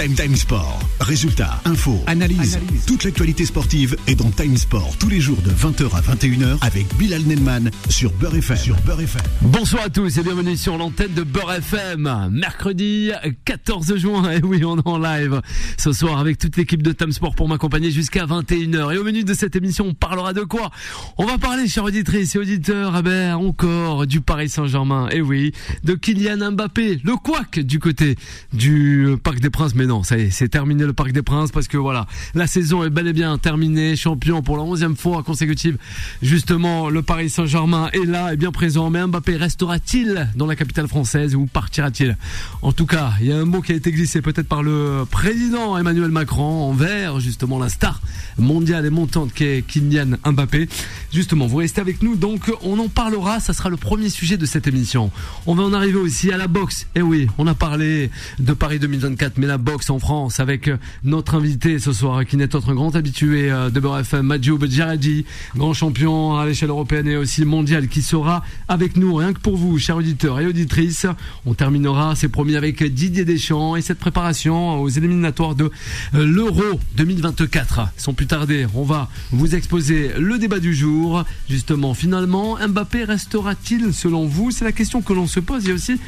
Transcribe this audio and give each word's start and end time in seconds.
Time 0.00 0.14
Time 0.14 0.34
Sport. 0.34 0.80
Résultats, 1.00 1.60
infos, 1.66 2.00
analyse. 2.06 2.58
Toute 2.86 3.04
l'actualité 3.04 3.44
sportive 3.44 3.96
est 4.06 4.14
dans 4.14 4.30
Time 4.30 4.56
Sport 4.56 4.96
tous 4.98 5.10
les 5.10 5.20
jours 5.20 5.42
de 5.42 5.50
20h 5.50 5.94
à 5.94 6.00
21h 6.00 6.56
avec 6.62 6.86
Bilal 6.96 7.20
Nelman 7.24 7.70
sur 7.90 8.10
Beurre 8.12 8.36
FM. 8.36 8.56
Sur 8.56 8.76
Beurre 8.76 9.02
FM. 9.02 9.20
Bonsoir 9.42 9.84
à 9.84 9.90
tous 9.90 10.16
et 10.16 10.22
bienvenue 10.22 10.56
sur 10.56 10.78
l'antenne 10.78 11.12
de 11.12 11.22
Beurre 11.22 11.52
FM. 11.52 12.30
Mercredi 12.32 13.10
14 13.44 13.96
juin, 13.96 14.30
et 14.30 14.40
oui, 14.42 14.64
on 14.64 14.78
est 14.78 14.86
en 14.86 14.98
live 14.98 15.42
ce 15.76 15.92
soir 15.92 16.18
avec 16.18 16.38
toute 16.38 16.56
l'équipe 16.56 16.82
de 16.82 16.92
Time 16.92 17.12
Sport 17.12 17.34
pour 17.34 17.48
m'accompagner 17.48 17.90
jusqu'à 17.90 18.24
21h. 18.24 18.94
Et 18.94 18.96
au 18.96 19.04
menu 19.04 19.22
de 19.22 19.34
cette 19.34 19.54
émission, 19.54 19.88
on 19.88 19.94
parlera 19.94 20.32
de 20.32 20.44
quoi? 20.44 20.70
On 21.18 21.26
va 21.26 21.36
parler, 21.36 21.68
chers 21.68 21.84
auditrices 21.84 22.36
et 22.36 22.38
auditeurs, 22.38 22.94
eh 22.98 23.02
ben, 23.02 23.34
encore 23.34 24.06
du 24.06 24.22
Paris 24.22 24.48
Saint-Germain. 24.48 25.10
Et 25.10 25.20
oui, 25.20 25.52
de 25.84 25.92
Kylian 25.92 26.52
Mbappé, 26.52 27.00
le 27.04 27.16
couac 27.16 27.58
du 27.60 27.78
côté 27.78 28.16
du 28.54 29.08
Parc 29.22 29.40
des 29.40 29.50
Princes. 29.50 29.74
Mais 29.74 29.89
non, 29.90 30.04
c'est 30.04 30.48
terminé 30.48 30.86
le 30.86 30.92
Parc 30.92 31.10
des 31.10 31.22
Princes 31.22 31.50
parce 31.50 31.66
que 31.66 31.76
voilà, 31.76 32.06
la 32.36 32.46
saison 32.46 32.84
est 32.84 32.90
bel 32.90 33.08
et 33.08 33.12
bien 33.12 33.36
terminée. 33.38 33.96
Champion 33.96 34.40
pour 34.40 34.56
la 34.56 34.62
onzième 34.62 34.94
fois 34.94 35.24
consécutive. 35.24 35.78
Justement, 36.22 36.90
le 36.90 37.02
Paris 37.02 37.28
Saint-Germain 37.28 37.90
est 37.92 38.06
là, 38.06 38.32
est 38.32 38.36
bien 38.36 38.52
présent. 38.52 38.88
Mais 38.88 39.04
Mbappé 39.04 39.36
restera-t-il 39.36 40.28
dans 40.36 40.46
la 40.46 40.54
capitale 40.54 40.86
française 40.86 41.34
ou 41.34 41.46
partira-t-il? 41.46 42.16
En 42.62 42.70
tout 42.70 42.86
cas, 42.86 43.14
il 43.20 43.26
y 43.26 43.32
a 43.32 43.36
un 43.38 43.44
mot 43.44 43.62
qui 43.62 43.72
a 43.72 43.74
été 43.74 43.90
glissé 43.90 44.22
peut-être 44.22 44.46
par 44.46 44.62
le 44.62 45.02
président 45.10 45.76
Emmanuel 45.76 46.12
Macron 46.12 46.70
envers 46.70 47.18
justement 47.18 47.58
la 47.58 47.68
star 47.68 48.00
mondiale 48.38 48.86
et 48.86 48.90
montante 48.90 49.32
qu'est 49.32 49.64
Kylian 49.66 50.18
Mbappé. 50.24 50.68
Justement, 51.12 51.48
vous 51.48 51.56
restez 51.56 51.80
avec 51.80 52.00
nous, 52.00 52.14
donc 52.14 52.52
on 52.62 52.78
en 52.78 52.86
parlera. 52.88 53.40
Ça 53.40 53.52
sera 53.52 53.70
le 53.70 53.76
premier 53.76 54.08
sujet 54.08 54.36
de 54.36 54.46
cette 54.46 54.68
émission. 54.68 55.10
On 55.46 55.56
va 55.56 55.64
en 55.64 55.72
arriver 55.72 55.98
aussi 55.98 56.30
à 56.30 56.36
la 56.36 56.46
boxe. 56.46 56.86
Eh 56.94 57.02
oui, 57.02 57.26
on 57.38 57.48
a 57.48 57.54
parlé 57.54 58.12
de 58.38 58.52
Paris 58.52 58.78
2024, 58.78 59.36
mais 59.38 59.48
la 59.48 59.58
boxe 59.58 59.79
en 59.88 59.98
France 59.98 60.40
avec 60.40 60.70
notre 61.04 61.36
invité 61.36 61.78
ce 61.78 61.92
soir, 61.92 62.26
qui 62.26 62.36
n'est 62.36 62.54
autre 62.54 62.74
grand 62.74 62.94
habitué 62.94 63.50
euh, 63.50 63.70
de 63.70 63.80
Beurre 63.80 64.00
FM, 64.00 64.26
Madjou 64.26 64.58
Bedjaradi, 64.58 65.24
grand 65.56 65.72
champion 65.72 66.36
à 66.36 66.44
l'échelle 66.44 66.68
européenne 66.68 67.08
et 67.08 67.16
aussi 67.16 67.44
mondiale, 67.44 67.88
qui 67.88 68.02
sera 68.02 68.44
avec 68.68 68.96
nous 68.96 69.14
rien 69.14 69.32
que 69.32 69.40
pour 69.40 69.56
vous, 69.56 69.78
chers 69.78 69.96
auditeurs 69.96 70.40
et 70.40 70.46
auditrices. 70.46 71.06
On 71.46 71.54
terminera, 71.54 72.14
c'est 72.16 72.28
promis, 72.28 72.56
avec 72.56 72.82
Didier 72.82 73.24
Deschamps 73.24 73.76
et 73.76 73.80
cette 73.80 73.98
préparation 73.98 74.82
aux 74.82 74.88
éliminatoires 74.88 75.54
de 75.54 75.70
euh, 76.14 76.26
l'Euro 76.26 76.80
2024. 76.96 77.92
Sans 77.96 78.12
plus 78.12 78.26
tarder, 78.26 78.66
on 78.74 78.84
va 78.84 79.08
vous 79.30 79.54
exposer 79.54 80.10
le 80.18 80.38
débat 80.38 80.58
du 80.58 80.74
jour. 80.74 81.24
Justement, 81.48 81.94
finalement, 81.94 82.58
Mbappé 82.58 83.04
restera-t-il 83.04 83.94
selon 83.94 84.26
vous? 84.26 84.50
C'est 84.50 84.64
la 84.64 84.72
question 84.72 85.00
que 85.00 85.12
l'on 85.12 85.26
se 85.26 85.40
pose 85.40 85.68
et 85.68 85.72
aussi 85.72 85.98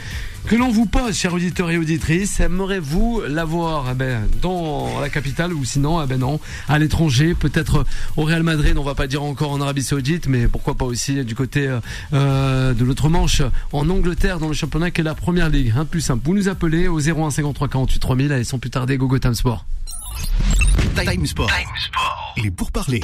que 0.46 0.56
l'on 0.56 0.70
vous 0.70 0.86
pose, 0.86 1.16
chers 1.16 1.34
auditeurs 1.34 1.70
et 1.70 1.78
auditrices. 1.78 2.40
Aimeriez-vous 2.40 3.22
l'avoir 3.28 3.86
eh 3.90 3.94
ben, 3.94 4.28
dans 4.40 5.00
la 5.00 5.08
capitale 5.08 5.52
ou 5.52 5.64
sinon, 5.64 6.02
eh 6.02 6.06
ben 6.06 6.18
non, 6.18 6.40
à 6.68 6.78
l'étranger, 6.78 7.34
peut-être 7.34 7.84
au 8.16 8.24
Real 8.24 8.42
Madrid, 8.42 8.76
on 8.76 8.82
va 8.82 8.94
pas 8.94 9.06
dire 9.06 9.22
encore 9.22 9.52
en 9.52 9.60
Arabie 9.60 9.82
Saoudite, 9.82 10.26
mais 10.26 10.48
pourquoi 10.48 10.74
pas 10.74 10.84
aussi 10.84 11.24
du 11.24 11.34
côté 11.34 11.70
euh, 12.12 12.74
de 12.74 12.84
l'autre 12.84 13.08
manche, 13.08 13.42
en 13.72 13.88
Angleterre, 13.88 14.38
dans 14.38 14.48
le 14.48 14.54
championnat 14.54 14.90
qui 14.90 15.00
est 15.00 15.04
la 15.04 15.14
première 15.14 15.48
ligue. 15.48 15.72
Un 15.76 15.84
plus 15.84 16.00
simple, 16.00 16.22
vous 16.24 16.34
nous 16.34 16.48
appelez 16.48 16.88
au 16.88 17.00
01 17.00 17.30
53 17.30 17.68
48 17.68 17.98
3000, 17.98 18.32
allez, 18.32 18.44
sans 18.44 18.58
plus 18.58 18.70
tarder, 18.70 18.96
Gogo 18.96 19.18
Time 19.18 19.34
Sport. 19.34 19.64
Time 20.96 21.26
Sport. 21.26 21.50
Il 22.36 22.46
est 22.46 22.50
pour 22.50 22.70
parler. 22.70 23.00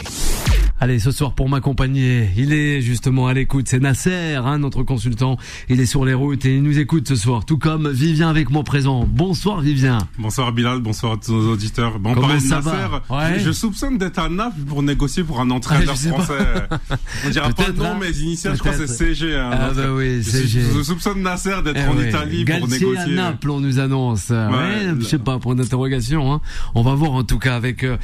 Allez, 0.80 1.00
ce 1.00 1.10
soir 1.10 1.32
pour 1.32 1.48
m'accompagner, 1.48 2.28
il 2.36 2.52
est 2.52 2.80
justement 2.80 3.26
à 3.26 3.34
l'écoute, 3.34 3.66
c'est 3.68 3.80
Nasser, 3.80 4.36
hein, 4.36 4.58
notre 4.58 4.84
consultant. 4.84 5.36
Il 5.68 5.80
est 5.80 5.86
sur 5.86 6.04
les 6.04 6.14
routes 6.14 6.44
et 6.44 6.54
il 6.54 6.62
nous 6.62 6.78
écoute 6.78 7.08
ce 7.08 7.16
soir, 7.16 7.44
tout 7.44 7.58
comme 7.58 7.90
Vivien 7.90 8.30
avec 8.30 8.48
moi 8.50 8.62
présent. 8.62 9.04
Bonsoir 9.04 9.60
Vivien. 9.60 9.98
Bonsoir 10.20 10.52
Bilal, 10.52 10.78
bonsoir 10.78 11.14
à 11.14 11.16
tous 11.16 11.32
nos 11.32 11.52
auditeurs. 11.52 11.98
Bon, 11.98 12.14
Comment 12.14 12.38
ça 12.38 12.60
Nasser, 12.60 12.70
va 12.70 13.02
ouais. 13.10 13.40
je, 13.40 13.46
je, 13.46 13.50
soupçonne 13.50 13.98
d'être 13.98 14.20
à 14.20 14.28
Naples 14.28 14.60
pour 14.68 14.84
négocier 14.84 15.24
pour 15.24 15.40
un 15.40 15.50
entraîneur 15.50 15.96
français. 15.96 16.68
On 17.26 17.30
dira 17.30 17.50
pas 17.50 17.66
le 17.66 17.72
nom, 17.72 17.84
hein. 17.84 17.98
mais 18.00 18.12
initiales, 18.12 18.54
je 18.54 18.60
crois 18.60 18.70
que 18.70 18.86
c'est 18.86 19.14
CG. 19.14 19.34
Hein, 19.34 19.50
ah 19.53 19.70
bah 19.74 19.82
oui, 19.92 20.22
je, 20.22 20.30
CG. 20.30 20.60
Je, 20.60 20.82
soupçonne 20.84 21.22
Nasser 21.22 21.60
d'être 21.64 21.80
eh 21.84 21.88
en 21.88 21.97
ouais. 21.97 22.08
Italie 22.08 22.44
Galtier 22.44 22.60
pour 22.60 22.69
négocier. 22.69 23.19
à 23.19 23.30
Naples, 23.30 23.50
on 23.50 23.58
nous 23.58 23.80
annonce. 23.80 24.30
Ouais, 24.30 24.94
je 25.00 25.04
sais 25.04 25.19
pas, 25.19 25.41
pour 25.41 25.54
une 25.54 25.60
interrogation. 25.60 26.32
Hein. 26.32 26.41
On 26.76 26.82
va 26.82 26.94
voir 26.94 27.14
en 27.14 27.24
tout 27.24 27.41
cas 27.41 27.56
avec 27.56 27.82
euh, 27.82 27.97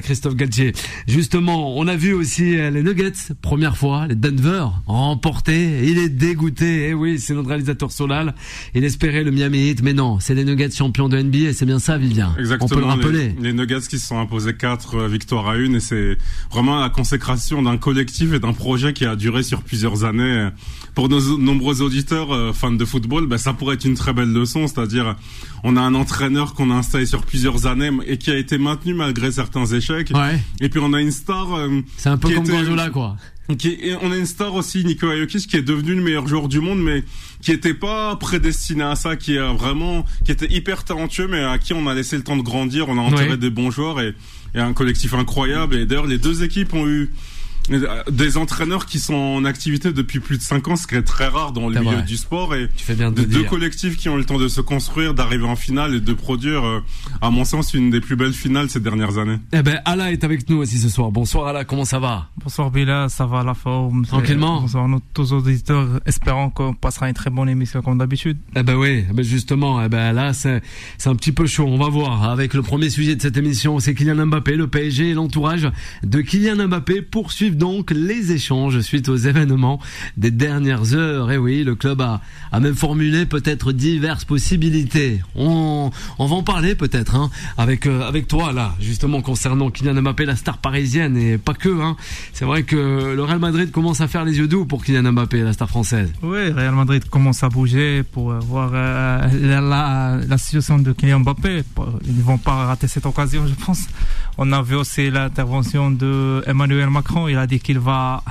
Christophe 0.00 0.34
Galtier. 0.34 0.72
Justement, 1.06 1.78
on 1.78 1.86
a 1.86 1.94
vu 1.94 2.07
aussi 2.12 2.56
euh, 2.56 2.70
les 2.70 2.82
Nuggets, 2.82 3.12
première 3.42 3.76
fois, 3.76 4.06
les 4.06 4.14
Denver 4.14 4.66
remportés. 4.86 5.88
Il 5.88 5.98
est 5.98 6.08
dégoûté. 6.08 6.88
Eh 6.88 6.94
oui, 6.94 7.18
c'est 7.18 7.34
notre 7.34 7.48
réalisateur 7.48 7.92
Solal. 7.92 8.34
Il 8.74 8.84
espérait 8.84 9.24
le 9.24 9.30
Miami 9.30 9.68
Heat, 9.68 9.82
mais 9.82 9.92
non, 9.92 10.20
c'est 10.20 10.34
les 10.34 10.44
Nuggets 10.44 10.70
champions 10.70 11.08
de 11.08 11.20
NBA. 11.20 11.52
C'est 11.52 11.66
bien 11.66 11.78
ça, 11.78 11.98
Vivien. 11.98 12.34
Exactement. 12.38 12.68
On 12.70 12.74
peut 12.74 12.80
le 12.80 12.86
rappeler. 12.86 13.34
Les, 13.40 13.48
les 13.48 13.52
Nuggets 13.52 13.86
qui 13.88 13.98
se 13.98 14.06
sont 14.06 14.18
imposés 14.18 14.54
quatre 14.54 15.06
victoires 15.06 15.48
à 15.48 15.56
une, 15.56 15.76
et 15.76 15.80
c'est 15.80 16.18
vraiment 16.50 16.80
la 16.80 16.90
consécration 16.90 17.62
d'un 17.62 17.76
collectif 17.76 18.32
et 18.32 18.38
d'un 18.40 18.52
projet 18.52 18.92
qui 18.92 19.04
a 19.04 19.16
duré 19.16 19.42
sur 19.42 19.62
plusieurs 19.62 20.04
années. 20.04 20.50
Pour 20.94 21.08
nos 21.08 21.38
nombreux 21.38 21.80
auditeurs 21.80 22.32
euh, 22.32 22.52
fans 22.52 22.72
de 22.72 22.84
football, 22.84 23.28
ben, 23.28 23.38
ça 23.38 23.52
pourrait 23.52 23.76
être 23.76 23.84
une 23.84 23.94
très 23.94 24.12
belle 24.12 24.32
leçon, 24.32 24.66
c'est-à-dire 24.66 25.14
on 25.64 25.76
a 25.76 25.80
un 25.80 25.94
entraîneur 25.94 26.54
qu'on 26.54 26.70
a 26.70 26.74
installé 26.74 27.06
sur 27.06 27.22
plusieurs 27.24 27.66
années 27.66 27.90
et 28.06 28.16
qui 28.18 28.30
a 28.30 28.36
été 28.36 28.58
maintenu 28.58 28.94
malgré 28.94 29.30
certains 29.32 29.66
échecs. 29.66 30.10
Ouais. 30.14 30.38
Et 30.60 30.68
puis 30.68 30.80
on 30.82 30.92
a 30.92 31.00
une 31.00 31.10
star. 31.12 31.54
Euh, 31.54 31.80
c'est 31.96 32.08
un 32.08 32.16
peu 32.18 32.28
comme 32.30 32.44
était- 32.44 32.52
Guardiola, 32.52 32.90
quoi. 32.90 33.16
qui 33.58 33.68
est- 33.68 33.96
on 34.02 34.12
a 34.12 34.16
une 34.16 34.26
star 34.26 34.54
aussi, 34.54 34.84
Nikola 34.84 35.16
Jokic, 35.18 35.46
qui 35.46 35.56
est 35.56 35.62
devenu 35.62 35.94
le 35.94 36.02
meilleur 36.02 36.26
joueur 36.28 36.48
du 36.48 36.60
monde, 36.60 36.80
mais 36.82 37.02
qui 37.40 37.52
était 37.52 37.72
pas 37.74 38.14
prédestiné 38.16 38.82
à 38.84 38.94
ça, 38.94 39.16
qui 39.16 39.36
est 39.36 39.54
vraiment, 39.54 40.04
qui 40.24 40.32
était 40.32 40.52
hyper 40.52 40.84
talentueux, 40.84 41.28
mais 41.28 41.42
à 41.44 41.56
qui 41.58 41.72
on 41.72 41.86
a 41.86 41.94
laissé 41.94 42.16
le 42.16 42.22
temps 42.24 42.36
de 42.36 42.42
grandir. 42.42 42.88
On 42.88 42.98
a 42.98 43.00
enterré 43.00 43.30
Ouais. 43.30 43.36
des 43.36 43.50
bons 43.50 43.70
joueurs 43.70 44.00
et, 44.00 44.14
et 44.54 44.58
un 44.60 44.72
collectif 44.74 45.14
incroyable. 45.14 45.76
Et 45.76 45.86
d'ailleurs, 45.86 46.06
les 46.06 46.18
deux 46.18 46.42
équipes 46.42 46.74
ont 46.74 46.86
eu 46.86 47.02
euh, 47.02 47.06
des 48.10 48.36
entraîneurs 48.36 48.86
qui 48.86 48.98
sont 48.98 49.14
en 49.14 49.44
activité 49.44 49.92
depuis 49.92 50.20
plus 50.20 50.36
de 50.38 50.42
5 50.42 50.68
ans, 50.68 50.76
ce 50.76 50.86
qui 50.86 50.94
est 50.94 51.02
très 51.02 51.26
rare 51.28 51.52
dans 51.52 51.68
le 51.68 51.78
milieu 51.78 51.96
vrai. 51.96 52.02
du 52.02 52.16
sport. 52.16 52.54
Et 52.54 52.68
Tu 52.76 52.84
fais 52.84 52.94
bien 52.94 53.10
de 53.10 53.22
deux 53.22 53.40
dire. 53.40 53.48
collectifs 53.50 53.96
qui 53.96 54.08
ont 54.08 54.14
eu 54.16 54.18
le 54.20 54.24
temps 54.24 54.38
de 54.38 54.48
se 54.48 54.60
construire, 54.60 55.14
d'arriver 55.14 55.44
en 55.44 55.56
finale 55.56 55.94
et 55.94 56.00
de 56.00 56.12
produire, 56.12 56.64
euh, 56.64 56.80
à 57.20 57.30
mon 57.30 57.44
sens, 57.44 57.74
une 57.74 57.90
des 57.90 58.00
plus 58.00 58.16
belles 58.16 58.32
finales 58.32 58.70
ces 58.70 58.80
dernières 58.80 59.18
années. 59.18 59.38
Eh 59.52 59.62
ben, 59.62 59.80
Ala 59.84 60.12
est 60.12 60.24
avec 60.24 60.48
nous 60.48 60.56
aussi 60.58 60.78
ce 60.78 60.88
soir. 60.88 61.10
Bonsoir 61.10 61.48
Ala, 61.48 61.64
comment 61.64 61.84
ça 61.84 61.98
va? 61.98 62.28
Bonsoir 62.42 62.70
Bila, 62.70 63.08
ça 63.08 63.26
va 63.26 63.42
la 63.44 63.54
forme? 63.54 64.06
Tranquillement. 64.06 64.60
Bonsoir 64.62 64.84
à 64.84 64.88
nos 64.88 65.00
tous 65.14 65.32
auditeurs, 65.32 66.00
espérant 66.06 66.50
qu'on 66.50 66.74
passera 66.74 67.08
une 67.08 67.14
très 67.14 67.30
bonne 67.30 67.48
émission 67.48 67.82
comme 67.82 67.98
d'habitude. 67.98 68.38
Eh 68.56 68.62
ben 68.62 68.76
oui, 68.76 69.04
eh 69.08 69.12
ben 69.12 69.22
justement, 69.24 69.82
eh 69.82 69.88
ben 69.88 70.12
là 70.12 70.32
c'est 70.32 70.62
c'est 70.96 71.08
un 71.08 71.16
petit 71.16 71.32
peu 71.32 71.46
chaud. 71.46 71.66
On 71.68 71.76
va 71.78 71.88
voir 71.88 72.30
avec 72.30 72.54
le 72.54 72.62
premier 72.62 72.88
sujet 72.90 73.14
de 73.16 73.20
cette 73.22 73.36
émission, 73.36 73.78
c'est 73.80 73.94
Kylian 73.94 74.26
Mbappé, 74.26 74.56
le 74.56 74.68
PSG 74.68 75.10
et 75.10 75.14
l'entourage 75.14 75.68
de 76.02 76.20
Kylian 76.20 76.68
Mbappé 76.68 77.02
poursuivent 77.02 77.56
donc 77.58 77.90
les 77.90 78.32
échanges 78.32 78.80
suite 78.80 79.08
aux 79.08 79.16
événements 79.16 79.80
des 80.16 80.30
dernières 80.30 80.94
heures. 80.94 81.30
Et 81.30 81.38
oui, 81.38 81.64
le 81.64 81.74
club 81.74 82.00
a 82.00 82.20
a 82.52 82.60
même 82.60 82.74
formulé 82.74 83.26
peut-être 83.26 83.72
diverses 83.72 84.24
possibilités. 84.24 85.20
On 85.34 85.90
on 86.18 86.26
va 86.26 86.36
en 86.36 86.42
parler 86.42 86.74
peut-être 86.74 87.14
hein, 87.14 87.30
avec 87.58 87.86
euh, 87.86 88.08
avec 88.08 88.28
toi 88.28 88.52
là, 88.52 88.74
justement 88.80 89.20
concernant 89.20 89.70
Kylian 89.70 90.00
Mbappé, 90.02 90.24
la 90.24 90.36
star 90.36 90.58
parisienne 90.58 91.16
et 91.16 91.36
pas 91.38 91.54
que 91.54 91.68
hein. 91.80 91.96
C'est 92.32 92.44
vrai 92.44 92.62
que 92.62 93.14
le 93.16 93.22
Real 93.22 93.38
Madrid 93.38 93.70
commence 93.70 94.00
à 94.00 94.08
faire 94.08 94.24
les 94.24 94.38
yeux 94.38 94.48
doux 94.48 94.64
pour 94.64 94.84
Kylian 94.84 95.12
Mbappé, 95.12 95.42
la 95.42 95.52
star 95.52 95.68
française. 95.68 96.10
Oui, 96.22 96.50
Real 96.50 96.74
Madrid 96.74 97.04
commence 97.08 97.42
à 97.42 97.48
bouger 97.48 98.02
pour 98.02 98.30
euh, 98.32 98.38
voir 98.38 98.70
euh, 98.72 99.20
la, 99.42 99.60
la, 99.60 100.18
la 100.26 100.38
situation 100.38 100.78
de 100.78 100.92
Kylian 100.92 101.20
Mbappé. 101.20 101.64
Ils 102.06 102.16
ne 102.16 102.22
vont 102.22 102.38
pas 102.38 102.66
rater 102.66 102.86
cette 102.86 103.06
occasion, 103.06 103.46
je 103.46 103.54
pense. 103.64 103.86
On 104.38 104.52
a 104.52 104.62
vu 104.62 104.76
aussi 104.76 105.10
l'intervention 105.10 105.90
de 105.90 106.42
Emmanuel 106.46 106.90
Macron. 106.90 107.26
Il 107.26 107.36
a 107.36 107.47
dit 107.48 107.58
qu'il 107.60 107.78
va 107.78 108.22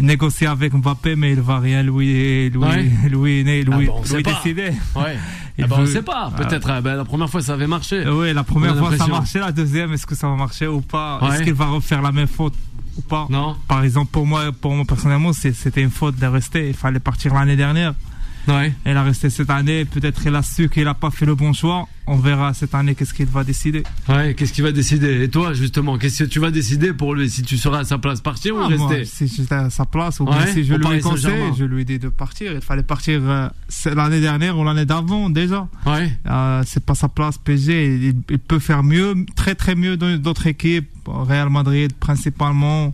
négocier 0.00 0.46
avec 0.46 0.74
Mbappé, 0.74 1.16
mais 1.16 1.32
il 1.32 1.40
va 1.40 1.58
rien 1.58 1.82
lui, 1.82 2.50
lui, 2.50 2.56
Ouais. 2.58 2.82
lui, 3.10 3.42
lui, 3.42 3.64
Ah 3.72 3.76
bon, 3.86 4.02
décider. 4.22 4.70
Ouais. 4.94 5.16
Eh 5.58 5.62
ben, 5.62 5.68
on 5.72 5.80
veut- 5.80 5.86
sait 5.86 6.02
pas. 6.02 6.30
Peut-être. 6.36 6.70
eh 6.78 6.80
ben, 6.80 6.94
la 6.94 7.04
première 7.04 7.28
fois, 7.28 7.42
ça 7.42 7.54
avait 7.54 7.66
marché. 7.66 7.96
Euh, 8.06 8.14
Oui, 8.20 8.32
la 8.32 8.44
première 8.44 8.76
fois 8.76 8.96
ça 8.96 9.04
a 9.04 9.08
marché, 9.08 9.40
la 9.40 9.50
deuxième, 9.50 9.92
est-ce 9.92 10.06
que 10.06 10.14
ça 10.14 10.28
va 10.28 10.36
marcher 10.36 10.66
ou 10.68 10.80
pas? 10.80 11.18
Ouais. 11.20 11.34
Est-ce 11.34 11.42
qu'il 11.42 11.54
va 11.54 11.66
refaire 11.66 12.00
la 12.02 12.12
même 12.12 12.28
faute 12.28 12.54
ou 12.96 13.00
pas? 13.02 13.26
Non. 13.28 13.56
Par 13.66 13.82
exemple, 13.82 14.10
pour 14.12 14.24
moi, 14.24 14.52
pour 14.52 14.72
moi 14.74 14.84
personnellement, 14.86 15.32
c'était 15.32 15.82
une 15.82 15.90
faute 15.90 16.16
de 16.16 16.26
rester. 16.26 16.68
Il 16.68 16.74
fallait 16.74 17.00
partir 17.00 17.34
l'année 17.34 17.56
dernière. 17.56 17.94
Ouais. 18.48 18.72
Il 18.86 18.96
a 18.96 19.02
resté 19.02 19.30
cette 19.30 19.50
année. 19.50 19.84
Peut-être 19.84 20.22
il 20.26 20.34
a 20.34 20.42
su 20.42 20.68
qu'il 20.68 20.84
n'a 20.84 20.94
pas 20.94 21.10
fait 21.10 21.26
le 21.26 21.34
bon 21.34 21.52
choix. 21.52 21.86
On 22.06 22.16
verra 22.16 22.54
cette 22.54 22.74
année 22.74 22.94
qu'est-ce 22.94 23.12
qu'il 23.12 23.26
va 23.26 23.44
décider. 23.44 23.82
Ouais. 24.08 24.34
Qu'est-ce 24.34 24.52
qu'il 24.54 24.64
va 24.64 24.72
décider? 24.72 25.22
Et 25.24 25.28
toi, 25.28 25.52
justement, 25.52 25.98
qu'est-ce 25.98 26.24
que 26.24 26.28
tu 26.28 26.38
vas 26.40 26.50
décider 26.50 26.92
pour 26.94 27.14
lui? 27.14 27.28
Si 27.28 27.42
tu 27.42 27.58
seras 27.58 27.80
à 27.80 27.84
sa 27.84 27.98
place, 27.98 28.20
partir 28.22 28.56
ou 28.56 28.60
Ah, 28.62 28.68
moi, 28.70 28.88
rester? 28.88 29.04
si 29.26 29.28
j'étais 29.36 29.54
à 29.54 29.68
sa 29.70 29.84
place 29.84 30.18
ou 30.20 30.24
bien 30.24 30.38
Ouais, 30.38 30.52
si 30.52 30.64
je 30.64 30.74
lui 30.74 31.02
Saint-Germain. 31.02 31.54
je 31.58 31.64
lui 31.64 31.82
ai 31.82 31.84
dit 31.84 31.98
de 31.98 32.08
partir. 32.08 32.52
Il 32.52 32.62
fallait 32.62 32.82
partir 32.82 33.20
euh, 33.22 33.48
l'année 33.94 34.20
dernière 34.20 34.58
ou 34.58 34.64
l'année 34.64 34.86
d'avant 34.86 35.28
déjà. 35.28 35.68
Ouais. 35.84 36.10
Euh, 36.26 36.62
c'est 36.66 36.84
pas 36.84 36.94
sa 36.94 37.08
place 37.08 37.36
PSG. 37.38 37.96
Il, 37.96 38.14
il 38.30 38.38
peut 38.38 38.58
faire 38.58 38.82
mieux, 38.82 39.14
très 39.36 39.54
très 39.54 39.74
mieux 39.74 39.96
dans 39.98 40.16
d'autres 40.16 40.46
équipes. 40.46 40.88
Real 41.06 41.50
Madrid 41.50 41.92
principalement. 42.00 42.92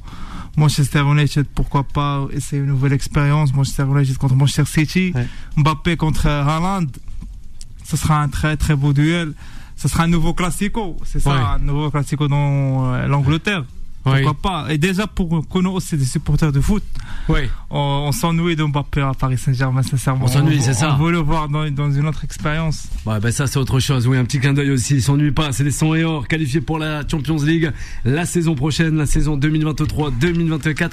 Manchester 0.56 1.00
United, 1.00 1.46
pourquoi 1.54 1.84
pas 1.84 2.26
essayer 2.32 2.62
une 2.62 2.68
nouvelle 2.68 2.92
expérience. 2.92 3.52
Manchester 3.54 3.84
United 3.84 4.16
contre 4.18 4.34
Manchester 4.36 4.64
City. 4.64 5.12
Ouais. 5.14 5.26
Mbappé 5.56 5.96
contre 5.96 6.26
Haaland. 6.26 6.86
Ce 7.84 7.96
sera 7.96 8.20
un 8.22 8.28
très 8.28 8.56
très 8.56 8.74
beau 8.74 8.92
duel. 8.92 9.34
ça 9.76 9.88
sera 9.88 10.04
un 10.04 10.08
nouveau 10.08 10.32
classico. 10.34 10.96
C'est 11.04 11.20
ça, 11.20 11.54
un 11.54 11.58
nouveau 11.58 11.90
classico 11.90 12.28
dans 12.28 12.94
euh, 12.94 13.06
l'Angleterre. 13.06 13.64
Pourquoi 14.04 14.34
pas 14.34 14.66
Et 14.70 14.78
déjà 14.78 15.06
pour 15.06 15.46
Kono, 15.48 15.80
c'est 15.80 15.96
des 15.96 16.04
supporters 16.04 16.52
de 16.52 16.60
foot. 16.60 16.82
Oui. 17.28 17.40
On, 17.70 18.12
s'ennuie 18.12 18.54
de 18.54 18.64
Mbappé 18.64 19.00
à 19.00 19.12
Paris 19.14 19.38
Saint-Germain, 19.38 19.82
sincèrement. 19.82 20.26
On 20.26 20.28
s'ennuie, 20.28 20.60
c'est 20.60 20.74
ça. 20.74 20.94
On 20.94 21.04
veut 21.04 21.12
le 21.12 21.18
voir 21.18 21.48
dans, 21.48 21.68
dans 21.70 21.90
une 21.90 22.06
autre 22.06 22.22
expérience. 22.22 22.86
Ouais, 23.06 23.18
ben 23.18 23.32
ça 23.32 23.46
c'est 23.46 23.58
autre 23.58 23.80
chose. 23.80 24.06
Oui, 24.06 24.18
un 24.18 24.24
petit 24.24 24.40
clin 24.40 24.52
d'œil 24.52 24.70
aussi. 24.70 24.94
Il 24.96 25.02
s'ennuie 25.02 25.32
pas. 25.32 25.52
C'est 25.52 25.64
les 25.64 25.70
100 25.70 25.94
et 25.94 26.04
or 26.04 26.28
qualifiés 26.28 26.60
pour 26.60 26.78
la 26.78 27.02
Champions 27.08 27.42
League 27.42 27.72
la 28.04 28.26
saison 28.26 28.54
prochaine, 28.54 28.96
la 28.96 29.06
saison 29.06 29.38
2023-2024. 29.38 30.90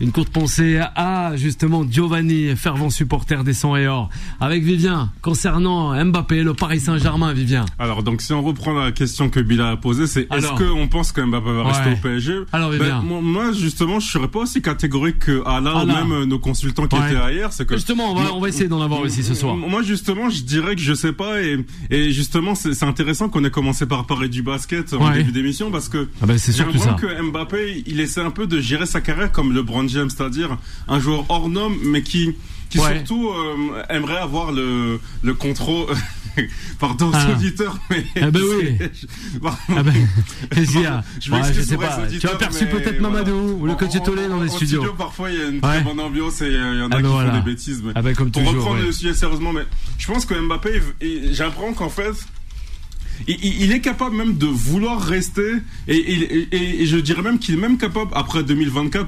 Une 0.00 0.12
courte 0.12 0.30
pensée 0.30 0.80
à 0.96 1.32
justement 1.36 1.84
Giovanni, 1.88 2.56
fervent 2.56 2.90
supporter 2.90 3.44
des 3.44 3.52
100 3.52 3.76
et 3.76 3.86
or. 3.86 4.08
Avec 4.40 4.62
Vivien, 4.62 5.10
concernant 5.22 6.02
Mbappé, 6.04 6.42
le 6.42 6.54
Paris 6.54 6.80
Saint-Germain, 6.80 7.32
Vivien. 7.32 7.64
Alors 7.78 8.02
donc 8.02 8.22
si 8.22 8.32
on 8.32 8.42
reprend 8.42 8.72
la 8.72 8.92
question 8.92 9.28
que 9.28 9.40
Bila 9.40 9.70
a 9.70 9.76
posée, 9.76 10.06
c'est 10.06 10.26
est-ce 10.32 10.48
qu'on 10.48 10.88
pense 10.88 11.12
que 11.12 11.20
Mbappé 11.20 11.52
va 11.52 11.64
rester 11.64 11.92
au 11.92 11.96
PSG 11.96 12.34
alors, 12.54 12.70
ben, 12.70 13.02
moi, 13.02 13.50
justement, 13.52 13.98
je 13.98 14.08
serais 14.08 14.28
pas 14.28 14.38
aussi 14.40 14.62
catégorique 14.62 15.18
que 15.18 15.42
Alain 15.44 15.82
ou 15.82 15.86
même 15.86 16.12
euh, 16.12 16.24
nos 16.24 16.38
consultants 16.38 16.86
qui 16.86 16.94
étaient 16.94 17.16
ailleurs. 17.16 17.52
C'est 17.52 17.66
que 17.66 17.74
justement, 17.74 18.12
on 18.12 18.14
va, 18.14 18.32
on 18.32 18.38
va 18.38 18.48
essayer 18.48 18.68
d'en 18.68 18.80
avoir 18.80 19.00
aussi 19.00 19.24
ce 19.24 19.34
soir. 19.34 19.56
Moi, 19.56 19.82
justement, 19.82 20.30
je 20.30 20.42
dirais 20.42 20.76
que 20.76 20.80
je 20.80 20.94
sais 20.94 21.12
pas 21.12 21.42
et, 21.42 21.58
et 21.90 22.12
justement, 22.12 22.54
c'est 22.54 22.84
intéressant 22.84 23.28
qu'on 23.28 23.42
ait 23.44 23.50
commencé 23.50 23.86
par 23.86 24.06
parler 24.06 24.28
du 24.28 24.42
basket 24.42 24.92
en 24.92 25.10
début 25.10 25.32
d'émission 25.32 25.72
parce 25.72 25.88
que 25.88 26.08
ah 26.22 26.26
ben, 26.26 26.38
c'est 26.38 26.52
sûr 26.52 26.70
que, 26.70 26.78
ça. 26.78 26.96
que 27.00 27.22
Mbappé, 27.22 27.82
il 27.86 27.98
essaie 27.98 28.20
un 28.20 28.30
peu 28.30 28.46
de 28.46 28.60
gérer 28.60 28.86
sa 28.86 29.00
carrière 29.00 29.32
comme 29.32 29.52
LeBron 29.52 29.88
James, 29.88 30.10
c'est-à-dire 30.10 30.56
un 30.86 31.00
joueur 31.00 31.24
hors 31.28 31.48
norme, 31.48 31.74
mais 31.82 32.02
qui 32.02 32.34
qui 32.74 32.80
surtout 32.80 33.30
euh, 33.30 33.82
aimerait 33.88 34.18
avoir 34.18 34.52
le, 34.52 35.00
le 35.22 35.34
contrôle. 35.34 35.86
Pardon, 36.80 37.12
ah. 37.14 37.30
auditeur, 37.30 37.78
mais. 37.88 38.04
Ah 38.20 38.30
ben 38.32 38.42
oui. 38.42 38.76
ah 39.44 39.82
ben, 39.84 39.94
qu'est-ce 40.50 40.72
qu'il 40.72 40.80
y 40.80 40.86
a 40.86 41.04
Je, 41.20 41.30
ouais, 41.30 41.38
je 41.54 41.60
sais 41.60 41.76
pas. 41.76 42.00
Tu 42.08 42.26
as 42.26 42.34
perçu 42.34 42.66
peut-être 42.66 43.00
Mamadou 43.00 43.58
ou 43.60 43.66
le 43.66 43.74
coach 43.76 43.92
Tolé 44.04 44.26
dans 44.26 44.40
les 44.40 44.48
studios. 44.48 44.80
studio, 44.80 44.94
parfois, 44.98 45.30
il 45.30 45.38
y 45.38 45.42
a 45.42 45.46
une 45.46 45.60
très 45.60 45.82
bonne 45.82 46.00
ambiance 46.00 46.42
et 46.42 46.48
il 46.48 46.54
y 46.54 46.82
en 46.82 46.90
a 46.90 46.96
ah 46.96 47.00
ben 47.00 47.02
qui 47.02 47.08
font 47.08 47.32
des 47.34 47.50
bêtises. 47.52 47.82
Mais 47.84 47.92
ah 47.94 48.02
ben 48.02 48.14
comme 48.16 48.32
pour 48.32 48.44
reprendre 48.44 48.80
le 48.80 48.90
sujet 48.90 49.14
sérieusement, 49.14 49.52
mais 49.52 49.64
je 49.98 50.06
pense 50.08 50.26
que 50.26 50.34
Mbappé, 50.34 50.82
l'impression 51.00 51.74
qu'en 51.74 51.88
fait, 51.88 52.14
il, 53.26 53.72
est 53.72 53.80
capable 53.80 54.16
même 54.16 54.36
de 54.36 54.46
vouloir 54.46 55.00
rester 55.00 55.52
et, 55.88 56.84
je 56.84 56.96
dirais 56.98 57.22
même 57.22 57.38
qu'il 57.38 57.54
est 57.54 57.60
même 57.60 57.78
capable 57.78 58.10
après 58.14 58.42
2024 58.42 59.06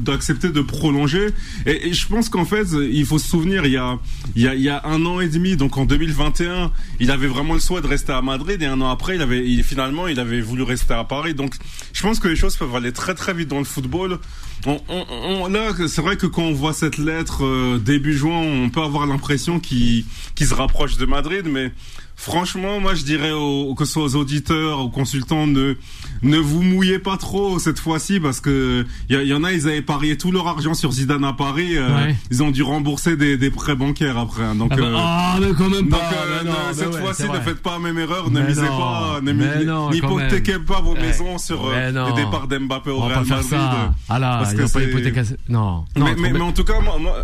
d'accepter 0.00 0.50
de, 0.50 0.60
prolonger. 0.60 1.28
Et, 1.64 1.92
je 1.92 2.06
pense 2.06 2.28
qu'en 2.28 2.44
fait 2.44 2.66
il 2.90 3.06
faut 3.06 3.18
se 3.18 3.28
souvenir 3.28 3.64
il 3.64 3.72
y 3.72 3.76
a 3.76 3.98
il 4.34 4.42
y 4.42 4.68
a, 4.68 4.82
un 4.84 5.04
an 5.06 5.20
et 5.20 5.28
demi 5.28 5.56
donc 5.56 5.76
en 5.76 5.84
2021 5.84 6.70
il 7.00 7.10
avait 7.10 7.26
vraiment 7.26 7.54
le 7.54 7.60
souhait 7.60 7.80
de 7.80 7.86
rester 7.86 8.12
à 8.12 8.22
Madrid 8.22 8.60
et 8.60 8.66
un 8.66 8.80
an 8.80 8.90
après 8.90 9.16
il 9.16 9.22
avait 9.22 9.62
finalement 9.62 10.06
il 10.06 10.20
avait 10.20 10.40
voulu 10.40 10.62
rester 10.62 10.94
à 10.94 11.04
Paris. 11.04 11.34
Donc 11.34 11.54
je 11.92 12.02
pense 12.02 12.18
que 12.18 12.28
les 12.28 12.36
choses 12.36 12.56
peuvent 12.56 12.74
aller 12.74 12.92
très 12.92 13.14
très 13.14 13.32
vite 13.32 13.48
dans 13.48 13.58
le 13.58 13.64
football. 13.64 14.18
Là 14.66 15.72
c'est 15.86 16.02
vrai 16.02 16.16
que 16.16 16.26
quand 16.26 16.42
on 16.42 16.52
voit 16.52 16.72
cette 16.72 16.98
lettre 16.98 17.44
euh, 17.44 17.78
début 17.78 18.14
juin 18.14 18.38
on 18.38 18.68
peut 18.70 18.80
avoir 18.80 19.06
l'impression 19.06 19.60
qu'il 19.60 20.04
se 20.38 20.54
rapproche 20.54 20.96
de 20.96 21.06
Madrid 21.06 21.46
mais 21.46 21.72
Franchement, 22.16 22.80
moi 22.80 22.94
je 22.94 23.04
dirais 23.04 23.32
aux, 23.32 23.74
que 23.74 23.84
ce 23.84 23.92
soit 23.92 24.02
aux 24.02 24.16
auditeurs, 24.16 24.80
aux 24.80 24.88
consultants, 24.88 25.46
ne 25.46 25.76
ne 26.22 26.38
vous 26.38 26.62
mouillez 26.62 26.98
pas 26.98 27.18
trop 27.18 27.58
cette 27.58 27.78
fois-ci 27.78 28.20
parce 28.20 28.40
que 28.40 28.86
il 29.10 29.22
y, 29.22 29.34
en 29.34 29.44
a, 29.44 29.52
ils 29.52 29.68
avaient 29.68 29.82
parié 29.82 30.16
tout 30.16 30.32
leur 30.32 30.48
argent 30.48 30.72
sur 30.72 30.92
Zidane 30.92 31.24
à 31.24 31.34
Paris, 31.34 31.76
euh, 31.76 32.10
ils 32.30 32.42
ont 32.42 32.50
dû 32.50 32.62
rembourser 32.62 33.16
des, 33.16 33.36
des 33.36 33.50
prêts 33.50 33.76
bancaires 33.76 34.16
après. 34.16 34.44
Hein. 34.44 34.54
donc, 34.54 34.70
ah, 34.72 34.76
bah, 34.76 34.82
euh, 34.82 34.94
ah, 34.96 35.36
mais 35.40 35.52
quand 35.56 35.68
même 35.68 35.88
pas. 35.88 35.98
Donc, 36.42 36.54
euh, 36.54 36.72
cette 36.72 36.96
fois-ci, 36.96 37.24
ne 37.24 37.40
faites 37.40 37.62
pas 37.62 37.72
la 37.72 37.78
même 37.80 37.98
erreur, 37.98 38.30
ne 38.30 38.40
misez 38.40 38.62
pas, 38.62 39.20
n'hypothéquez 39.22 40.60
pas 40.60 40.80
vos 40.80 40.94
maisons 40.94 41.38
sur 41.38 41.68
le 41.70 42.14
départ 42.16 42.48
d'Mbappé 42.48 42.90
au 42.90 43.00
Real 43.00 43.26
Madrid. 43.26 43.60
Ah 44.08 44.18
là, 44.18 44.38
parce 44.38 44.54
que 44.54 44.72
pas 44.72 44.82
hypothéquer. 44.82 45.22
Non. 45.48 45.84
non 45.96 46.06
mais, 46.18 46.30
mais, 46.32 46.40
en 46.40 46.52
tout 46.52 46.64
cas, 46.64 46.80
moi, 46.80 46.98
moi 46.98 47.14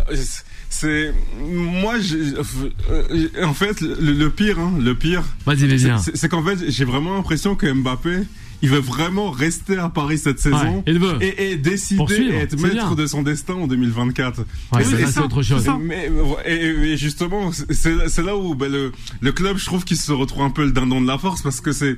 c'est 0.73 1.13
moi 1.39 1.93
euh, 1.95 3.45
en 3.45 3.53
fait 3.53 3.79
le, 3.81 4.27
pire 4.29 4.59
hein, 4.59 4.73
le 4.83 4.95
pire. 4.95 5.23
C'est 6.13 6.29
qu'en 6.29 6.43
fait 6.43 6.69
j'ai 6.69 6.85
vraiment 6.85 7.15
l'impression 7.15 7.55
que 7.55 7.71
Mbappé 7.71 8.23
il 8.63 8.69
veut 8.69 8.79
vraiment 8.79 9.29
rester 9.29 9.77
à 9.77 9.89
Paris 9.89 10.17
cette 10.17 10.39
saison 10.39 10.85
et, 10.87 11.51
et, 11.51 11.57
décider 11.57 12.15
et 12.15 12.35
être 12.35 12.57
maître 12.57 12.95
de 12.95 13.05
son 13.05 13.21
destin 13.21 13.55
en 13.55 13.67
2024. 13.67 14.45
Ouais, 14.71 14.83
c'est 14.85 15.19
autre 15.19 15.41
chose. 15.41 15.69
Mais, 15.81 16.09
et, 16.45 16.95
justement, 16.95 17.51
c'est 17.51 18.23
là 18.23 18.37
où 18.37 18.55
ben, 18.55 18.71
le, 18.71 18.93
le 19.19 19.31
club, 19.33 19.57
je 19.57 19.65
trouve 19.65 19.83
qu'il 19.83 19.97
se 19.97 20.13
retrouve 20.13 20.43
un 20.43 20.49
peu 20.49 20.63
le 20.63 20.71
dindon 20.71 21.01
de 21.01 21.07
la 21.07 21.17
force 21.17 21.41
parce 21.41 21.59
que 21.59 21.73
c'est 21.73 21.97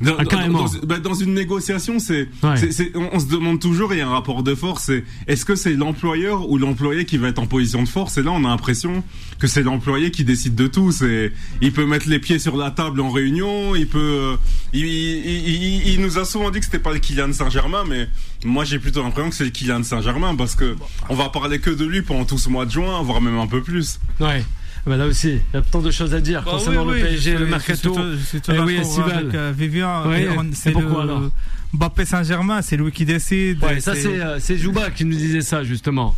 dans, 0.00 0.16
ah, 0.18 0.24
dans, 0.24 0.98
dans, 0.98 1.14
une 1.14 1.34
négociation, 1.34 1.98
c'est 1.98 2.28
on, 2.42 3.10
on, 3.12 3.20
se 3.20 3.26
demande 3.26 3.60
toujours, 3.60 3.92
il 3.92 3.98
y 3.98 4.00
a 4.00 4.08
un 4.08 4.12
rapport 4.12 4.42
de 4.42 4.54
force, 4.54 4.90
est-ce 5.26 5.44
que 5.44 5.54
c'est 5.54 5.74
l'employeur 5.74 6.48
ou 6.48 6.56
l'employé 6.56 7.04
qui 7.04 7.18
va 7.18 7.28
être 7.28 7.38
en 7.38 7.46
position 7.46 7.82
de 7.82 7.88
force? 7.88 8.16
Et 8.16 8.22
là, 8.22 8.32
on 8.32 8.44
a 8.44 8.48
l'impression 8.48 9.04
que 9.38 9.46
c'est 9.46 9.62
l'employé 9.62 10.10
qui 10.10 10.24
décide 10.24 10.54
de 10.54 10.66
tout. 10.66 10.92
C'est 10.92 11.32
il 11.60 11.72
peut 11.72 11.86
mettre 11.86 12.08
les 12.08 12.18
pieds 12.18 12.38
sur 12.38 12.56
la 12.56 12.70
table 12.70 13.00
en 13.00 13.10
réunion, 13.10 13.74
il 13.74 13.86
peut, 13.86 13.98
euh, 13.98 14.36
il, 14.72 14.86
il, 14.86 15.88
il, 15.88 16.00
nous 16.06 16.18
a 16.18 16.24
souvent 16.24 16.50
dit 16.50 16.60
que 16.60 16.64
c'était 16.64 16.78
pas 16.78 16.92
le 16.92 16.98
Kylian 16.98 17.32
Saint-Germain, 17.32 17.84
mais 17.86 18.08
moi 18.44 18.64
j'ai 18.64 18.78
plutôt 18.78 19.02
l'impression 19.02 19.30
que 19.30 19.36
c'est 19.36 19.44
le 19.44 19.50
Kylian 19.50 19.82
Saint-Germain 19.82 20.36
parce 20.36 20.54
que 20.54 20.76
on 21.08 21.14
va 21.14 21.28
parler 21.28 21.58
que 21.58 21.70
de 21.70 21.84
lui 21.84 22.02
pendant 22.02 22.24
tout 22.24 22.38
ce 22.38 22.48
mois 22.48 22.64
de 22.64 22.70
juin, 22.70 23.02
voire 23.02 23.20
même 23.20 23.38
un 23.38 23.46
peu 23.46 23.62
plus. 23.62 23.98
Ouais. 24.20 24.44
Bah 24.86 24.96
là 24.96 25.06
aussi, 25.06 25.40
il 25.52 25.56
y 25.56 25.56
a 25.56 25.62
tant 25.62 25.82
de 25.82 25.90
choses 25.90 26.14
à 26.14 26.20
dire 26.20 26.42
bah 26.44 26.52
concernant 26.52 26.84
le 26.84 26.94
PSG, 26.94 27.38
le 27.38 27.46
mercato. 27.46 27.96
C'est 28.24 28.48
eh 28.50 28.58
oui, 28.60 28.78
avec 28.78 29.34
euh, 29.34 29.52
Vivian. 29.56 30.04
c'est 30.52 30.70
pourquoi 30.70 31.02
alors? 31.02 31.30
Mbappé 31.72 32.04
Saint-Germain, 32.04 32.62
c'est 32.62 32.76
lui 32.76 32.92
qui 32.92 33.04
décide. 33.04 33.62
Ouais, 33.64 33.80
ça 33.80 33.96
c'est 33.96 34.20
euh, 34.20 34.38
c'est 34.38 34.56
Jouba 34.56 34.90
qui 34.90 35.04
nous 35.04 35.16
disait 35.16 35.40
ça 35.40 35.64
justement 35.64 36.16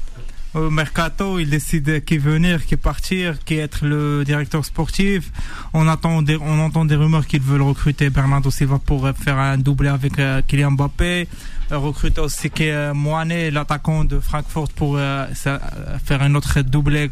au 0.54 0.70
mercato, 0.70 1.38
il 1.38 1.50
décide 1.50 2.04
qui 2.04 2.16
venir, 2.16 2.64
qui 2.64 2.76
partir, 2.76 3.38
qui 3.44 3.58
être 3.58 3.84
le 3.84 4.24
directeur 4.24 4.64
sportif. 4.64 5.30
On 5.74 5.86
attend 5.86 6.24
on 6.40 6.58
entend 6.60 6.84
des 6.84 6.94
rumeurs 6.94 7.26
qu'ils 7.26 7.42
veulent 7.42 7.62
recruter 7.62 8.08
Bernardo 8.08 8.50
Silva 8.50 8.78
pour 8.78 9.08
faire 9.10 9.38
un 9.38 9.58
doublé 9.58 9.88
avec 9.88 10.18
euh, 10.18 10.40
Kylian 10.46 10.72
Mbappé. 10.72 11.28
Euh, 11.70 11.78
recruter 11.78 12.20
aussi 12.20 12.50
euh, 12.60 12.94
Moine, 12.94 13.50
l'attaquant 13.50 14.04
de 14.04 14.20
Francfort 14.20 14.70
pour 14.70 14.98
faire 14.98 16.22
un 16.22 16.34
autre 16.34 16.62
doublé 16.62 17.10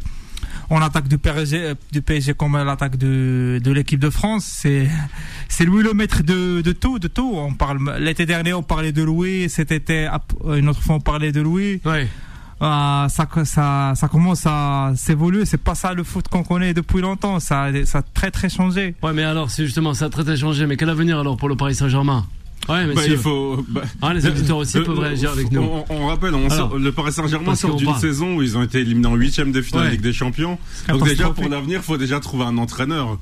en 0.70 0.82
attaque 0.82 1.06
du 1.06 1.18
PSG, 1.18 1.74
du 1.92 2.02
PSG 2.02 2.34
comme 2.34 2.56
l'attaque 2.56 2.96
de, 2.96 3.60
de 3.62 3.70
l'équipe 3.70 4.00
de 4.00 4.10
France. 4.10 4.44
C'est, 4.44 4.88
lui 5.64 5.82
le 5.82 5.92
maître 5.92 6.22
de, 6.22 6.62
de 6.62 6.72
tout, 6.72 6.98
de 6.98 7.08
tout. 7.08 7.34
On 7.36 7.52
parle, 7.52 7.98
l'été 7.98 8.24
dernier, 8.24 8.54
on 8.54 8.62
parlait 8.62 8.92
de 8.92 9.02
Louis. 9.02 9.48
Cet 9.50 9.72
été, 9.72 10.08
une 10.44 10.68
autre 10.68 10.82
fois, 10.82 10.96
on 10.96 11.00
parlait 11.00 11.32
de 11.32 11.42
Louis. 11.42 11.80
Euh, 12.62 13.08
ça, 13.08 13.28
ça, 13.44 13.92
ça 13.94 14.08
commence 14.08 14.44
à 14.46 14.92
s'évoluer. 14.96 15.44
C'est 15.44 15.62
pas 15.62 15.74
ça 15.74 15.92
le 15.92 16.04
foot 16.04 16.26
qu'on 16.28 16.42
connaît 16.42 16.72
depuis 16.72 17.00
longtemps. 17.00 17.38
Ça, 17.38 17.68
ça 17.84 17.98
a 17.98 18.02
très 18.02 18.30
très 18.30 18.48
changé. 18.48 18.94
Ouais, 19.02 19.12
mais 19.12 19.24
alors 19.24 19.50
c'est 19.50 19.64
justement 19.64 19.92
ça 19.94 20.06
a 20.06 20.08
très 20.08 20.24
très 20.24 20.36
changé. 20.36 20.66
Mais 20.66 20.76
quel 20.76 20.88
avenir 20.88 21.18
alors 21.18 21.36
pour 21.36 21.48
le 21.48 21.56
Paris 21.56 21.74
Saint-Germain? 21.74 22.26
Ouais, 22.68 22.86
mais 22.86 22.94
bah, 22.94 23.02
il 23.06 23.16
faut. 23.16 23.64
Bah, 23.68 23.82
ah, 24.02 24.14
les 24.14 24.26
auditeurs 24.26 24.56
aussi 24.56 24.80
peuvent 24.80 24.98
réagir 24.98 25.30
avec 25.30 25.52
nous. 25.52 25.62
On, 25.88 26.06
rappelle, 26.06 26.32
le 26.32 26.90
Paris 26.90 27.12
Saint-Germain 27.12 27.54
sort 27.54 27.76
d'une 27.76 27.94
saison 27.94 28.36
où 28.36 28.42
ils 28.42 28.56
ont 28.56 28.62
été 28.62 28.80
éliminés 28.80 29.08
en 29.08 29.14
huitième 29.14 29.52
de 29.52 29.62
finale 29.62 29.90
Ligue 29.90 30.00
des 30.00 30.12
Champions. 30.12 30.58
Donc 30.88 31.04
déjà 31.04 31.30
pour 31.30 31.48
l'avenir, 31.48 31.80
il 31.80 31.84
faut 31.84 31.98
déjà 31.98 32.20
trouver 32.20 32.44
un 32.44 32.58
entraîneur. 32.58 33.18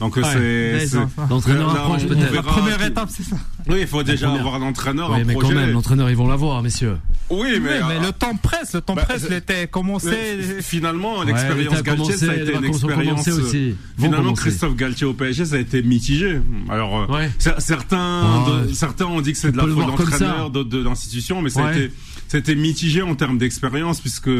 Donc 0.00 0.18
c'est 0.22 0.86
l'entraîneur 1.28 1.70
approche 1.70 2.06
peut-être. 2.06 2.34
La 2.34 2.42
première 2.42 2.82
étape, 2.82 3.08
c'est 3.10 3.24
ça. 3.24 3.36
Oui, 3.68 3.78
il 3.80 3.86
faut 3.86 4.02
déjà 4.02 4.32
avoir 4.32 4.58
l'entraîneur. 4.58 5.10
Oui, 5.10 5.24
mais 5.26 5.34
quand 5.34 5.50
même, 5.50 5.72
l'entraîneur, 5.72 6.10
ils 6.10 6.16
vont 6.16 6.28
l'avoir, 6.28 6.62
messieurs. 6.62 6.98
Oui, 7.30 7.60
mais, 7.60 7.80
mais 7.86 8.00
le 8.00 8.10
temps 8.12 8.34
presse, 8.36 8.74
le 8.74 8.80
temps 8.80 8.94
bah, 8.94 9.04
presse 9.04 9.28
l'était 9.28 9.66
commencé. 9.66 10.38
Finalement, 10.60 11.22
l'expérience 11.22 11.82
Galtier, 11.82 12.16
ça 12.16 12.30
a 12.30 12.34
été 12.34 12.54
une 12.54 12.64
expérience. 12.64 13.28
Aussi. 13.28 13.74
Finalement, 13.98 14.32
Christophe 14.32 14.76
Galtier 14.76 15.06
au 15.06 15.12
PSG, 15.12 15.44
ça 15.44 15.56
a 15.56 15.58
été 15.58 15.82
mitigé. 15.82 16.40
Alors, 16.68 17.12
euh, 17.12 17.28
certains, 17.58 18.66
certains 18.72 19.06
ont 19.06 19.20
dit 19.20 19.32
que 19.32 19.38
c'est 19.38 19.52
de 19.52 19.56
la 19.56 19.64
faute 19.64 19.76
de 19.76 19.80
l'entraîneur, 19.80 20.50
d'autres 20.50 20.70
de 20.70 20.82
l'institution, 20.82 21.42
mais 21.42 21.50
ça 21.50 21.66
a 21.66 21.72
été 21.72 21.90
c'était 22.28 22.54
mitigé 22.54 23.00
en 23.00 23.14
termes 23.14 23.38
d'expérience 23.38 24.00
puisque 24.00 24.30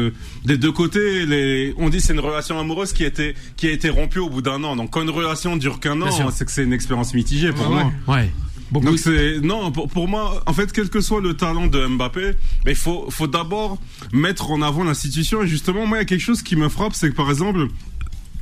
des 0.45 0.57
deux 0.57 0.71
côtés, 0.71 1.25
les, 1.25 1.73
on 1.77 1.89
dit 1.89 1.99
c'est 1.99 2.13
une 2.13 2.19
relation 2.19 2.59
amoureuse 2.59 2.93
qui 2.93 3.03
a 3.03 3.07
été 3.07 3.33
qui 3.57 3.67
a 3.67 3.71
été 3.71 3.89
rompue 3.89 4.19
au 4.19 4.29
bout 4.29 4.43
d'un 4.43 4.63
an. 4.63 4.75
Donc 4.75 4.91
quand 4.91 5.01
une 5.01 5.09
relation 5.09 5.48
dure 5.57 5.79
qu'un 5.79 6.01
an, 6.01 6.31
c'est 6.31 6.45
que 6.45 6.51
c'est 6.51 6.63
une 6.63 6.73
expérience 6.73 7.13
mitigée 7.13 7.51
pour 7.51 7.69
moi. 7.69 7.91
Ouais. 8.07 8.31
Donc 8.71 8.99
c'est 8.99 9.39
non 9.41 9.71
pour, 9.71 9.87
pour, 9.87 10.07
moi 10.07 10.43
en 10.45 10.53
fait 10.53 10.71
quel 10.71 10.89
que 10.89 11.01
soit 11.01 11.21
le 11.21 11.35
talent 11.35 11.67
de 11.67 11.87
Mbappé, 11.87 12.33
mais 12.65 12.71
il 12.71 12.77
faut 12.77 13.07
faut 13.09 13.27
d'abord 13.27 13.79
mettre 14.13 14.51
en 14.51 14.61
avant 14.61 14.83
l'institution 14.83 15.41
et 15.41 15.47
justement 15.47 15.87
moi 15.87 15.97
il 15.97 16.01
y 16.01 16.03
a 16.03 16.05
quelque 16.05 16.21
chose 16.21 16.43
qui 16.43 16.55
me 16.55 16.69
frappe 16.69 16.93
c'est 16.93 17.09
que 17.09 17.15
par 17.15 17.29
exemple 17.29 17.67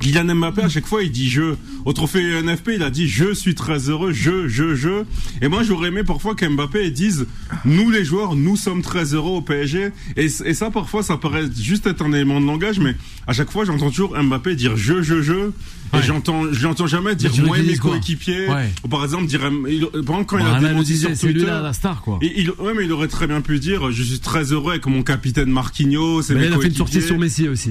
Kylian 0.00 0.34
Mbappé 0.34 0.62
à 0.62 0.68
chaque 0.68 0.86
fois 0.86 1.02
il 1.02 1.10
dit 1.10 1.28
je. 1.28 1.54
Au 1.84 1.92
trophée 1.92 2.42
NFP 2.42 2.70
il 2.76 2.82
a 2.82 2.90
dit 2.90 3.08
je 3.08 3.34
suis 3.34 3.54
très 3.54 3.88
heureux, 3.88 4.12
je, 4.12 4.48
je, 4.48 4.74
je. 4.74 5.04
Et 5.42 5.48
moi 5.48 5.62
j'aurais 5.62 5.88
aimé 5.88 6.02
parfois 6.04 6.34
qu'Mbappé 6.34 6.90
dise 6.90 7.26
nous 7.64 7.90
les 7.90 8.04
joueurs 8.04 8.34
nous 8.34 8.56
sommes 8.56 8.82
très 8.82 9.14
heureux 9.14 9.38
au 9.38 9.40
PSG. 9.40 9.90
Et, 10.16 10.24
et 10.26 10.54
ça 10.54 10.70
parfois 10.70 11.02
ça 11.02 11.16
paraît 11.16 11.44
juste 11.58 11.86
être 11.86 12.02
un 12.02 12.12
élément 12.12 12.40
de 12.40 12.46
langage, 12.46 12.78
mais 12.78 12.94
à 13.26 13.32
chaque 13.32 13.50
fois 13.50 13.64
j'entends 13.64 13.90
toujours 13.90 14.16
Mbappé 14.16 14.54
dire 14.54 14.76
je, 14.76 15.02
je, 15.02 15.22
je. 15.22 15.50
Et 15.94 16.02
j'entends, 16.02 16.52
j'entends 16.52 16.86
jamais 16.86 17.14
dire 17.14 17.32
moi 17.46 17.58
et 17.58 17.62
mes 17.62 17.76
coéquipiers. 17.76 18.46
Ou 18.84 18.88
par 18.88 19.04
exemple 19.04 19.26
dire, 19.26 19.50
il, 19.68 19.86
par 20.04 20.24
quand 20.26 20.38
il 20.38 20.44
a 20.46 20.60
démenti 20.60 20.96
sur 20.98 21.18
Twitter, 21.18 21.46
la 21.46 21.72
star 21.72 22.02
quoi. 22.02 22.18
Et 22.20 22.40
il, 22.40 22.50
ouais 22.50 22.74
mais 22.76 22.84
il 22.84 22.92
aurait 22.92 23.08
très 23.08 23.26
bien 23.26 23.40
pu 23.40 23.58
dire 23.58 23.90
je 23.90 24.02
suis 24.02 24.20
très 24.20 24.52
heureux 24.52 24.72
avec 24.72 24.86
mon 24.86 25.02
capitaine 25.02 25.50
Marquinhos. 25.50 26.22
Et 26.22 26.34
mais 26.34 26.46
il 26.46 26.52
a 26.52 26.58
fait 26.58 26.68
une 26.68 26.74
sortie 26.74 27.02
sur 27.02 27.18
Messi 27.18 27.48
aussi. 27.48 27.70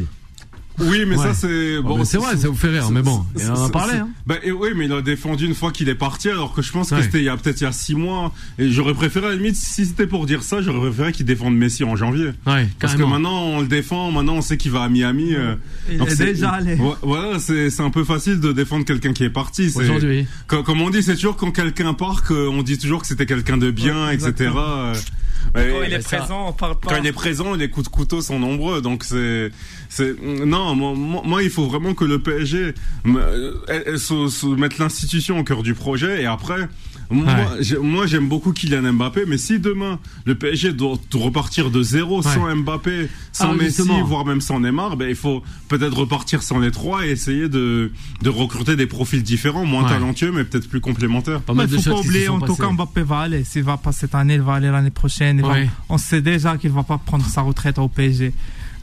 Oui, 0.80 1.06
mais 1.08 1.18
ça 1.18 1.34
c'est 1.34 1.82
bon. 1.82 2.04
c'est 2.06 2.18
vrai, 2.18 2.38
ça 2.38 2.48
vous 2.48 2.56
fait 2.56 2.70
rire, 2.70 2.92
mais 2.92 3.02
bon, 3.02 3.26
on 3.36 3.50
en 3.50 3.66
a 3.66 3.70
parlé. 3.70 3.96
Hein. 3.96 4.10
Bah, 4.26 4.36
et, 4.44 4.52
oui, 4.52 4.70
mais 4.76 4.86
il 4.86 4.92
a 4.92 5.02
défendu 5.02 5.46
une 5.46 5.56
fois 5.56 5.72
qu'il 5.72 5.90
est 5.90 5.96
parti, 5.96 6.30
alors 6.30 6.54
que 6.54 6.62
je 6.62 6.72
pense 6.72 6.90
que 6.92 7.02
c'était 7.02 7.20
il 7.20 7.24
y 7.24 7.30
a 7.30 7.38
peut-être 7.38 7.62
il 7.62 7.64
y 7.64 7.68
a 7.68 7.72
six 7.72 7.96
mois. 7.96 8.34
Et 8.60 8.72
j'aurais 8.72 8.94
préféré 8.94 9.28
à 9.28 9.30
la 9.30 9.36
limite, 9.36 9.56
si 9.56 9.86
c'était 9.86 10.08
pour 10.08 10.26
dire 10.26 10.44
ça, 10.44 10.62
j'aurais 10.62 10.90
préféré 10.90 11.12
qu'il 11.12 11.26
défende 11.26 11.56
Messi 11.56 11.84
en 11.84 11.96
janvier. 11.96 12.32
Ouais, 12.46 12.68
Parce 12.80 12.96
que 12.96 13.04
maintenant 13.04 13.44
on 13.44 13.62
le 13.62 13.68
défend, 13.68 14.12
maintenant 14.12 14.36
on 14.36 14.42
sait 14.42 14.58
qu'il 14.58 14.72
va 14.72 14.84
à 14.84 14.90
Miami. 14.90 15.34
Euh, 15.34 15.56
il 15.92 16.02
est 16.02 16.18
déjà 16.18 16.52
allé. 16.52 16.78
Voilà, 17.02 17.40
c'est 17.40 17.70
c'est 17.70 17.84
un 17.84 17.90
peu 17.90 18.04
facile 18.04 18.40
de 18.40 18.52
défendre 18.52 18.86
quelqu'un 18.86 19.14
qui 19.14 19.24
est 19.24 19.30
parti. 19.30 19.72
Aujourd'hui. 19.76 20.28
Comme, 20.48 20.82
on 20.82 20.90
dit, 20.90 21.04
c'est 21.04 21.16
toujours 21.16 21.36
quand 21.36 21.52
quelqu'un 21.52 21.94
part 21.94 22.24
qu'on 22.24 22.62
dit 22.62 22.78
toujours 22.78 23.02
que 23.02 23.08
c'était 23.08 23.26
quelqu'un 23.26 23.58
de 23.58 23.72
bien, 23.72 24.10
etc 24.12 24.50
quand 25.54 25.84
il 25.86 25.94
est 25.94 26.04
présent, 26.04 26.50
on 26.50 26.54
parle 26.54 26.80
pas. 26.80 26.90
Quand 26.90 27.02
il 27.02 27.08
est 27.08 27.14
présent, 27.14 27.56
les 27.56 27.70
coups 27.70 27.88
de 27.88 27.92
couteau 27.92 28.22
sont 28.22 28.40
nombreux. 28.40 28.82
Donc 28.82 29.04
c'est, 29.04 29.52
c'est 29.90 30.16
non, 30.22 30.76
moi, 30.76 31.44
il 31.44 31.50
faut 31.50 31.68
vraiment 31.68 31.94
que 31.94 32.06
le 32.06 32.22
PSG 32.22 32.74
se, 33.06 34.56
mette 34.56 34.78
l'institution 34.78 35.40
au 35.40 35.44
cœur 35.44 35.64
du 35.64 35.74
projet 35.74 36.22
et 36.22 36.26
après 36.26 36.68
moi, 37.10 38.06
j'aime 38.06 38.28
beaucoup 38.28 38.52
Kylian 38.52 38.94
Mbappé, 38.94 39.24
mais 39.28 39.38
si 39.38 39.60
demain 39.60 40.00
le 40.26 40.36
PSG 40.36 40.74
doit 40.74 40.98
repartir 41.14 41.72
de 41.72 41.82
zéro 41.82 42.22
sans 42.22 42.56
Mbappé, 42.56 43.10
sans 43.32 43.52
ah, 43.52 43.56
Messi, 43.56 43.84
voire 44.06 44.26
même 44.26 44.42
sans 44.42 44.60
Neymar, 44.60 44.98
ben 44.98 45.10
il 45.10 45.16
faut 45.16 45.44
peut-être 45.68 45.98
repartir 45.98 46.44
sans 46.44 46.60
les 46.60 46.72
trois 46.72 47.06
et 47.06 47.12
essayer 47.12 47.50
de, 47.50 47.92
de 48.22 48.30
recruter 48.30 48.76
des 48.76 48.88
profils 48.88 49.24
différents, 49.24 49.66
moins 49.66 49.88
talentueux, 49.88 50.32
mais 50.32 50.44
peut-être 50.44 50.70
plus 50.70 50.82
complémentaires. 50.82 51.42
Il 51.48 51.56
ne 51.56 51.68
faut 51.68 51.92
pas 51.92 52.00
oublier, 52.00 52.30
en 52.30 52.40
tout 52.40 52.56
cas, 52.56 52.70
Mbappé 52.70 53.04
va 53.04 53.20
aller. 53.20 53.44
S'il 53.44 53.64
va 53.64 53.78
pas 53.78 53.92
cette 53.92 54.16
année, 54.16 54.36
il 54.36 54.42
va 54.42 54.56
aller 54.56 54.70
l'année 54.70 54.90
prochaine. 54.90 55.42
on 55.90 55.98
sait 55.98 56.22
déjà 56.22 56.58
qu'il 56.58 56.72
va 56.72 56.84
pas 56.84 56.98
prendre 56.98 57.26
sa 57.26 57.42
retraite 57.42 57.78
au 57.80 57.88
PSG. 57.88 58.34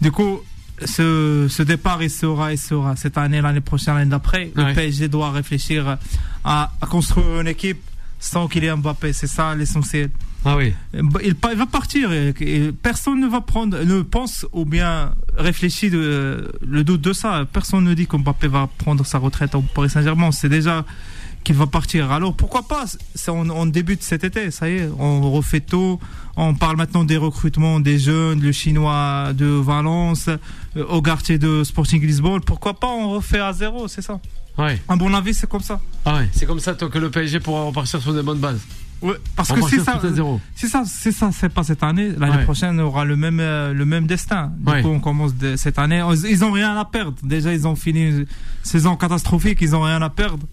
Du 0.01 0.11
coup, 0.11 0.41
ce, 0.85 1.47
ce, 1.49 1.63
départ, 1.63 2.03
il 2.03 2.11
sera, 2.11 2.53
il 2.53 2.59
sera 2.59 2.97
cette 2.97 3.17
année, 3.17 3.41
l'année 3.41 3.61
prochaine, 3.61 3.95
l'année 3.95 4.11
d'après. 4.11 4.51
Le 4.55 4.75
PSG 4.75 5.09
doit 5.09 5.31
réfléchir 5.31 5.99
à, 6.45 6.73
à, 6.81 6.87
construire 6.87 7.41
une 7.41 7.49
équipe 7.49 7.83
sans 8.25 8.49
qu'il 8.49 8.65
ait 8.65 8.75
Mbappé. 8.75 9.13
C'est 9.13 9.27
ça 9.27 9.55
l'essentiel. 9.55 10.11
Ah 10.45 10.57
oui. 10.57 10.75
Il, 10.95 11.35
va 11.35 11.67
partir. 11.67 12.13
Et, 12.13 12.73
personne 12.83 13.21
ne 13.21 13.29
va 13.29 13.41
prendre, 13.41 13.83
ne 13.83 14.03
pense 14.03 14.47
ou 14.53 14.65
bien 14.65 15.15
réfléchit 15.37 15.91
de, 15.91 16.51
le 16.67 16.85
doute 16.85 17.01
de 17.01 17.13
ça. 17.13 17.47
Personne 17.53 17.85
ne 17.85 17.95
dit 17.95 18.07
qu'Mbappé 18.07 18.49
va 18.49 18.69
prendre 18.79 19.05
sa 19.05 19.19
retraite 19.19 19.55
au 19.55 19.63
Paris 19.63 19.91
Saint-Germain. 19.91 20.33
C'est 20.33 20.49
déjà 20.49 20.85
qu'il 21.45 21.57
va 21.57 21.67
partir. 21.67 22.11
Alors 22.11 22.35
pourquoi 22.35 22.63
pas? 22.63 22.87
On, 23.29 23.51
on, 23.51 23.67
débute 23.67 24.03
cet 24.03 24.25
été, 24.25 24.51
ça 24.51 24.71
y 24.71 24.77
est, 24.77 24.89
on 24.99 25.31
refait 25.31 25.61
tout. 25.61 26.01
On 26.37 26.55
parle 26.55 26.79
maintenant 26.79 27.05
des 27.05 27.19
recrutements 27.19 27.79
des 27.79 27.99
jeunes, 27.99 28.41
le 28.41 28.53
chinois 28.53 29.33
de 29.35 29.45
Valence, 29.45 30.29
euh, 30.29 30.85
au 30.89 31.03
quartier 31.03 31.37
de 31.39 31.63
Sporting 31.63 32.01
Lisbonne. 32.03 32.41
Pourquoi 32.41 32.73
pas 32.73 32.89
on 32.89 33.11
refait 33.11 33.41
à 33.41 33.53
zéro, 33.53 33.87
c'est 33.87 34.01
ça? 34.03 34.19
Ouais. 34.59 34.81
À 34.89 34.97
mon 34.97 35.13
avis, 35.15 35.35
c'est 35.35 35.49
comme 35.49 35.61
ça. 35.61 35.81
Ah 36.05 36.17
ouais, 36.17 36.29
c'est 36.33 36.47
comme 36.47 36.61
ça 36.61 36.75
tant 36.75 36.89
que 36.89 36.99
le 36.99 37.11
PSG 37.11 37.41
pourra 37.41 37.65
repartir 37.65 38.01
sur 38.01 38.15
des 38.15 38.23
bonnes 38.23 38.39
bases. 38.39 38.61
Ouais, 39.03 39.17
parce 39.37 39.53
que 39.53 39.61
si 39.69 39.81
ça, 39.81 40.01
si 40.55 40.69
ça, 40.69 40.83
si 40.87 41.13
ça, 41.13 41.31
c'est 41.31 41.51
pas 41.51 41.63
cette 41.63 41.83
année, 41.83 42.13
l'année 42.17 42.45
prochaine 42.45 42.81
on 42.81 42.85
aura 42.85 43.05
le 43.05 43.17
même, 43.17 43.39
euh, 43.39 43.75
le 43.75 43.85
même 43.85 44.07
destin. 44.07 44.53
Du 44.59 44.83
coup, 44.83 44.89
on 44.89 45.01
commence 45.01 45.33
cette 45.57 45.79
année. 45.79 46.03
Ils 46.29 46.45
ont 46.45 46.53
rien 46.53 46.77
à 46.77 46.85
perdre. 46.85 47.17
Déjà, 47.23 47.53
ils 47.53 47.67
ont 47.67 47.77
fini 47.77 48.09
une 48.09 48.27
saison 48.63 48.97
catastrophique. 48.97 49.59
Ils 49.61 49.77
ont 49.77 49.83
rien 49.83 50.01
à 50.01 50.11
perdre. 50.11 50.47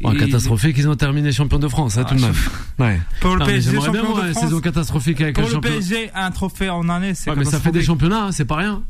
Bon, 0.00 0.14
catastrophique, 0.14 0.76
ils 0.78 0.88
ont 0.88 0.96
terminé 0.96 1.30
champion 1.32 1.58
de 1.58 1.68
France, 1.68 1.96
hein, 1.96 2.04
tout 2.04 2.14
de 2.14 2.20
même. 2.20 2.34
Ouais. 2.78 2.98
Pour 3.20 3.36
le 3.36 3.44
PSG, 3.44 3.76
champion 3.76 3.92
bien, 3.92 4.02
de 4.02 4.32
France, 4.32 4.44
saison 4.44 4.60
catastrophique 4.60 5.20
avec 5.20 5.36
pour 5.36 5.48
le 5.48 5.60
PSG, 5.60 6.10
un 6.14 6.30
trophée 6.30 6.70
en 6.70 6.88
année, 6.88 7.14
c'est. 7.14 7.30
Ouais, 7.30 7.36
mais 7.36 7.44
ça 7.44 7.60
fait 7.60 7.70
des 7.70 7.82
championnats, 7.82 8.24
hein, 8.24 8.32
c'est 8.32 8.46
pas 8.46 8.56
rien. 8.56 8.82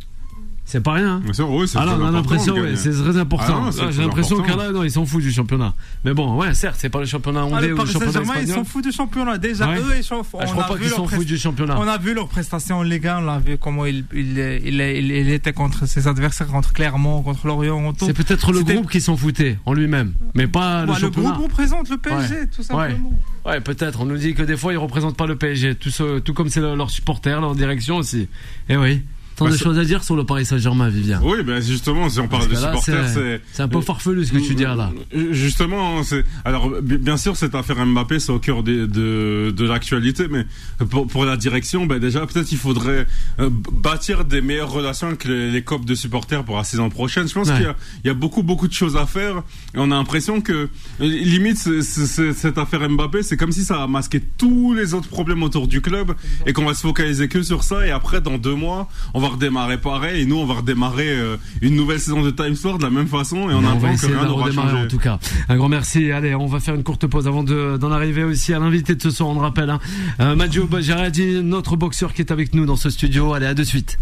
C'est 0.64 0.80
pas 0.80 0.92
rien. 0.92 1.16
Hein. 1.16 1.22
Oui, 1.38 1.66
Alors, 1.74 1.98
on 2.00 2.06
a 2.06 2.10
l'impression, 2.10 2.54
ouais, 2.54 2.76
c'est 2.76 2.92
très 2.92 3.16
important. 3.16 3.64
Ah 3.66 3.90
J'ai 3.90 4.02
l'impression 4.02 4.42
qu'à 4.42 4.56
là, 4.56 4.70
non, 4.70 4.84
ils 4.84 4.90
s'en 4.90 5.04
foutent 5.04 5.22
du 5.22 5.32
championnat. 5.32 5.74
Mais 6.04 6.14
bon, 6.14 6.38
ouais, 6.38 6.54
certes, 6.54 6.76
c'est 6.78 6.88
pas 6.88 7.00
le 7.00 7.06
championnat 7.06 7.44
anglais 7.44 7.70
ah, 7.70 7.74
ou 7.74 7.84
le 7.84 7.86
championnat 7.86 8.20
espagnol. 8.20 8.44
Ils 8.46 8.52
s'en 8.52 8.64
foutent 8.64 8.84
du 8.84 8.92
championnat. 8.92 9.38
Déjà, 9.38 9.74
eux, 9.76 9.94
ils 9.98 10.04
s'en 10.04 10.22
foutent. 10.22 10.40
Ah, 10.42 10.46
je 10.46 10.52
crois 10.52 10.66
pas 10.66 10.78
qu'ils 10.78 10.88
s'en 10.88 11.06
foutent 11.06 11.26
du 11.26 11.36
championnat. 11.36 11.78
On 11.78 11.88
a 11.88 11.98
vu 11.98 12.14
leurs 12.14 12.28
prestations 12.28 12.78
en 12.78 12.82
Ligue 12.82 13.06
1, 13.06 13.24
on 13.24 13.28
a 13.28 13.38
vu 13.38 13.58
comment 13.58 13.86
il, 13.86 14.04
il, 14.14 14.38
il, 14.38 14.80
il, 14.80 15.30
était 15.30 15.52
contre 15.52 15.86
ses 15.86 16.06
adversaires, 16.06 16.46
contre 16.46 16.72
Clermont, 16.72 17.22
contre 17.22 17.46
Lorient. 17.46 17.92
C'est 17.98 18.14
peut-être 18.14 18.52
le 18.52 18.62
groupe 18.62 18.90
qui 18.90 19.00
s'en 19.00 19.16
foutait 19.16 19.58
en 19.66 19.74
lui-même, 19.74 20.14
mais 20.34 20.46
pas 20.46 20.86
le 20.86 20.94
championnat. 20.94 21.30
Le 21.30 21.34
groupe 21.34 21.50
représente 21.50 21.90
le 21.90 21.98
PSG, 21.98 22.46
tout 22.54 22.62
simplement. 22.62 23.12
Ouais, 23.44 23.60
peut-être. 23.60 24.00
On 24.00 24.04
nous 24.04 24.16
dit 24.16 24.34
que 24.34 24.42
des 24.42 24.56
fois, 24.56 24.72
ils 24.72 24.78
représentent 24.78 25.16
pas 25.16 25.26
le 25.26 25.36
PSG, 25.36 25.74
tout, 25.74 25.90
tout 26.20 26.34
comme 26.34 26.48
c'est 26.48 26.60
leurs 26.60 26.90
supporters, 26.90 27.40
leur 27.40 27.56
direction 27.56 27.96
aussi. 27.96 28.20
Et 28.20 28.28
eh 28.70 28.76
oui. 28.76 29.02
Tant 29.44 29.50
de 29.50 29.56
choses 29.56 29.78
à 29.78 29.84
dire 29.84 30.04
sur 30.04 30.16
le 30.16 30.24
Paris 30.24 30.46
Saint-Germain, 30.46 30.88
Vivien. 30.88 31.20
Oui, 31.22 31.42
ben 31.44 31.60
justement, 31.60 32.08
si 32.08 32.20
on 32.20 32.28
parle 32.28 32.48
de 32.48 32.54
supporters, 32.54 33.08
c'est. 33.08 33.40
C'est 33.52 33.62
un 33.62 33.68
peu 33.68 33.80
farfelu 33.80 34.24
ce 34.24 34.32
que 34.32 34.38
tu 34.38 34.54
dis 34.54 34.62
là. 34.62 34.90
Justement, 35.30 36.02
c'est. 36.02 36.24
Alors, 36.44 36.70
bien 36.82 37.16
sûr, 37.16 37.36
cette 37.36 37.54
affaire 37.54 37.84
Mbappé, 37.84 38.18
c'est 38.18 38.32
au 38.32 38.38
cœur 38.38 38.62
de, 38.62 38.86
de, 38.86 39.52
de 39.56 39.64
l'actualité, 39.66 40.26
mais 40.28 40.46
pour, 40.86 41.06
pour 41.06 41.24
la 41.24 41.36
direction, 41.36 41.86
ben 41.86 41.98
déjà, 41.98 42.26
peut-être 42.26 42.52
il 42.52 42.58
faudrait 42.58 43.06
euh, 43.40 43.50
bâtir 43.50 44.24
des 44.24 44.40
meilleures 44.40 44.70
relations 44.70 45.08
avec 45.08 45.24
les, 45.24 45.50
les 45.50 45.62
copes 45.62 45.84
de 45.84 45.94
supporters 45.94 46.44
pour 46.44 46.56
la 46.56 46.64
saison 46.64 46.88
prochaine. 46.90 47.28
Je 47.28 47.34
pense 47.34 47.50
qu'il 47.50 47.74
y, 48.04 48.08
y, 48.08 48.10
a 48.10 48.14
beaucoup, 48.14 48.42
beaucoup 48.42 48.68
de 48.68 48.72
choses 48.72 48.96
à 48.96 49.06
faire, 49.06 49.38
et 49.74 49.78
on 49.78 49.90
a 49.90 49.94
l'impression 49.94 50.40
que, 50.40 50.68
limite, 51.00 51.58
cette 51.82 52.58
affaire 52.58 52.88
Mbappé, 52.88 53.22
c'est 53.22 53.36
comme 53.36 53.52
si 53.52 53.64
ça 53.64 53.82
a 53.82 53.86
masqué 53.86 54.20
tous 54.38 54.74
les 54.74 54.94
autres 54.94 55.08
problèmes 55.08 55.42
autour 55.42 55.66
du 55.68 55.80
club, 55.80 56.12
et 56.46 56.52
qu'on 56.52 56.64
va 56.64 56.74
se 56.74 56.82
focaliser 56.82 57.28
que 57.28 57.42
sur 57.42 57.64
ça, 57.64 57.86
et 57.86 57.90
après, 57.90 58.20
dans 58.20 58.38
deux 58.38 58.54
mois, 58.54 58.88
on 59.14 59.20
va 59.20 59.28
redémarrer 59.32 59.78
pareil 59.78 60.22
et 60.22 60.26
nous 60.26 60.36
on 60.36 60.46
va 60.46 60.54
redémarrer 60.54 61.08
euh, 61.08 61.36
une 61.60 61.74
nouvelle 61.74 62.00
saison 62.00 62.22
de 62.22 62.30
Time 62.30 62.54
Sport 62.54 62.78
de 62.78 62.84
la 62.84 62.90
même 62.90 63.06
façon 63.08 63.50
et 63.50 63.54
on, 63.54 63.58
on 63.58 63.78
va 63.78 63.92
essayer 63.92 64.12
de 64.12 64.18
redémarrer 64.18 64.84
en 64.84 64.88
tout 64.88 64.98
cas. 64.98 65.18
Un 65.48 65.56
grand 65.56 65.68
merci. 65.68 66.10
Allez, 66.12 66.34
on 66.34 66.46
va 66.46 66.60
faire 66.60 66.74
une 66.74 66.84
courte 66.84 67.06
pause 67.06 67.26
avant 67.26 67.42
d'en 67.42 67.92
arriver 67.92 68.24
aussi 68.24 68.54
à 68.54 68.58
l'invité 68.58 68.94
de 68.94 69.02
ce 69.02 69.10
soir. 69.10 69.28
On 69.28 69.34
le 69.34 69.40
rappelle, 69.40 69.70
hein. 69.70 69.80
Euh, 70.20 71.10
dit 71.10 71.42
notre 71.42 71.76
boxeur 71.76 72.12
qui 72.12 72.22
est 72.22 72.30
avec 72.30 72.54
nous 72.54 72.66
dans 72.66 72.76
ce 72.76 72.90
studio. 72.90 73.32
Allez, 73.34 73.46
à 73.46 73.54
de 73.54 73.64
suite. 73.64 73.98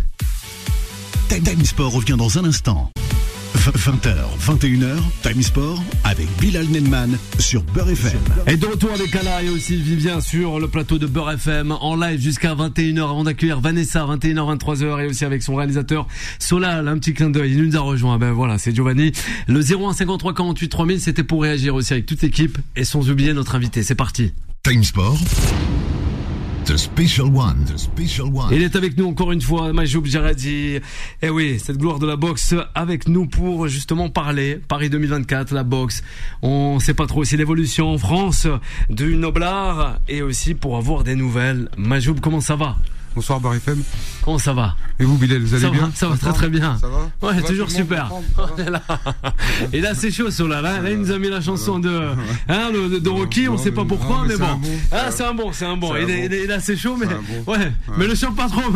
Time 1.29 1.65
Sport 1.65 1.93
revient 1.93 2.17
dans 2.19 2.39
un 2.39 2.45
instant. 2.45 2.91
20h, 3.57 4.15
21h, 4.41 4.97
Time 5.23 5.43
Sport 5.43 5.83
avec 6.05 6.29
Bilal 6.41 6.67
Nenman 6.67 7.19
sur 7.39 7.63
Beurre 7.63 7.91
FM. 7.91 8.19
Et 8.47 8.57
de 8.57 8.67
retour 8.67 8.91
avec 8.93 9.15
Ala 9.15 9.43
et 9.43 9.49
aussi 9.49 9.77
Vivien 9.77 10.21
sur 10.21 10.61
le 10.61 10.69
plateau 10.69 10.99
de 10.99 11.07
Beurre 11.07 11.33
FM 11.33 11.73
en 11.73 11.97
live 11.97 12.21
jusqu'à 12.21 12.55
21h 12.55 13.03
avant 13.03 13.25
d'accueillir 13.25 13.61
Vanessa 13.61 14.05
21h 14.05 14.59
23h 14.59 15.05
et 15.05 15.07
aussi 15.07 15.25
avec 15.25 15.43
son 15.43 15.57
réalisateur 15.57 16.07
Solal. 16.39 16.89
Un 16.89 16.99
petit 16.99 17.13
clin 17.13 17.31
d'œil 17.31 17.53
il 17.53 17.63
nous 17.65 17.77
a 17.77 17.81
rejoint. 17.81 18.19
Ben 18.19 18.33
voilà 18.33 18.59
c'est 18.59 18.75
Giovanni. 18.75 19.13
Le 19.47 19.61
01 19.61 19.93
53 19.93 20.35
48 20.35 20.69
3000 20.69 21.01
c'était 21.01 21.25
pour 21.25 21.43
réagir 21.43 21.75
aussi 21.75 21.93
avec 21.93 22.07
toute 22.07 22.23
l'équipe. 22.23 22.59
Et 22.77 22.85
sans 22.85 23.11
oublier 23.11 23.33
notre 23.33 23.55
invité 23.55 23.83
c'est 23.83 23.95
parti. 23.95 24.33
Time 24.63 24.85
Sport 24.85 25.19
One. 26.71 27.67
Special. 27.77 28.29
Il 28.53 28.63
est 28.63 28.77
avec 28.77 28.97
nous 28.97 29.07
encore 29.07 29.33
une 29.33 29.41
fois, 29.41 29.73
Majoub 29.73 30.07
Jaradi. 30.07 30.79
Eh 31.21 31.29
oui, 31.29 31.59
cette 31.59 31.79
gloire 31.79 31.99
de 31.99 32.07
la 32.07 32.15
boxe 32.15 32.55
avec 32.77 33.09
nous 33.09 33.27
pour 33.27 33.67
justement 33.67 34.09
parler 34.09 34.61
Paris 34.69 34.89
2024, 34.89 35.53
la 35.53 35.65
boxe. 35.65 36.05
On 36.43 36.79
sait 36.79 36.95
pas 36.95 37.09
trop 37.09 37.25
si 37.25 37.37
l'évolution 37.37 37.91
en 37.91 37.99
France 37.99 38.47
du 38.89 39.17
Noblard 39.17 39.99
et 40.09 40.23
aussi 40.23 40.55
pour 40.55 40.77
avoir 40.77 41.03
des 41.03 41.17
nouvelles. 41.17 41.69
Majoub, 41.77 42.21
comment 42.21 42.41
ça 42.41 42.55
va? 42.55 42.77
Bonsoir 43.15 43.41
Bar 43.41 43.55
FM. 43.55 43.83
Comment 44.25 44.39
ça 44.39 44.53
va? 44.53 44.77
Et 45.01 45.05
vous 45.05 45.19
Bilal, 45.19 45.43
vous 45.43 45.55
allez 45.55 45.65
ça 45.65 45.71
bien? 45.71 45.87
va, 45.87 45.91
Ça 45.95 46.09
va 46.09 46.17
très 46.17 46.33
très 46.33 46.49
bien. 46.49 46.79
Ça 46.79 46.87
va? 46.89 47.11
Ouais, 47.29 47.43
toujours 47.43 47.69
super. 47.69 48.13
Et 49.73 49.81
là 49.81 49.95
c'est 49.95 50.13
chaud 50.13 50.31
sur 50.31 50.47
là. 50.47 50.63
Là, 50.63 50.79
il 50.89 50.99
nous 50.99 51.11
a 51.11 51.19
mis 51.19 51.29
la 51.29 51.41
chanson 51.41 51.81
de, 51.81 51.91
hein, 52.49 52.71
de, 52.71 53.09
Rocky, 53.09 53.49
on 53.49 53.59
sait 53.59 53.73
pas 53.73 53.85
pourquoi, 53.85 54.25
mais, 54.29 54.37
bon. 54.37 54.61
Ah, 54.93 55.11
c'est 55.11 55.25
un 55.25 55.35
bon, 55.35 55.53
c'est 55.53 55.65
un 55.65 55.77
bon. 55.77 55.97
Il 55.97 56.09
est, 56.09 56.47
là 56.47 56.61
c'est 56.61 56.77
chaud, 56.77 56.97
mais 56.97 57.07
ouais. 57.53 57.73
Mais 57.99 58.07
le 58.07 58.15
chante 58.15 58.37
pas 58.37 58.49
trop. 58.49 58.61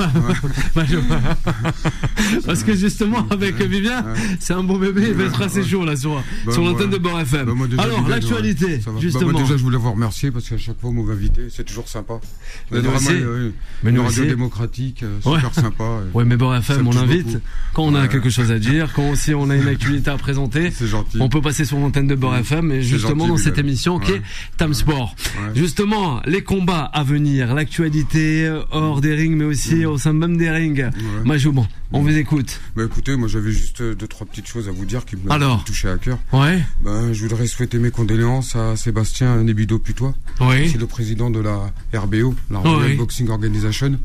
Parce 2.47 2.64
que 2.64 2.75
justement 2.75 3.26
avec 3.31 3.62
Vivien, 3.62 4.05
c'est 4.41 4.55
un 4.55 4.64
bon 4.64 4.79
bébé, 4.79 5.05
il 5.09 5.14
va 5.14 5.25
être 5.25 5.43
assez 5.43 5.62
chaud 5.62 5.85
là 5.85 5.95
sur, 5.95 6.21
bah, 6.45 6.53
sur 6.53 6.64
l'antenne 6.64 6.91
de 6.91 6.99
Bar 6.99 7.21
FM. 7.21 7.47
Bah, 7.47 7.83
Alors 7.83 8.09
l'actualité, 8.09 8.81
bah, 8.85 8.93
justement. 8.99 9.38
déjà 9.38 9.57
je 9.57 9.62
voulais 9.62 9.79
vous 9.79 9.93
remercier 9.93 10.33
parce 10.33 10.49
qu'à 10.49 10.59
chaque 10.59 10.81
fois 10.81 10.91
vous 10.91 11.05
m'invitez, 11.05 11.49
c'est 11.50 11.64
toujours 11.64 11.88
sympa. 11.88 12.14
Mais 12.73 12.81
nous 13.93 14.03
aussi. 14.03 14.24
Aussi. 14.25 14.35
démocratique, 14.37 15.02
euh, 15.02 15.16
super 15.21 15.33
Ouais. 15.33 15.40
sympa. 15.52 15.85
euh, 15.85 16.04
Ouais, 16.14 16.25
mais 16.25 16.37
bon, 16.37 16.50
Ça 16.61 16.75
FM, 16.75 16.83
me 16.85 16.88
on 16.88 16.97
invite 16.97 17.26
beaucoup. 17.26 17.38
quand 17.75 17.83
on 17.85 17.95
a 17.95 18.02
Ouais. 18.02 18.09
quelque 18.09 18.31
chose 18.31 18.50
à 18.50 18.59
dire, 18.59 18.93
quand 18.95 19.11
aussi 19.11 19.35
on 19.35 19.49
a 19.50 19.57
une 19.57 19.69
actualité 19.69 20.11
à 20.11 20.16
présenter. 20.16 20.71
On 21.21 21.28
peut 21.28 21.40
passer 21.40 21.64
sur 21.64 21.78
l'antenne 21.78 22.07
de 22.07 22.14
Beurre 22.14 22.37
FM, 22.37 22.73
et 22.73 22.83
justement 22.83 23.26
gentil, 23.26 23.28
dans 23.28 23.37
cette 23.37 23.59
émission 23.59 24.00
est 24.02 24.23
Tam 24.57 24.75
Sport. 24.75 25.14
Justement, 25.54 26.21
les 26.26 26.43
combats 26.43 26.85
à 26.93 27.02
venir, 27.04 27.54
l'actualité 27.54 28.47
euh, 28.47 28.61
hors 28.71 29.00
des 29.00 29.14
rings, 29.14 29.37
mais 29.37 29.45
aussi 29.45 29.85
au 29.87 29.99
sein 29.99 30.12
même 30.12 30.37
des 30.37 30.50
rings. 30.50 30.83
Mm. 30.83 30.87
Ouais. 30.87 31.25
Majoub, 31.25 31.64
on 31.93 32.02
vous 32.02 32.16
écoute. 32.16 32.61
Bah 32.76 32.83
écoutez, 32.85 33.16
moi 33.16 33.28
j'avais 33.28 33.50
juste 33.52 33.83
deux 33.83 34.07
trois 34.07 34.26
petites 34.26 34.47
choses 34.49 34.69
à 34.69 34.73
vous 34.73 34.85
dire 34.85 35.04
qui 35.04 35.16
me 35.16 35.64
touchaient 35.64 35.90
à 35.90 35.97
cœur. 35.99 36.19
Ouais, 36.33 36.62
Ben, 36.85 37.12
je 37.12 37.23
voudrais 37.23 37.47
souhaiter 37.47 37.78
mes 37.78 37.90
condoléances 37.90 38.57
à 38.57 38.76
Sébastien 38.76 39.43
Nebido 39.43 39.78
Putois, 39.78 40.14
oui. 40.40 40.69
c'est 40.71 40.78
le 40.78 40.87
président 40.87 41.31
de 41.31 41.40
la 41.40 41.73
RBO, 41.95 42.35
la 42.50 42.59
Royal 42.59 42.90
oui. 42.90 42.97
Boxing 42.97 43.28
Organization, 43.28 43.99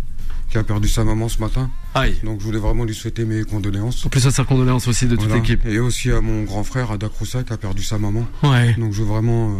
qui 0.49 0.57
a 0.57 0.63
perdu 0.63 0.87
sa 0.87 1.03
maman 1.03 1.29
ce 1.29 1.39
matin. 1.39 1.69
Aïe. 1.93 2.15
Donc 2.23 2.39
je 2.39 2.45
voulais 2.45 2.57
vraiment 2.59 2.83
lui 2.83 2.95
souhaiter 2.95 3.23
mes 3.25 3.43
condoléances. 3.43 4.05
En 4.05 4.09
plus, 4.09 4.19
ça, 4.21 4.31
sa 4.31 4.43
condoléance 4.43 4.87
aussi 4.87 5.05
de 5.05 5.15
toute 5.15 5.25
Voilà. 5.27 5.35
l'équipe. 5.41 5.65
Et 5.65 5.79
aussi 5.79 6.11
à 6.11 6.21
mon 6.21 6.43
grand 6.43 6.63
frère 6.63 6.91
Ada 6.91 7.07
Croussa 7.09 7.43
qui 7.43 7.53
a 7.53 7.57
perdu 7.57 7.83
sa 7.83 7.97
maman. 7.97 8.25
Ouais, 8.43 8.73
Donc 8.79 8.93
je 8.93 9.01
veux 9.01 9.07
vraiment, 9.07 9.51
euh, 9.51 9.53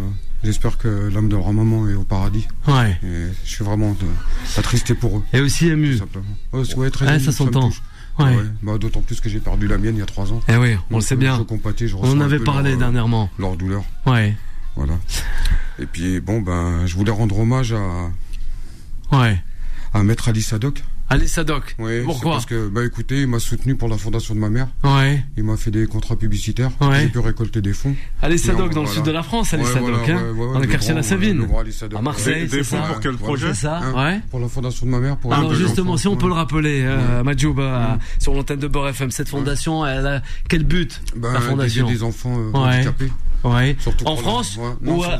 j'espère 0.44 0.78
que 0.78 1.10
l'âme 1.14 1.30
de 1.30 1.36
leur 1.36 1.52
maman 1.54 1.88
est 1.88 1.94
au 1.94 2.04
paradis. 2.04 2.48
ouais. 2.68 2.98
Et 3.04 3.28
je 3.46 3.50
suis 3.50 3.64
vraiment 3.64 3.96
euh, 4.02 4.60
attristé 4.60 4.96
pour 4.96 5.18
eux, 5.18 5.24
Et 5.34 5.42
aussi 5.42 5.68
ému. 5.68 5.98
simplement. 5.98 6.26
Ouais, 6.54 6.90
très 6.90 7.06
Ouais, 7.06 7.16
ému, 7.18 7.24
ça 7.26 7.32
s'entend. 7.32 7.70
touche. 7.70 7.82
Ouais. 8.18 8.26
Ouais. 8.36 8.44
Bah, 8.64 8.78
D'autant 8.78 9.02
plus 9.02 9.22
que 9.22 9.30
j'ai 9.30 9.40
perdu 9.40 9.68
la 9.68 9.78
mienne 9.78 9.96
il 9.96 10.00
y 10.00 10.04
a 10.04 10.06
trois 10.06 10.34
ans. 10.34 10.42
Eh 10.50 10.58
oui, 10.58 10.76
on 10.92 10.96
le 10.96 11.02
sait 11.02 11.14
euh, 11.16 11.18
bien. 11.18 11.38
Je 11.38 11.44
compatis, 11.44 11.88
je 11.88 11.96
On 11.96 12.12
en 12.12 12.20
avait 12.20 12.40
parlé 12.40 12.72
leur, 12.72 12.80
dernièrement. 12.80 13.30
leur 13.40 13.56
douleur. 13.56 13.84
Ouais, 14.06 14.36
Voilà. 14.76 14.96
Et 15.80 15.86
puis 15.86 16.20
bon 16.20 16.42
ben 16.42 16.86
je 16.86 16.96
voulais 16.96 17.12
rendre 17.12 17.40
hommage 17.40 17.72
à, 17.74 18.10
ouais. 19.18 19.42
À 19.94 20.04
Maître 20.04 20.30
Ali 20.30 20.42
Sadok. 20.42 20.84
Allez, 21.12 21.26
Sadoc. 21.26 21.76
Oui, 21.80 22.04
Pourquoi 22.06 22.34
Parce 22.34 22.46
que 22.46 22.68
bah 22.70 22.86
écoutez, 22.86 23.22
il 23.22 23.28
m'a 23.28 23.40
soutenu 23.40 23.74
pour 23.76 23.90
la 23.90 23.98
fondation 23.98 24.36
de 24.36 24.40
ma 24.40 24.50
mère. 24.50 24.68
Ouais. 24.84 25.24
Il 25.38 25.44
m'a 25.44 25.58
fait 25.58 25.72
des 25.72 25.88
contrats 25.88 26.16
publicitaires. 26.16 26.70
Ouais. 26.82 27.02
J'ai 27.02 27.08
pu 27.08 27.18
récolter 27.18 27.62
des 27.62 27.74
fonds. 27.74 27.96
Et 28.30 28.38
Sadoc, 28.38 28.76
dans 28.76 28.82
le 28.84 28.88
sud 28.88 29.02
de 29.02 29.10
la 29.12 29.24
France, 29.24 29.52
allez, 29.56 29.64
Ouais, 29.64 29.70
Sadoc, 29.74 29.90
voilà, 29.90 29.98
hein. 30.20 30.24
ouais, 30.24 30.30
ouais, 30.46 30.54
Dans 30.54 30.60
le 30.60 30.66
le 30.68 30.72
quartier 30.72 30.90
grand, 30.92 30.98
La 30.98 31.04
Savine. 31.04 31.38
le 31.40 31.58
Ali. 31.58 31.76
À 31.98 32.02
Marseille, 32.04 32.44
Des 32.48 32.58
c'est 32.58 32.64
fonds 32.64 32.78
ça 32.84 32.88
pour 32.90 33.00
quel 33.00 33.16
projet 33.16 33.56
ça, 33.56 33.80
Hein, 33.80 33.94
ouais. 33.96 34.22
Pour 34.30 34.40
la 34.40 34.48
fondation 34.50 34.86
de 34.86 34.92
ma 34.92 35.00
mère. 35.00 35.18
Pour 35.18 35.34
Alors 35.34 35.52
les 35.52 35.58
justement, 35.58 35.94
enfants. 35.94 35.98
si 35.98 36.08
on 36.10 36.16
peut 36.16 36.28
le 36.28 36.34
rappeler, 36.34 36.82
euh, 36.84 37.24
Majoub, 37.24 37.58
euh, 37.60 37.94
Ouais. 37.94 37.98
sur 38.20 38.36
l'antenne 38.36 38.60
de 38.60 38.68
Beurre 38.68 38.90
FM, 38.90 39.10
cette 39.10 39.30
fondation, 39.30 39.84
elle 39.88 40.06
a 40.06 40.22
quel 40.48 40.64
but 40.64 41.02
Ben, 41.16 41.34
La 41.34 41.42
fondation. 41.42 41.88
des 41.88 42.04
enfants 42.04 42.38
euh, 42.38 42.52
handicapés. 42.54 43.10
Ouais. 43.44 43.76
Surtout 43.80 44.06
En 44.06 44.16
France 44.18 44.58
ou 44.58 44.64
à, 44.66 44.76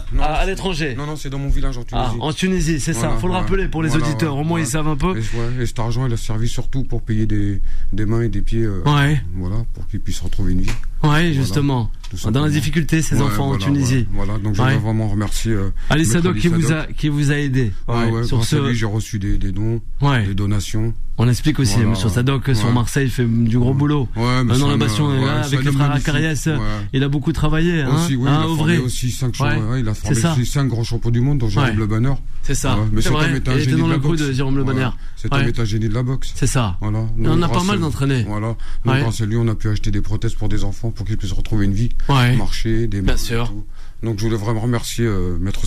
c'est- 0.10 0.16
non, 0.16 0.24
à- 0.24 0.26
à 0.26 0.40
c'est- 0.42 0.46
l'étranger 0.48 0.96
Non, 0.96 1.06
non, 1.06 1.16
c'est 1.16 1.30
dans 1.30 1.40
mon 1.40 1.50
village 1.50 1.78
en 1.78 1.82
Ah, 1.92 2.06
Tunisie. 2.10 2.18
en 2.22 2.34
Tunisie, 2.34 2.80
c'est 2.80 2.94
ça. 2.94 3.00
Voilà, 3.08 3.18
Faut 3.18 3.28
le 3.28 3.34
rappeler 3.34 3.68
pour 3.68 3.82
les 3.84 3.90
Voilà, 3.90 4.06
auditeurs. 4.06 4.36
Au 4.38 4.44
moins, 4.44 4.60
ils 4.60 4.66
savent 4.68 4.88
un 4.88 4.96
peu. 4.98 5.18
Et, 5.18 5.66
cet 5.66 5.80
argent, 5.80 6.06
il 6.06 6.14
a 6.14 6.18
servi 6.18 6.48
surtout 6.50 6.84
pour 6.84 7.02
payer 7.02 7.26
des, 7.26 7.62
des 7.94 8.06
mains 8.06 8.22
et 8.22 8.30
des 8.30 8.42
pieds. 8.42 8.64
euh, 8.64 8.82
Ouais, 8.86 9.22
Voilà, 9.36 9.64
pour 9.74 9.88
qu'ils 9.88 10.00
puissent 10.02 10.20
retrouver 10.20 10.52
une 10.54 10.62
vie. 10.62 10.72
Ouais, 11.04 11.34
justement. 11.34 11.90
tout 12.10 12.32
Dans 12.32 12.44
la 12.44 12.50
difficulté, 12.50 13.02
ces 13.04 13.16
Ouais, 13.16 13.22
enfants 13.22 13.46
en 13.46 13.48
voilà, 13.50 13.66
Tunisie. 13.66 14.08
Voilà, 14.12 14.34
voilà. 14.34 14.44
donc 14.44 14.56
je 14.56 14.62
Ouais. 14.62 14.68
voudrais 14.74 14.84
vraiment 14.84 15.08
remercier. 15.10 15.52
Euh, 15.54 15.70
Ali 15.90 16.10
Ali 16.16 16.40
qui 16.40 16.48
vous 16.48 16.72
a 16.72 16.86
qui 16.88 17.08
vous 17.10 17.32
a 17.32 17.36
aidé. 17.38 17.72
ouais, 17.88 18.10
ouais, 18.12 18.24
sur 18.24 18.44
ce. 18.44 18.56
lui, 18.56 18.76
j'ai 18.76 18.86
reçu 18.88 19.20
des, 19.20 19.38
des 19.38 19.52
dons, 19.52 19.80
Ouais. 20.02 20.26
des 20.26 20.34
donations. 20.34 20.94
On 21.22 21.28
explique 21.28 21.60
aussi, 21.60 21.74
Voilà, 21.76 21.90
Monsieur 21.90 22.08
Sadok, 22.08 22.44
que 22.44 22.54
sur 22.54 22.70
ouais. 22.70 22.74
Marseille, 22.74 23.08
il 23.08 23.12
fait 23.12 23.26
du 23.26 23.60
gros 23.60 23.74
boulot. 23.74 24.08
Ouais, 24.16 24.42
mais 24.46 24.58
dans 24.58 24.68
la 24.70 24.76
euh, 24.76 24.78
ouais, 24.78 25.30
avec 25.30 25.62
frères 25.62 25.74
magnifique. 25.90 26.08
Acarias, 26.08 26.44
Ouais. 26.48 26.58
Il 26.94 27.04
a 27.04 27.10
beaucoup 27.10 27.34
travaillé, 27.34 27.82
hein, 27.82 27.90
Aussi, 27.94 28.16
oui, 28.16 28.30
hein, 28.30 28.40
il 28.48 28.52
a 28.54 28.56
formé 28.56 28.78
aussi 28.78 29.12
cinq 29.12 29.36
Ouais. 29.42 29.58
ouais, 29.62 29.80
il 29.82 29.90
a 29.90 29.94
formé 29.94 30.18
aussi 30.18 30.46
cinq 30.46 30.68
grands 30.70 30.86
champions 30.86 31.10
du 31.12 31.20
monde, 31.20 31.40
dont 31.40 31.50
Jérôme 31.50 31.70
Ouais. 31.72 31.76
Le 31.76 31.88
Banner. 31.88 32.14
C'est 32.44 32.56
ça. 32.56 32.78
Ouais, 32.80 32.86
mais 32.94 33.02
c'est 33.02 33.10
cet 33.10 33.18
homme 33.18 33.24
vrai. 33.26 33.36
est 33.36 33.50
un 33.50 33.58
génie 33.60 33.72
dans 33.74 33.78
de 33.80 33.84
le 33.84 33.90
la 33.92 33.98
boxe. 33.98 34.22
de 34.22 34.32
Jérôme 34.32 34.56
Le 34.56 34.62
Ouais. 34.64 34.74
Bonner. 34.74 34.90
Cet 35.18 35.34
Ouais. 35.34 35.42
homme 35.42 35.48
est 35.48 35.60
un 35.60 35.66
génie 35.66 35.90
de 35.90 35.94
la 35.94 36.04
boxe. 36.04 36.32
C'est 36.36 36.48
ça. 36.48 36.78
Voilà. 36.80 37.06
On 37.22 37.42
a 37.42 37.50
pas 37.50 37.64
mal 37.64 37.80
d'entraînés. 37.80 38.24
Voilà. 38.26 38.48
Donc, 38.48 38.58
Ouais. 38.86 39.02
grâce 39.02 39.20
à 39.20 39.26
lui, 39.26 39.36
on 39.36 39.48
a 39.50 39.56
pu 39.56 39.68
acheter 39.70 39.92
des 39.92 40.02
prothèses 40.02 40.36
pour 40.36 40.48
des 40.48 40.64
enfants 40.64 40.89
pour 40.92 41.06
qu'ils 41.06 41.18
puissent 41.18 41.32
retrouver 41.34 41.66
une 41.66 41.74
vie, 41.74 41.90
Ouais. 42.08 42.36
marcher, 42.36 42.88
des 42.88 43.02
Bien 43.02 43.18
sûr. 43.18 43.50
tout. 43.50 43.66
Donc 44.04 44.18
je 44.20 44.24
voulais 44.24 44.38
vraiment 44.38 44.62
remercier 44.62 45.06
euh, 45.06 45.38
Maître 45.40 45.66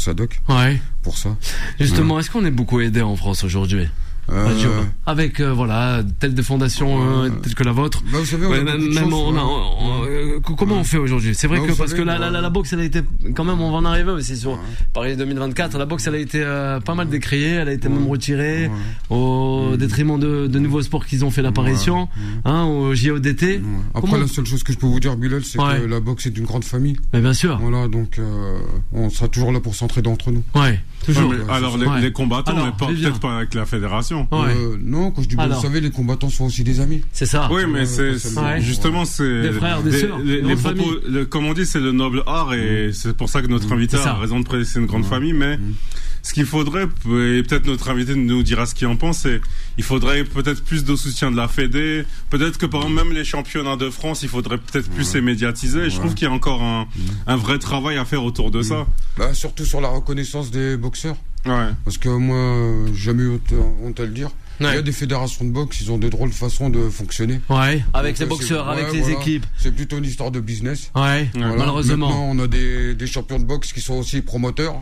Ouais. 0.49 0.81
pour 1.02 1.19
ça. 1.19 1.37
Justement, 1.79 2.19
est-ce 2.19 2.31
qu'on 2.31 2.45
est 2.47 2.50
beaucoup 2.50 2.81
aidé 2.81 3.02
en 3.02 3.14
France 3.17 3.45
aujourd'hui? 3.45 3.88
Euh, 4.31 4.83
Avec 5.05 5.41
euh, 5.41 5.52
voilà 5.52 6.02
telle 6.21 6.33
des 6.33 6.43
fondations 6.45 7.25
euh, 7.25 7.29
telles 7.43 7.55
que 7.55 7.64
la 7.64 7.73
vôtre. 7.73 8.02
bah, 8.11 8.19
vous 8.21 8.25
savez, 8.25 8.47
on 8.47 8.50
Ouais, 8.50 8.61
a 8.61 8.62
même 8.62 8.76
beaucoup 8.79 8.88
de 8.88 8.95
même 8.95 9.11
chance, 9.11 9.21
on 9.26 9.37
a, 9.37 10.09
ouais. 10.09 10.41
on- 10.47 10.55
comment 10.55 10.76
on 10.76 10.85
fait 10.85 10.97
aujourd'hui? 10.97 11.35
C'est 11.35 11.49
vrai 11.49 11.59
Bah, 11.59 11.67
que 11.67 11.73
parce 11.76 11.91
savez, 11.91 12.02
que 12.02 12.07
la, 12.07 12.14
la, 12.19 12.26
bah, 12.26 12.31
la, 12.31 12.41
la 12.41 12.50
boxe 12.50 12.73
elle 12.73 12.81
a 12.81 12.85
été 12.85 13.00
quand 13.35 13.45
même 13.45 13.61
on 13.61 13.71
va 13.73 13.79
en 13.79 13.85
arriver 13.85 14.12
aussi 14.12 14.37
sur 14.37 14.52
Ouais. 14.52 14.59
Paris 14.95 15.17
2024 15.17 15.76
la 15.76 15.87
boxe 15.87 16.07
elle 16.07 16.14
a 16.14 16.19
été 16.19 16.41
euh, 16.43 16.79
pas 16.81 16.95
mal 16.95 17.09
décriée 17.09 17.49
elle 17.50 17.69
a 17.69 17.73
été 17.73 17.88
même 17.88 18.07
retirée 18.09 18.69
Ouais. 18.69 18.71
au 19.17 19.76
détriment 19.76 20.19
de, 20.19 20.47
de 20.47 20.58
nouveaux 20.58 20.82
sports 20.82 21.04
qui 21.04 21.23
ont 21.23 21.30
fait 21.30 21.43
l'apparition 21.43 22.08
hein 22.45 22.65
au 22.65 22.95
JODT 22.95 23.43
Ouais. 23.43 23.61
Après, 23.95 24.00
Comment- 24.02 24.17
la 24.23 24.28
seule 24.28 24.47
chose 24.47 24.63
que 24.63 24.73
je 24.73 24.78
peux 24.78 24.87
vous 24.87 25.00
dire, 25.00 25.17
Bilal, 25.17 25.45
c'est 25.45 25.61
Ouais. 25.61 25.80
que 25.80 25.87
la 25.87 26.00
boxe 26.00 26.26
est 26.26 26.39
une 26.39 26.45
grande 26.47 26.65
famille. 26.65 26.97
mais 27.13 27.21
bien 27.21 27.35
sûr 27.35 27.58
Voilà, 27.61 27.89
donc 27.89 28.19
euh, 28.19 28.58
on 28.93 29.11
sera 29.11 29.28
toujours 29.28 29.52
là 29.52 29.61
pour 29.61 29.75
s'entraider 29.75 30.08
entre 30.08 30.30
nous. 30.30 30.43
ouais 30.54 30.80
toujours 31.02 31.30
Ouais, 31.30 31.36
mais 31.38 31.45
Ouais, 31.45 31.50
alors 31.52 31.76
les, 31.76 32.00
les 32.00 32.12
combattants, 32.12 32.52
Alors, 32.52 32.67
mais 32.67 32.86
peut-être 32.95 33.21
pas 33.21 33.36
avec 33.38 33.54
la 33.54 33.67
fédération. 33.67 34.28
ouais 34.32 34.38
Euh, 34.56 34.76
non, 34.82 35.10
quand 35.10 35.23
je 35.23 35.28
dis, 35.28 35.36
bon, 35.36 35.43
Alors. 35.43 35.56
vous 35.58 35.62
savez, 35.67 35.80
les 35.80 35.91
combattants 35.91 36.30
sont 36.30 36.45
aussi 36.47 36.65
des 36.65 36.80
amis. 36.80 37.02
c'est 37.12 37.26
ça 37.26 37.49
Oui, 37.52 37.62
mais 37.67 37.80
Ouais, 37.80 37.86
c'est 37.86 38.10
ouais, 38.12 38.19
c'est- 38.19 38.38
ouais. 38.38 38.60
justement 38.60 39.04
c'est 39.04 39.43
Des 39.43 39.52
frères, 39.52 39.82
des 39.82 39.91
les- 39.91 39.99
sœurs, 40.00 40.19
les, 40.19 40.56
propos, 40.56 40.91
le- 41.08 41.25
comme 41.25 41.47
on 41.47 41.52
dit, 41.54 41.67
c'est 41.67 41.80
le 41.80 41.93
noble 41.93 42.23
art 42.26 42.54
et 42.54 42.91
c'est 42.93 43.17
pour 43.17 43.28
ça 43.28 43.43
que 43.43 43.47
notre 43.49 43.71
invité 43.73 43.97
C'est 43.97 44.04
ça. 44.04 44.12
a 44.12 44.19
raison 44.19 44.41
de 44.41 44.45
préciser 44.45 44.73
c'est 44.75 44.80
une 44.80 44.86
grande 44.86 45.04
famille. 45.04 45.32
Mais 45.32 45.56
Mm. 45.56 45.75
Ce 46.23 46.32
qu'il 46.35 46.47
faudrait, 46.47 46.85
et 46.85 47.43
peut-être 47.43 47.67
notre 47.67 47.91
invité 47.91 48.15
nous 48.15 48.43
dira 48.43 48.65
ce 48.67 48.75
qu'il 48.75 48.87
en 48.87 48.97
pense, 48.97 49.19
c'est 49.19 49.41
il 49.76 49.85
faudrait 49.85 50.23
peut-être 50.25 50.63
plus 50.65 50.85
de 50.85 50.95
soutien 50.95 51.30
de 51.32 51.37
la 51.37 51.49
Fédé. 51.49 52.04
Peut-être 52.30 52.58
que 52.58 52.67
par 52.67 52.82
exemple 52.82 53.04
même 53.04 53.13
les 53.13 53.25
championnats 53.25 53.76
de 53.76 53.91
France, 53.91 54.23
il 54.23 54.28
faudrait 54.28 54.58
peut-être 54.58 54.89
plus 54.91 55.13
les 55.15 55.21
médiatiser. 55.21 55.80
Et 55.80 55.91
Je 55.91 55.97
trouve 55.99 56.15
qu'il 56.15 56.28
y 56.28 56.30
a 56.30 56.35
encore 56.35 56.63
un, 56.63 56.87
un 57.26 57.37
vrai 57.37 57.58
travail 57.58 57.97
à 57.99 58.04
faire 58.04 58.23
autour 58.25 58.50
de 58.50 58.63
ça. 58.63 58.87
Bah, 59.17 59.35
surtout 59.35 59.65
sur 59.65 59.80
la 59.80 59.89
reconnaissance 59.89 60.50
des 60.50 60.76
boxeurs. 60.76 61.17
Ouais. 61.45 61.71
Parce 61.85 61.99
que 61.99 62.08
moi, 62.08 62.87
j'ai 62.95 63.02
jamais 63.02 63.25
eu 63.25 63.30
honte, 63.30 63.52
honte 63.82 63.99
à 64.00 64.04
le 64.04 64.11
dire. 64.13 64.30
Il 64.61 64.67
y 64.67 64.69
a 64.69 64.82
des 64.82 64.93
fédérations 64.93 65.45
de 65.45 65.50
boxe, 65.50 65.80
ils 65.80 65.91
ont 65.91 65.99
de 65.99 66.08
drôles 66.08 66.30
façons 66.30 66.71
de 66.71 66.89
fonctionner. 66.89 67.41
ouais 67.49 67.82
avec 67.95 68.13
Donc, 68.15 68.21
les 68.21 68.26
boxeurs 68.26 68.69
avec 68.69 68.87
ouais, 68.87 68.93
les 68.93 69.00
voilà. 69.00 69.17
équipes 69.19 69.47
C'est 69.58 69.75
plutôt 69.75 69.99
une 69.99 70.04
histoire 70.04 70.30
de 70.30 70.39
business. 70.39 70.93
ouais 70.95 71.28
Voilà. 71.35 71.56
malheureusement 71.56 72.08
Maintenant, 72.08 72.28
on 72.30 72.39
a 72.39 72.47
des, 72.47 72.95
des 72.95 73.06
champions 73.08 73.41
de 73.41 73.45
boxe 73.45 73.73
qui 73.73 73.80
sont 73.80 73.95
aussi 73.95 74.21
promoteurs, 74.23 74.80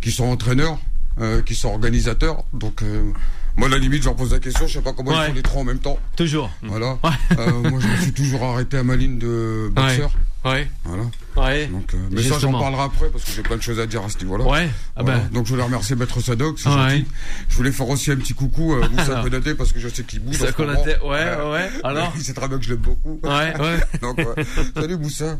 qui 0.00 0.10
sont 0.12 0.24
entraîneurs, 0.24 0.78
euh, 1.20 1.42
qui 1.42 1.54
sont 1.54 1.68
organisateurs. 1.68 2.44
Donc, 2.52 2.82
euh, 2.82 3.12
moi, 3.56 3.68
à 3.68 3.70
la 3.72 3.78
limite, 3.78 4.02
j'en 4.02 4.14
pose 4.14 4.32
la 4.32 4.38
question. 4.38 4.66
Je 4.66 4.74
sais 4.74 4.80
pas 4.80 4.92
comment 4.92 5.10
Ouais. 5.10 5.16
ils 5.24 5.26
font 5.28 5.34
les 5.34 5.42
trois 5.42 5.60
en 5.62 5.64
même 5.64 5.78
temps. 5.80 5.98
toujours 6.16 6.50
Voilà. 6.62 6.98
Ouais. 7.04 7.10
Euh, 7.38 7.70
moi, 7.70 7.80
je 7.80 7.86
me 7.88 7.96
suis 7.96 8.12
toujours 8.12 8.44
arrêté 8.44 8.78
à 8.78 8.82
ma 8.82 8.96
ligne 8.96 9.18
de 9.18 9.70
boxeur. 9.74 10.10
ouais 10.44 10.70
Voilà. 10.84 11.02
Ouais 11.44 11.66
Donc, 11.66 11.94
euh, 11.94 11.98
mais 12.10 12.22
ça, 12.22 12.38
j'en 12.38 12.52
parlerai 12.52 12.82
après 12.82 13.08
parce 13.10 13.24
que 13.24 13.32
j'ai 13.32 13.42
plein 13.42 13.56
de 13.56 13.62
choses 13.62 13.78
à 13.80 13.86
dire 13.86 14.02
à 14.04 14.08
ce 14.08 14.18
niveau-là. 14.18 14.44
ouais 14.44 14.68
ah 14.96 15.02
Voilà. 15.02 15.20
ben 15.20 15.30
Donc 15.32 15.46
je 15.46 15.50
voulais 15.52 15.62
remercier 15.62 15.96
Maître 15.96 16.18
c'est 16.20 16.32
Ouais. 16.32 16.38
gentil. 16.68 17.06
Je 17.48 17.56
voulais 17.56 17.72
faire 17.72 17.88
aussi 17.88 18.10
un 18.10 18.16
petit 18.16 18.34
coucou 18.34 18.74
à 18.82 18.88
Moussa. 18.88 19.20
Konaté 19.22 19.54
parce 19.54 19.72
que 19.72 19.80
je 19.80 19.88
sais 19.88 20.02
qu'il 20.04 20.20
bouge. 20.20 20.36
ça 20.36 20.44
en 20.44 20.48
ce 20.48 20.52
qu'on 20.52 20.64
a 20.64 20.72
moment. 20.72 20.84
tête- 20.84 21.02
ouais 21.02 21.50
ouais 21.52 21.70
alors 21.84 22.12
Il 22.16 22.22
sait 22.22 22.32
très 22.34 22.48
bien 22.48 22.58
que 22.58 22.64
je 22.64 22.70
l'aime 22.70 22.78
beaucoup. 22.78 23.20
ouais 23.22 23.54
ouais 23.60 23.80
Donc 24.02 24.18
ouais. 24.18 24.44
Salut 24.74 24.96
Moussa. 24.98 25.38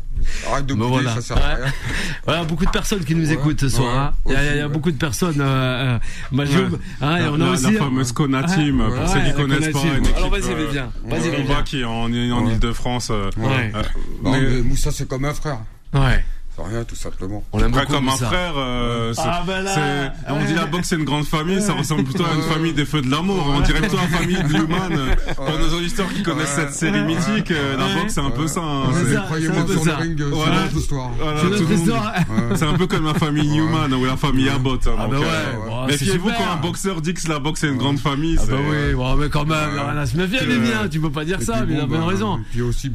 Arrête 0.51 0.65
de 0.65 0.73
voilà. 0.87 1.15
ça 1.15 1.21
sert 1.21 1.37
à 1.37 1.39
Ouais. 1.41 1.63
rien. 1.63 1.73
Voilà, 2.25 2.43
beaucoup 2.43 2.65
de 2.65 2.69
personnes 2.71 3.03
qui 3.03 3.15
nous 3.15 3.27
Ouais, 3.27 3.33
écoutent 3.33 3.59
ce 3.61 3.69
soir. 3.69 4.13
ouais, 4.25 4.35
hein. 4.35 4.39
Il 4.41 4.45
y 4.55 4.59
a, 4.59 4.63
y 4.63 4.65
y 4.65 4.69
beaucoup 4.69 4.91
de 4.91 4.97
personnes, 4.97 5.41
euh, 5.41 5.95
euh, 5.95 5.99
Majoub, 6.31 6.73
Ouais. 6.73 6.79
hein, 7.01 7.15
et 7.17 7.21
La, 7.21 7.31
on 7.31 7.35
a 7.35 7.37
la- 7.45 7.51
aussi. 7.51 7.71
la 7.73 7.79
fameuse 7.79 8.11
Kona 8.11 8.41
Ouais. 8.41 8.55
Team, 8.55 8.79
Ouais. 8.81 8.87
pour 8.99 9.07
ceux 9.09 9.17
Ouais, 9.19 9.25
qui 9.25 9.33
connaissent 9.33 9.69
pas, 9.71 9.79
Alors 10.17 10.29
vas-y, 10.29 10.51
euh, 10.51 10.65
Vivien, 10.67 10.91
de 11.03 11.09
vas-y, 11.09 11.35
combat 11.47 11.61
qui 11.63 11.81
est 11.81 11.83
en, 11.83 11.91
en 12.03 12.11
Ouais. 12.11 12.51
Ile-de-France. 12.53 13.09
euh, 13.11 13.29
Ouais. 13.37 13.71
euh, 13.75 13.81
mais 14.23 14.61
Moussa 14.61 14.91
c'est 14.91 15.07
comme 15.07 15.25
un 15.25 15.33
frère. 15.33 15.59
Ouais. 15.93 16.23
C'est 16.23 16.40
rien 16.57 16.83
tout 16.83 16.95
simplement. 16.95 17.43
On 17.53 17.59
l'aime 17.59 17.71
comme 17.89 18.07
un 18.09 18.15
ça. 18.17 18.27
frère, 18.27 18.53
euh, 18.57 19.13
Ah, 19.17 19.43
ben 19.47 19.61
là, 19.63 19.71
c'est- 19.73 20.31
on 20.31 20.37
ouais. 20.39 20.45
dit 20.45 20.53
la 20.53 20.65
boxe 20.65 20.89
c'est 20.89 20.95
une 20.95 21.05
grande 21.05 21.25
famille, 21.25 21.61
ça 21.61 21.73
ressemble 21.73 22.03
plutôt 22.03 22.23
à 22.25 22.33
une 22.35 22.41
famille 22.43 22.73
des 22.73 22.85
feux 22.85 23.01
de 23.01 23.09
l'amour. 23.09 23.45
On 23.55 23.61
dirait 23.61 23.79
plutôt 23.79 23.97
la 23.97 24.07
famille 24.17 24.35
de. 24.37 25.33
Pour 25.35 25.59
nos 25.59 25.77
auditeurs 25.77 26.09
qui 26.13 26.23
connaissent 26.23 26.55
Ouais. 26.57 26.63
cette 26.65 26.73
série 26.73 26.99
Ouais. 27.01 27.05
mythique, 27.05 27.51
euh, 27.51 27.77
la 27.77 27.99
boxe 28.01 28.13
c'est 28.13 28.21
un 28.21 28.29
peu 28.31 28.47
ça. 28.47 28.61
hein, 28.61 28.83
c'est. 28.93 29.15
Croyez-moi 29.25 29.65
sur 29.67 29.85
le 29.85 29.93
ring, 29.93 30.21
Voilà. 30.31 30.61
notre 30.63 30.77
histoire. 30.77 31.11
voilà, 31.19 32.55
C'est 32.55 32.65
un 32.65 32.73
peu 32.73 32.87
comme 32.87 33.05
la 33.05 33.13
famille 33.13 33.47
Newman 33.49 33.93
ou 33.93 34.05
la 34.05 34.17
famille 34.17 34.49
Abbott. 34.49 34.85
hein, 34.87 34.91
Ah 34.99 35.07
bah 35.07 35.19
ouais, 35.19 35.25
euh, 35.25 35.97
super. 35.97 36.37
quand 36.37 36.51
un 36.53 36.57
boxeur 36.61 37.01
dit 37.01 37.13
que 37.13 37.27
la 37.29 37.39
boxe 37.39 37.61
c'est 37.61 37.67
une 37.69 37.77
grande 37.77 37.99
famille. 37.99 38.35
Ah 38.39 38.43
c'est- 38.45 38.51
bah 38.51 38.57
oui, 38.69 38.93
bon, 38.93 39.15
mais 39.15 39.29
quand 39.29 39.45
même, 39.45 39.57
à 39.79 39.93
méfier, 39.93 40.39
Que- 40.39 40.45
Vivien, 40.45 40.87
tu 40.89 40.99
peux 40.99 41.09
pas 41.09 41.23
dire 41.25 41.41
ça, 41.41 41.63
mais 41.65 41.75
il 41.75 41.79
a 41.79 41.85
bien 41.85 41.99
bah, 41.99 42.05
raison. 42.07 42.37
Et 42.37 42.41
puis 42.51 42.61
aussi 42.61 42.89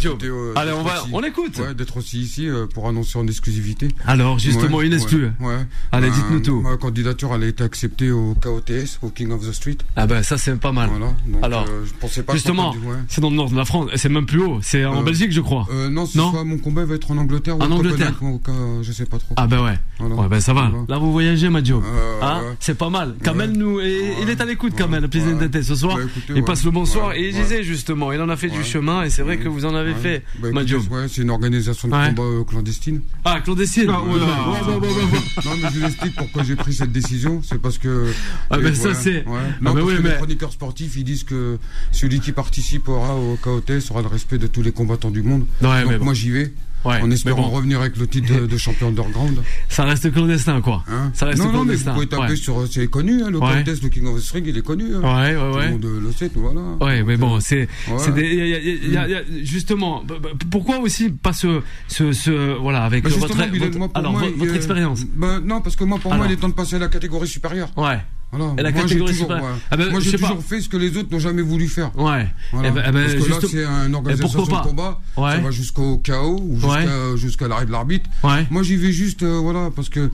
Joe. 0.00 0.10
profiter, 0.10 0.28
euh, 0.28 0.52
Allez, 0.56 0.72
on 0.72 0.82
va, 0.82 1.02
aussi- 1.02 1.10
on 1.12 1.22
écoute. 1.22 1.58
Ouais, 1.58 1.74
d'être 1.74 1.96
aussi 1.96 2.20
ici 2.20 2.48
euh, 2.48 2.66
pour 2.72 2.88
annoncer 2.88 3.18
en 3.18 3.26
exclusivité. 3.26 3.88
Alors, 4.06 4.38
justement, 4.38 4.78
Ouais, 4.78 4.86
une 4.86 4.92
ouais, 4.92 4.98
astuce. 4.98 5.30
Ouais. 5.40 5.54
Allez, 5.92 6.08
Ben, 6.08 6.14
dites-nous 6.14 6.40
tout. 6.40 6.60
Ma 6.60 6.76
candidature, 6.76 7.32
elle 7.34 7.42
a 7.44 7.46
été 7.48 7.62
acceptée 7.64 8.10
au 8.10 8.34
KOTS, 8.40 8.98
au 9.02 9.10
King 9.10 9.30
of 9.32 9.46
the 9.46 9.52
Street. 9.52 9.76
Ah 9.96 10.06
ben 10.06 10.22
ça 10.22 10.38
c'est 10.38 10.54
pas 10.58 10.72
mal. 10.72 10.88
Voilà. 10.90 11.06
Donc, 11.26 11.44
Alors, 11.44 11.66
euh, 11.68 11.84
je 11.84 11.92
pensais 12.00 12.22
pas 12.22 12.32
Justement, 12.34 12.74
c'est 13.08 13.20
dans 13.20 13.30
le 13.30 13.36
nord 13.36 13.50
de 13.50 13.56
la 13.56 13.64
France, 13.64 13.90
c'est 13.96 14.08
même 14.08 14.26
plus 14.26 14.40
haut, 14.42 14.58
c'est 14.62 14.84
en 14.84 15.00
Euh, 15.00 15.02
Belgique 15.02 15.32
je 15.32 15.40
crois. 15.40 15.66
Euh, 15.72 15.88
non, 15.88 16.06
Non 16.14 16.30
soir, 16.30 16.44
mon 16.44 16.58
combat 16.58 16.84
va 16.84 16.94
être 16.94 17.10
en 17.10 17.18
Angleterre 17.18 17.58
ou 17.58 17.62
En 17.62 17.70
Angleterre. 17.70 18.14
Je 18.82 18.92
sais 18.92 19.06
pas 19.06 19.18
trop. 19.18 19.34
Ah 19.36 19.46
ben 19.46 19.62
ouais. 19.64 19.78
Voilà. 19.98 20.14
Ouais 20.14 20.28
ben 20.28 20.40
ça 20.40 20.52
va. 20.54 20.68
Voilà. 20.70 20.84
Là 20.88 20.98
vous 20.98 21.12
voyagez 21.12 21.48
Madio. 21.48 21.82
Euh, 21.84 22.20
Hein 22.22 22.42
c'est 22.60 22.76
pas 22.76 22.90
mal. 22.90 23.14
Kamel 23.22 23.52
nous, 23.52 23.80
et, 23.80 24.14
il 24.22 24.28
est 24.30 24.40
à 24.40 24.44
l'écoute. 24.44 24.74
Kamel, 24.74 25.08
plaisir 25.08 25.36
d'être 25.36 25.62
ce 25.62 25.74
soir. 25.74 25.96
Bah, 25.96 26.02
écoutez, 26.04 26.32
il 26.36 26.44
passe 26.44 26.64
le 26.64 26.70
bonsoir 26.70 27.12
et 27.14 27.28
il 27.28 27.34
disait 27.34 27.62
justement, 27.62 28.12
il 28.12 28.20
en 28.20 28.28
a 28.28 28.36
fait 28.36 28.48
du 28.48 28.62
chemin 28.64 29.02
et 29.04 29.10
c'est 29.10 29.22
vrai 29.22 29.38
que 29.38 29.48
vous 29.48 29.64
en 29.64 29.74
avez 29.74 29.94
fait, 29.94 30.24
Bah, 30.40 30.48
ouais, 30.50 31.08
c'est 31.08 31.22
une 31.22 31.30
organisation 31.30 31.88
de 31.88 31.92
combat 31.92 32.22
clandestine. 32.60 33.00
Ah 33.24 33.40
clandestine. 33.40 33.90
Ah. 33.90 34.02
Ouais, 34.02 34.12
ouais, 34.12 34.20
ouais, 34.20 34.80
non, 35.44 35.50
mais 35.62 35.68
je 35.72 35.78
vous 35.78 35.86
explique 35.86 36.14
pourquoi 36.16 36.42
j'ai 36.42 36.56
pris 36.56 36.74
cette 36.74 36.92
décision. 36.92 37.42
C'est 37.42 37.60
parce 37.60 37.78
que. 37.78 38.12
Ah, 38.50 38.58
ben, 38.58 38.74
ça, 38.74 38.94
c'est-. 38.94 39.24
Ah, 39.26 39.30
Non, 39.60 39.74
ben 39.74 39.82
oui, 39.82 39.94
mais- 40.02 40.10
les 40.10 40.16
chroniqueurs 40.16 40.52
sportifs, 40.52 40.96
ils 40.96 41.04
disent 41.04 41.24
que 41.24 41.58
celui 41.92 42.20
qui 42.20 42.32
participera 42.32 43.16
au 43.16 43.36
KOTS 43.40 43.90
aura 43.90 44.02
le 44.02 44.08
respect 44.08 44.38
de 44.38 44.46
tous 44.46 44.62
les 44.62 44.72
combattants 44.72 45.10
du 45.10 45.22
monde. 45.22 45.46
Donc 45.60 45.72
mais 45.88 45.98
bon. 45.98 46.04
moi 46.04 46.14
j'y 46.14 46.30
vais, 46.30 46.52
Ouais, 46.84 47.00
en 47.02 47.10
espérant 47.10 47.42
bon, 47.42 47.48
revenir 47.50 47.80
avec 47.80 47.96
le 47.98 48.06
titre 48.06 48.34
de, 48.34 48.46
de 48.46 48.56
champion 48.56 48.88
underground. 48.88 49.42
ça 49.68 49.84
reste 49.84 50.10
clandestin 50.12 50.60
quoi. 50.62 50.82
Hein. 50.88 51.10
Ça 51.14 51.26
reste 51.26 51.38
non, 51.38 51.52
non, 51.52 51.64
mais 51.64 51.74
vous 51.74 51.90
pouvez 51.92 52.06
taper 52.06 52.30
ouais. 52.30 52.36
sur. 52.36 52.66
C'est 52.70 52.86
connu, 52.88 53.22
hein, 53.22 53.30
le 53.30 53.38
Ouais. 53.38 53.62
KOTS, 53.64 53.82
le 53.82 53.88
King 53.90 54.06
of 54.06 54.16
the 54.18 54.22
String, 54.22 54.44
il 54.46 54.56
est 54.56 54.62
connu. 54.62 54.94
hein. 54.94 55.00
Ouais, 55.02 55.34
ouais, 55.34 55.34
Tout 55.34 55.40
le 55.40 55.54
ouais. 55.56 55.70
monde 55.72 55.84
euh, 55.84 56.00
le 56.00 56.12
sait, 56.12 56.28
tout 56.30 56.40
voilà. 56.40 56.60
Ouais, 56.80 57.02
mais 57.02 57.16
bon, 57.16 57.38
c'est, 57.40 57.68
ouais. 57.88 59.24
justement, 59.42 60.02
pourquoi 60.50 60.78
aussi 60.78 61.10
pas 61.10 61.32
ce, 61.32 61.60
ce, 61.88 62.12
ce 62.12 62.56
voilà, 62.58 62.84
avec 62.84 63.04
Bah, 63.04 63.10
votre, 63.10 63.34
votre- 63.36 63.78
moi, 63.78 63.88
alors 63.94 64.12
moi, 64.12 64.22
vo- 64.22 64.36
votre 64.36 64.52
euh, 64.52 64.56
expérience. 64.56 65.04
bah, 65.14 65.38
non, 65.42 65.60
parce 65.60 65.76
que 65.76 65.84
moi, 65.84 65.98
pour 65.98 66.12
Alors. 66.12 66.24
moi, 66.24 66.32
il 66.32 66.36
est 66.36 66.40
temps 66.40 66.48
de 66.48 66.54
passer 66.54 66.76
à 66.76 66.78
la 66.78 66.88
catégorie 66.88 67.28
supérieure. 67.28 67.70
Ouais, 67.76 67.98
Voilà. 68.32 68.54
Et 68.58 68.62
la 68.62 68.70
moi, 68.70 68.80
j'ai 68.82 68.86
catégorie 68.98 69.12
toujours, 69.12 69.30
ouais. 69.30 69.40
Ah 69.72 69.76
ben, 69.76 69.90
moi, 69.90 69.98
j'ai 70.00 70.12
pas. 70.16 70.28
toujours 70.28 70.44
fait 70.44 70.60
ce 70.60 70.68
que 70.68 70.76
les 70.76 70.96
autres 70.96 71.08
n'ont 71.10 71.18
jamais 71.18 71.42
voulu 71.42 71.66
faire. 71.66 71.90
ouais. 71.98 72.28
Voilà. 72.52 72.68
Eh 72.68 72.70
ben- 72.72 72.82
eh 72.86 72.92
ben, 72.92 73.02
Parce 73.02 73.14
que 73.14 73.18
juste- 73.18 73.42
là, 73.42 73.48
c'est 73.50 73.64
une 73.88 73.94
organisation 73.94 74.38
pourquoi 74.38 74.60
de 74.60 74.66
combat. 74.68 75.00
Ouais. 75.16 75.30
Ça 75.32 75.38
va 75.38 75.50
jusqu'au 75.50 75.98
chaos 75.98 76.40
ou 76.40 76.56
jusqu'à 77.16 77.44
Ouais. 77.44 77.48
l'arrêt 77.48 77.66
de 77.66 77.72
l'arbitre. 77.72 78.08
Ouais, 78.22 78.46
Moi, 78.50 78.62
j'y 78.62 78.76
vais 78.76 78.92
juste, 78.92 79.24
euh, 79.24 79.38
voilà, 79.40 79.70
parce 79.74 79.88
que 79.88 80.10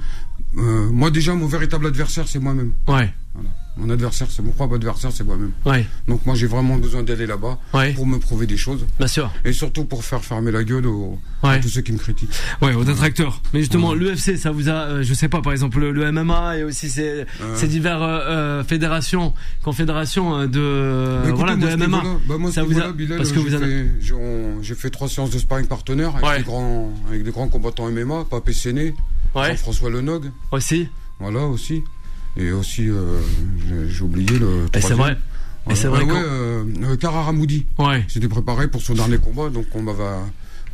euh, 0.59 0.88
moi, 0.90 1.11
déjà, 1.11 1.35
mon 1.35 1.46
véritable 1.46 1.87
adversaire, 1.87 2.26
c'est 2.28 2.38
moi-même. 2.38 2.72
ouais, 2.88 3.12
Voilà. 3.35 3.48
Mon 3.78 3.90
adversaire, 3.90 4.28
c'est 4.30 4.40
mon 4.42 4.52
propre 4.52 4.76
adversaire, 4.76 5.11
c'est 5.12 5.22
moi-même. 5.22 5.52
ouais, 5.66 5.85
Donc, 6.09 6.24
moi, 6.24 6.35
j'ai 6.35 6.46
vraiment 6.46 6.76
besoin 6.78 7.02
d'aller 7.02 7.26
là-bas 7.26 7.59
ouais, 7.74 7.92
pour 7.92 8.06
me 8.06 8.18
prouver 8.18 8.46
des 8.46 8.56
choses 8.56 8.87
bien 8.98 9.06
sûr. 9.06 9.30
et 9.44 9.52
surtout 9.52 9.85
pour 9.85 10.02
faire 10.02 10.24
fermer 10.24 10.50
la 10.50 10.64
gueule 10.64 10.87
aux, 10.87 11.18
à 11.42 11.48
Ouais, 11.50 11.61
tous 11.61 11.68
ceux 11.68 11.82
qui 11.82 11.92
me 11.92 11.98
critiquent. 11.98 12.30
ouais, 12.62 12.72
aux 12.72 12.85
détracteurs. 12.85 13.42
Mais 13.52 13.61
justement, 13.61 13.92
l'UFC, 13.92 14.38
ça 14.38 14.50
vous 14.50 14.70
a, 14.70 14.72
euh, 14.72 15.02
je 15.02 15.12
sais 15.12 15.28
pas, 15.28 15.42
par 15.42 15.52
exemple, 15.52 15.78
le, 15.78 15.92
le 15.92 16.11
MMA 16.11 16.56
et 16.56 16.64
aussi 16.64 16.88
ces, 16.88 17.26
ces 17.54 17.68
divers 17.68 18.02
euh, 18.02 18.20
euh, 18.20 18.64
fédérations, 18.64 19.35
confédérations 19.62 20.35
euh, 20.38 20.46
de, 20.46 21.18
Bah, 21.24 21.28
écoutez, 21.28 21.37
voilà, 21.44 21.56
de 21.56 21.66
à 21.66 21.76
MMA. 21.76 22.02
bah, 22.26 22.38
moi, 22.38 22.48
à 22.48 22.52
Ça 22.54 22.62
vous 22.62 22.80
a- 22.80 22.92
Bilal, 22.92 23.18
parce 23.18 23.32
que 23.32 23.40
j'ai 23.40 23.50
vous 23.50 23.59
fait, 23.59 24.62
j'ai- 24.62 24.74
fait 24.74 24.88
trois 24.88 25.09
séances 25.11 25.30
de 25.30 25.38
sparring 25.38 25.66
partenaires 25.66 26.16
avec, 26.16 26.38
des, 26.38 26.44
grands, 26.44 26.94
avec 27.11 27.24
des 27.24 27.30
grands 27.30 27.48
combattants 27.48 27.90
MMA, 27.90 28.24
Pape 28.30 28.50
Séné, 28.52 28.94
Ouais, 29.34 29.50
Jean-François 29.50 29.90
Lenog, 29.90 30.30
aussi. 30.52 30.88
voilà 31.20 31.40
aussi. 31.40 31.82
Et 32.36 32.52
aussi, 32.52 32.88
euh, 32.88 33.18
j'ai- 33.90 34.02
oublié 34.02 34.38
le. 34.38 34.66
Et 34.74 34.80
c'est 34.80 34.94
vrai. 34.94 35.16
Et 35.70 35.74
c'est 35.74 35.88
vrai 35.88 36.04
ouais, 36.04 36.12
ouais, 36.12 36.18
euh, 36.22 36.64
euh. 37.80 38.00
J'étais 38.08 38.28
préparé 38.28 38.68
pour 38.68 38.80
son 38.82 38.94
dernier 38.94 39.18
combat, 39.18 39.48
donc 39.48 39.66
on 39.74 39.82
m'avait. 39.82 40.02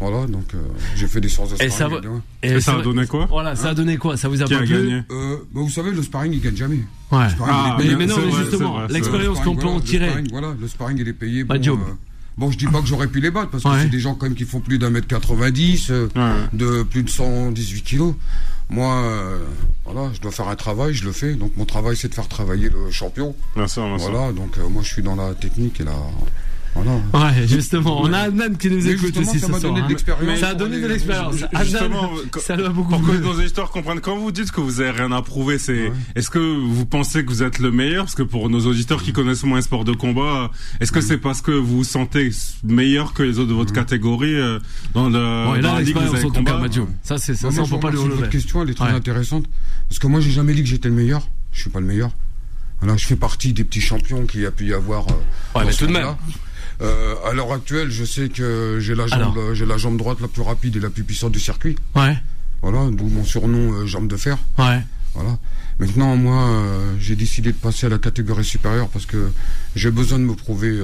Voilà, 0.00 0.26
donc 0.26 0.46
euh, 0.54 0.58
j'ai 0.96 1.06
fait 1.06 1.20
des 1.20 1.28
séances 1.28 1.50
de 1.50 1.62
Et 1.62 1.70
sparring. 1.70 2.02
ça 2.02 2.08
va-. 2.08 2.18
Et 2.42 2.60
ça 2.60 2.74
a 2.78 2.82
donné 2.82 3.06
quoi 3.06 3.26
Voilà, 3.26 3.54
ça 3.54 3.68
a 3.68 3.74
donné 3.74 3.96
quoi? 3.98 4.16
Ça 4.16 4.28
vous 4.28 4.42
a 4.42 4.46
pas 4.48 4.58
plu? 4.58 4.66
gagné 4.66 4.94
Euh, 5.12 5.36
bah, 5.52 5.60
vous 5.60 5.70
savez, 5.70 5.92
le 5.92 6.02
sparring, 6.02 6.32
il 6.32 6.40
gagne 6.40 6.56
jamais. 6.56 6.80
Ouais. 7.12 7.24
Le 7.24 7.30
sparring, 7.30 7.54
Ah, 7.56 7.76
il 7.80 7.90
est 7.92 7.96
Mais, 7.96 8.06
non, 8.06 8.16
mais 8.26 8.32
justement, 8.32 8.86
l'expérience 8.88 9.38
Le 9.38 9.44
qu'on 9.44 9.54
peut 9.54 9.68
en 9.68 9.78
tirer. 9.80 10.10
Voilà, 10.32 10.54
le 10.60 10.66
sparring, 10.66 10.98
il 10.98 11.06
est 11.06 11.12
payé. 11.12 11.44
Pas 11.44 11.58
Bon, 11.58 11.78
euh, 11.78 11.94
bon, 12.38 12.50
je 12.50 12.58
dis 12.58 12.66
pas 12.66 12.80
que 12.80 12.86
j'aurais 12.86 13.08
pu 13.08 13.20
les 13.20 13.30
battre, 13.30 13.50
parce 13.50 13.62
que 13.64 13.68
Ouais. 13.68 13.82
c'est 13.82 13.88
des 13.88 14.00
gens 14.00 14.14
quand 14.14 14.26
même 14.26 14.34
qui 14.34 14.44
font 14.44 14.60
plus 14.60 14.78
d'un 14.78 14.90
mètre 14.90 15.06
90, 15.06 15.90
euh, 15.90 16.08
Ouais. 16.16 16.32
de 16.52 16.82
plus 16.82 17.02
de 17.02 17.10
118 17.10 17.82
kilos. 17.82 18.14
Moi, 18.70 18.94
euh, 19.04 19.38
voilà, 19.84 20.10
je 20.14 20.20
dois 20.20 20.30
faire 20.32 20.48
un 20.48 20.56
travail, 20.56 20.94
je 20.94 21.04
le 21.04 21.12
fais. 21.12 21.34
Donc 21.34 21.52
mon 21.56 21.64
travail, 21.66 21.96
c'est 21.96 22.08
de 22.08 22.14
faire 22.14 22.28
travailler 22.28 22.70
le 22.70 22.90
champion. 22.90 23.34
Bien 23.54 23.68
sûr, 23.68 23.84
bien 23.86 23.98
sûr. 23.98 24.10
Voilà, 24.10 24.32
donc 24.32 24.56
euh, 24.58 24.68
moi, 24.68 24.82
je 24.82 24.88
suis 24.88 25.02
dans 25.02 25.16
la 25.16 25.34
technique 25.34 25.80
et 25.80 25.84
la. 25.84 25.92
Voilà. 26.74 26.92
Ouais, 27.12 27.46
justement, 27.46 28.00
on 28.00 28.12
a 28.14 28.18
Adnan 28.20 28.54
qui 28.58 28.70
nous 28.70 28.88
écoute 28.88 29.14
aussi 29.18 29.38
ça 29.38 29.46
ce 29.46 29.52
soir. 29.52 29.60
donné 29.60 29.80
hein. 29.80 29.84
de 29.84 29.88
l'expérience. 29.90 30.38
Ça 30.40 30.48
a 30.48 30.54
donné 30.54 30.80
de 30.80 30.86
l'expérience. 30.86 31.34
Ça 32.40 32.54
a 32.54 32.68
beaucoup 32.70 32.90
pour 32.98 33.06
que 33.06 33.16
nos 33.18 33.32
auditeurs 33.34 33.70
comprennent, 33.70 34.00
quand 34.00 34.16
vous 34.16 34.32
dites 34.32 34.50
que 34.50 34.60
vous 34.62 34.80
avez 34.80 34.90
rien 34.90 35.12
à 35.12 35.20
prouver, 35.20 35.58
c'est, 35.58 35.88
Ouais. 35.88 35.92
est-ce 36.16 36.30
que 36.30 36.38
vous 36.38 36.86
pensez 36.86 37.24
que 37.24 37.30
vous 37.30 37.42
êtes 37.42 37.58
le 37.58 37.70
meilleur? 37.70 38.04
Parce 38.04 38.14
que 38.14 38.22
pour 38.22 38.48
nos 38.48 38.66
auditeurs 38.66 39.02
qui 39.02 39.12
connaissent 39.12 39.44
moins 39.44 39.58
un 39.58 39.62
sport 39.62 39.84
de 39.84 39.92
combat, 39.92 40.50
est-ce 40.80 40.92
que 40.92 41.00
c'est 41.02 41.18
parce 41.18 41.42
que 41.42 41.50
vous 41.50 41.78
vous 41.78 41.84
sentez 41.84 42.30
meilleur 42.64 43.12
que 43.12 43.22
les 43.22 43.38
autres 43.38 43.50
de 43.50 43.54
votre 43.54 43.72
catégorie, 43.74 44.34
euh, 44.34 44.58
dans 44.94 45.08
le, 45.10 45.44
Bon, 45.44 45.54
et 45.56 45.60
dans 45.60 45.68
là, 45.72 45.78
la 45.78 45.82
ligue 45.82 45.96
vous 45.96 46.14
avez 46.16 46.28
combat? 46.28 46.56
Madio. 46.58 46.88
Ça, 47.02 47.18
c'est 47.18 47.34
ça, 47.34 47.48
on 47.48 47.66
peut 47.68 47.80
pas 47.80 47.90
le. 47.90 47.98
Votre 47.98 48.30
question, 48.30 48.62
elle 48.62 48.70
est 48.70 48.74
très 48.74 48.86
Ouais. 48.86 48.92
intéressante. 48.92 49.44
Parce 49.88 49.98
que 49.98 50.06
moi, 50.06 50.20
j'ai 50.20 50.30
jamais 50.30 50.54
dit 50.54 50.62
que 50.62 50.68
j'étais 50.68 50.88
le 50.88 50.94
meilleur. 50.94 51.28
Je 51.52 51.60
suis 51.60 51.70
pas 51.70 51.80
le 51.80 51.86
meilleur. 51.86 52.10
Voilà, 52.80 52.96
je 52.96 53.06
fais 53.06 53.14
partie 53.16 53.52
des 53.52 53.62
petits 53.62 53.80
champions 53.80 54.24
qu'il 54.26 54.40
y 54.40 54.46
a 54.46 54.50
pu 54.50 54.66
y 54.66 54.72
avoir. 54.72 55.06
euh, 55.08 55.12
Ouais, 55.58 55.64
mais 55.66 55.72
tout 55.72 55.86
de 55.86 55.92
monde-là. 55.92 56.16
Euh, 56.80 57.14
à 57.28 57.32
l'heure 57.32 57.52
actuelle, 57.52 57.90
je 57.90 58.04
sais 58.04 58.28
que 58.28 58.78
j'ai 58.80 58.94
la 58.94 59.06
jambe, 59.06 59.20
Alors. 59.38 59.54
j'ai 59.54 59.66
la 59.66 59.76
jambe 59.76 59.96
droite 59.98 60.20
la 60.20 60.28
plus 60.28 60.42
rapide 60.42 60.76
et 60.76 60.80
la 60.80 60.90
plus 60.90 61.04
puissante 61.04 61.32
du 61.32 61.40
circuit. 61.40 61.76
Ouais, 61.94 62.16
Voilà, 62.62 62.88
d'où 62.90 63.04
mon 63.08 63.24
surnom 63.24 63.72
euh, 63.72 63.86
jambe 63.86 64.08
de 64.08 64.16
fer. 64.16 64.38
ouais, 64.58 64.80
Voilà. 65.14 65.38
Maintenant, 65.78 66.16
moi, 66.16 66.42
euh, 66.48 66.94
j'ai 67.00 67.16
décidé 67.16 67.50
de 67.52 67.56
passer 67.56 67.86
à 67.86 67.88
la 67.88 67.98
catégorie 67.98 68.44
supérieure 68.44 68.88
parce 68.88 69.06
que 69.06 69.30
j'ai 69.76 69.90
besoin 69.90 70.18
de 70.18 70.24
me 70.24 70.34
prouver 70.34 70.78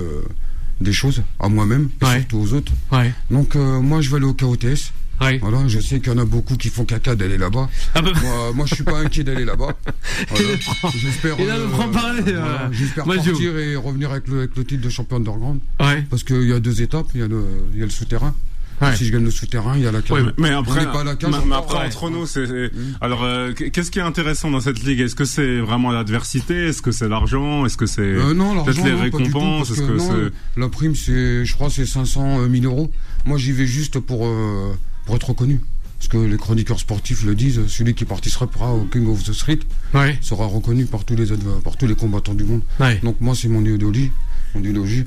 des 0.80 0.92
choses 0.92 1.22
à 1.40 1.48
moi-même 1.48 1.88
et 2.00 2.04
Ouais. 2.04 2.18
surtout 2.20 2.38
aux 2.38 2.52
autres. 2.54 2.72
ouais, 2.92 3.12
Donc, 3.30 3.54
moi, 3.56 4.00
je 4.00 4.10
vais 4.10 4.16
aller 4.16 4.24
au 4.26 4.34
KOTS. 4.34 4.92
Ouais. 5.20 5.38
Voilà, 5.38 5.66
je 5.68 5.78
sais 5.80 6.00
qu'il 6.00 6.12
y 6.12 6.14
en 6.14 6.18
a 6.18 6.24
beaucoup 6.24 6.56
qui 6.56 6.68
font 6.68 6.84
caca 6.84 7.14
d'aller 7.14 7.38
là-bas. 7.38 7.68
Ah 7.94 8.02
bah, 8.02 8.10
Moi, 8.22 8.52
moi, 8.54 8.66
je 8.66 8.74
suis 8.76 8.84
pas 8.84 8.98
inquiet 8.98 9.24
d'aller 9.24 9.44
là-bas. 9.44 9.76
Voilà. 10.30 10.44
Il 10.52 10.58
prend- 10.58 10.90
J'espère. 10.96 11.36
parler, 11.36 12.22
voilà, 12.22 12.38
euh, 12.64 12.68
J'espère 12.72 13.04
partir 13.04 13.58
et 13.58 13.76
revenir 13.76 14.10
avec 14.10 14.28
le, 14.28 14.38
avec 14.38 14.56
le 14.56 14.64
titre 14.64 14.82
de 14.82 14.88
champion 14.90 15.16
underground. 15.16 15.60
ouais, 15.80 16.02
Parce 16.10 16.22
qu'il 16.24 16.42
y 16.48 16.52
a 16.52 16.60
deux 16.60 16.82
étapes. 16.82 17.06
Il 17.14 17.20
y 17.20 17.24
a 17.24 17.28
le, 17.28 17.42
il 17.74 17.78
y 17.78 17.82
a 17.82 17.86
le 17.86 17.90
souterrain. 17.90 18.34
Ouais. 18.80 18.94
Si 18.94 19.04
je 19.06 19.12
gagne 19.12 19.24
le 19.24 19.32
souterrain, 19.32 19.72
il 19.76 19.82
y 19.82 19.86
a 19.88 19.90
la 19.92 20.02
cage. 20.02 20.22
Ouais, 20.22 20.30
Mais 20.38 20.50
après, 20.50 20.84
pas 20.92 21.02
la 21.02 21.16
cage 21.16 21.32
mais- 21.48 21.56
après 21.56 21.78
Ouais. 21.80 21.86
entre 21.86 22.10
nous, 22.10 22.26
c'est, 22.26 22.46
c'est- 22.46 22.72
Mm. 22.72 22.96
alors, 23.00 23.24
euh, 23.24 23.52
qu'est-ce 23.52 23.90
qui 23.90 23.98
est 23.98 24.02
intéressant 24.02 24.52
dans 24.52 24.60
cette 24.60 24.84
ligue? 24.84 25.00
Est-ce 25.00 25.16
que 25.16 25.24
c'est 25.24 25.58
vraiment 25.58 25.90
l'adversité? 25.90 26.68
Est-ce 26.68 26.80
que 26.80 26.92
c'est 26.92 27.08
l'argent? 27.08 27.66
Est-ce 27.66 27.76
que 27.76 27.86
c'est, 27.86 28.02
Euh, 28.02 28.34
non, 28.34 28.54
l'argent, 28.54 28.64
peut-être 28.66 28.84
les 28.84 28.92
non, 28.92 28.98
pas 28.98 29.04
du 29.04 29.10
tout, 29.10 29.16
récompenses? 29.16 29.68
parce 29.68 29.80
Est-ce 29.80 29.86
que 29.88 29.92
que 29.92 29.98
non, 29.98 30.30
c'est, 30.54 30.60
La 30.60 30.68
prime, 30.68 30.94
c'est, 30.94 31.44
je 31.44 31.54
crois, 31.54 31.70
c'est 31.70 31.86
500 31.86 32.38
000 32.48 32.64
euros. 32.66 32.88
Moi, 33.26 33.36
j'y 33.36 33.50
vais 33.50 33.66
juste 33.66 33.98
pour, 33.98 34.26
euh, 34.26 34.72
pour 35.08 35.16
être 35.16 35.30
reconnu. 35.30 35.62
Parce 35.98 36.08
que 36.08 36.18
les 36.18 36.36
chroniqueurs 36.36 36.78
sportifs 36.78 37.24
le 37.24 37.34
disent, 37.34 37.66
celui 37.66 37.94
qui 37.94 38.04
participera 38.04 38.74
au 38.74 38.84
King 38.84 39.08
of 39.08 39.24
the 39.24 39.32
Street 39.32 39.58
ouais, 39.94 40.18
sera 40.20 40.46
reconnu 40.46 40.84
par 40.84 41.04
tous 41.04 41.16
les, 41.16 41.26
par 41.64 41.76
tous 41.78 41.86
les 41.86 41.96
combattants 41.96 42.34
du 42.34 42.44
monde. 42.44 42.60
ouais. 42.78 43.00
Donc 43.02 43.16
moi, 43.20 43.34
c'est 43.34 43.48
mon 43.48 43.62
idéologie. 43.62 44.12
Mon 44.54 44.60
idéologie. 44.60 45.06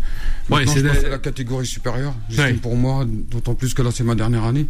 Ouais, 0.49 0.65
c'est 0.65 0.81
la 0.81 1.19
catégorie 1.19 1.67
supérieure. 1.67 2.15
J'estime 2.29 2.57
pour 2.57 2.75
moi, 2.75 3.05
d'autant 3.05 3.53
plus 3.53 3.75
que 3.75 3.83
là, 3.83 3.91
c'est 3.93 4.03
ma 4.03 4.15
dernière 4.15 4.43
année. 4.43 4.65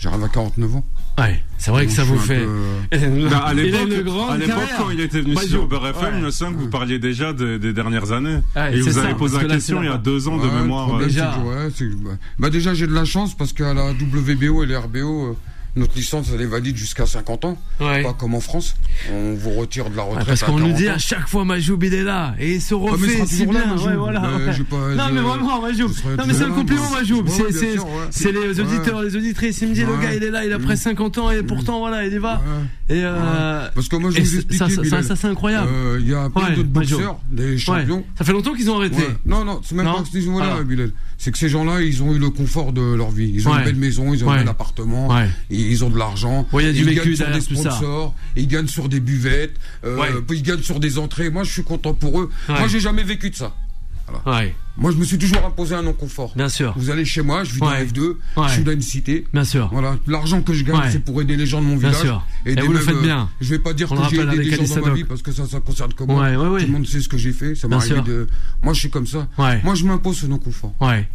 J'arrive 0.00 0.24
à 0.24 0.28
49 0.28 0.74
ans. 0.76 0.84
Ouais. 1.18 1.42
C'est 1.58 1.70
vrai 1.70 1.86
que 1.86 1.92
ça 1.92 2.04
vous 2.04 2.18
fait. 2.18 2.44
peu- 2.44 3.28
Bah, 3.30 3.38
à 3.46 3.54
l'époque, 3.54 4.04
grande 4.04 4.32
à 4.32 4.36
l'époque, 4.36 4.68
quand 4.76 4.90
il 4.90 5.00
était 5.00 5.20
venu 5.22 5.34
Majo. 5.34 5.46
sur 5.48 5.66
Beurre 5.66 5.88
FM, 5.88 6.22
Ouais. 6.24 6.30
semble 6.30 6.56
que 6.56 6.60
vous 6.62 6.68
parliez 6.70 6.98
déjà 6.98 7.32
de- 7.32 7.56
des 7.56 7.72
dernières 7.72 8.12
années. 8.12 8.38
Ouais, 8.54 8.74
et 8.76 8.82
c'est 8.82 8.90
vous 8.90 8.92
ça, 9.00 9.04
avez 9.04 9.14
posé 9.14 9.38
la 9.38 9.44
question 9.54 9.82
il 9.82 9.86
y 9.86 9.92
a 9.92 9.96
deux 9.98 10.28
ans 10.28 10.36
de 10.36 10.42
Ouais, 10.42 10.50
le 10.54 10.60
mémoire. 10.62 10.86
problème, 10.88 11.08
euh, 11.08 11.10
Déjà. 11.12 11.38
que, 11.78 11.84
que, 11.84 11.94
bah, 11.96 12.10
bah, 12.38 12.50
déjà, 12.50 12.74
j'ai 12.74 12.86
de 12.86 12.92
la 12.92 13.04
chance 13.04 13.34
parce 13.36 13.52
qu'à 13.52 13.72
la 13.72 13.92
WBO 13.92 14.62
et 14.62 14.66
les 14.66 14.76
RBO, 14.76 15.30
euh, 15.30 15.36
notre 15.76 15.96
licence, 15.96 16.28
elle 16.34 16.40
est 16.40 16.46
valide 16.46 16.76
jusqu'à 16.76 17.06
50 17.06 17.44
ans. 17.44 17.58
Ouais. 17.80 18.02
Pas 18.02 18.12
comme 18.12 18.34
en 18.34 18.40
France. 18.40 18.74
On 19.12 19.34
vous 19.34 19.50
retire 19.50 19.90
de 19.90 19.96
la 19.96 20.02
retraite. 20.04 20.26
parce 20.26 20.42
à 20.42 20.46
qu'on 20.46 20.58
nous 20.58 20.66
40 20.66 20.76
dit 20.76 20.88
à 20.88 20.98
chaque 20.98 21.28
fois 21.28 21.44
Majoub 21.44 21.82
il 21.82 21.94
est 21.94 22.04
là 22.04 22.34
et 22.38 22.54
il 22.54 22.60
se 22.60 22.74
il 22.74 22.78
refait 22.78 23.18
toujours 23.18 23.52
là, 23.52 23.64
bien. 23.74 23.84
Ouais, 23.86 23.96
voilà. 23.96 24.24
Euh, 24.24 24.52
pas- 24.70 24.94
non 24.94 25.04
mais 25.12 25.20
vraiment 25.20 25.60
Majoub. 25.62 25.88
Non 26.16 26.24
mais 26.26 26.34
c'est 26.34 26.44
un 26.44 26.50
compliment. 26.50 26.90
Majoub. 26.90 27.24
C'est 27.28 27.52
c'est 27.52 27.76
c'est 28.10 28.32
les 28.32 28.60
auditeurs, 28.60 29.02
les 29.02 29.16
auditrices. 29.16 29.60
Il 29.62 29.68
me 29.68 29.74
dit 29.74 29.84
le 29.84 29.96
gars 30.00 30.14
il 30.14 30.22
est 30.22 30.30
là, 30.30 30.44
il 30.44 30.52
a 30.52 30.58
presque 30.58 30.82
50 30.84 31.18
ans 31.18 31.30
et 31.30 31.42
pourtant 31.42 31.80
voilà 31.80 32.06
il 32.06 32.12
y 32.12 32.18
va. 32.18 32.42
Et 32.90 33.00
euh, 33.02 33.66
Parce 33.74 33.88
que 33.88 33.96
moi, 33.96 34.10
je 34.10 34.20
vous 34.20 34.34
explique, 34.36 34.58
ça, 34.58 34.68
ça, 34.68 34.82
Bilal. 34.82 35.04
ça, 35.04 35.16
c'est 35.16 35.26
incroyable. 35.26 35.70
Euh, 35.72 35.98
Il 36.02 36.08
y 36.08 36.14
a 36.14 36.28
plein 36.28 36.50
d'autres 36.50 36.68
boxeurs, 36.68 37.18
des 37.30 37.56
champions. 37.56 38.04
Ça 38.18 38.24
fait 38.24 38.32
longtemps 38.32 38.52
qu'ils 38.52 38.70
ont 38.70 38.76
arrêté. 38.76 39.02
Non, 39.24 39.44
non, 39.44 39.60
c'est 39.64 39.74
même 39.74 39.86
pas 39.86 40.00
à 40.00 40.04
ce 40.04 40.16
niveau-là, 40.18 40.44
Alors. 40.52 40.64
Bilal. 40.64 40.90
C'est 41.16 41.30
que 41.30 41.38
ces 41.38 41.48
gens-là, 41.48 41.80
ils 41.80 42.02
ont 42.02 42.12
eu 42.14 42.18
le 42.18 42.28
confort 42.28 42.72
de 42.72 42.82
leur 42.94 43.10
vie. 43.10 43.30
Ils 43.34 43.48
ont 43.48 43.56
une 43.56 43.64
belle 43.64 43.76
maison, 43.76 44.12
ils 44.12 44.24
ont 44.24 44.30
un 44.30 44.38
bel 44.38 44.48
appartement. 44.48 45.08
Ils 45.66 45.84
ont 45.84 45.90
de 45.90 45.98
l'argent. 45.98 46.46
Ouais, 46.52 46.64
ils 46.72 46.84
vécu 46.84 47.14
gagnent 47.14 47.16
sur 47.16 47.30
des 47.30 47.40
sponsors, 47.40 48.14
ils 48.36 48.46
gagnent 48.48 48.66
sur 48.68 48.88
des 48.88 49.00
buvettes, 49.00 49.56
euh, 49.84 49.96
Ouais. 49.98 50.10
ils 50.30 50.42
gagnent 50.42 50.62
sur 50.62 50.80
des 50.80 50.98
entrées. 50.98 51.30
Moi, 51.30 51.44
je 51.44 51.52
suis 51.52 51.64
content 51.64 51.94
pour 51.94 52.20
eux. 52.20 52.30
Ouais. 52.48 52.58
Moi, 52.58 52.68
j'ai 52.68 52.80
jamais 52.80 53.02
vécu 53.04 53.30
de 53.30 53.36
ça. 53.36 53.54
Moi, 54.76 54.90
je 54.90 54.96
me 54.96 55.04
suis 55.04 55.18
toujours 55.18 55.44
imposé 55.44 55.74
un 55.74 55.82
non-confort. 55.82 56.32
Bien 56.36 56.48
sûr. 56.48 56.72
Vous 56.76 56.90
allez 56.90 57.04
chez 57.04 57.22
moi, 57.22 57.44
je 57.44 57.52
vis 57.54 57.60
dans 57.60 57.68
Ouais. 57.70 57.84
F2, 57.84 58.00
Ouais. 58.36 58.48
je 58.48 58.52
suis 58.54 58.64
dans 58.64 58.72
une 58.72 58.80
cité. 58.82 59.24
Bien 59.32 59.44
sûr. 59.44 59.68
Voilà, 59.72 59.96
l'argent 60.06 60.42
que 60.42 60.52
je 60.52 60.64
gagne, 60.64 60.76
Ouais. 60.76 60.90
c'est 60.90 61.04
pour 61.04 61.20
aider 61.22 61.36
les 61.36 61.46
gens 61.46 61.60
de 61.60 61.66
mon 61.66 61.76
Bien 61.76 61.90
village. 61.90 62.02
sûr. 62.04 62.26
Et 62.46 62.54
vous 62.54 62.72
le 62.72 62.78
faites 62.80 63.00
bien. 63.02 63.28
Je 63.40 63.50
vais 63.50 63.58
pas 63.58 63.72
dire 63.72 63.90
On 63.92 63.96
que 63.96 64.02
j'ai 64.10 64.20
aidé 64.20 64.36
des 64.38 64.50
gens 64.66 64.74
dans 64.74 64.80
ma 64.82 64.86
Alice 64.88 64.96
vie 65.02 65.04
parce 65.04 65.22
que 65.22 65.32
ça, 65.32 65.46
ça 65.46 65.60
concerne 65.60 65.92
que 65.94 66.04
moi. 66.04 66.22
Ouais, 66.22 66.36
ouais, 66.36 66.48
ouais. 66.48 66.60
Tout 66.60 66.66
le 66.66 66.72
monde 66.72 66.86
sait 66.86 67.00
ce 67.00 67.08
que 67.08 67.16
j'ai 67.18 67.32
fait. 67.32 67.54
Ça 67.54 67.68
Bien 67.68 67.80
sûr. 67.80 68.02
de. 68.02 68.26
Moi, 68.62 68.72
je 68.74 68.80
suis 68.80 68.90
comme 68.90 69.06
ça. 69.06 69.28
Ouais. 69.38 69.60
Moi, 69.64 69.74
je 69.74 69.84
m'impose 69.84 70.18
ce 70.18 70.26
non-confort. 70.26 70.74
Ouais. 70.80 71.08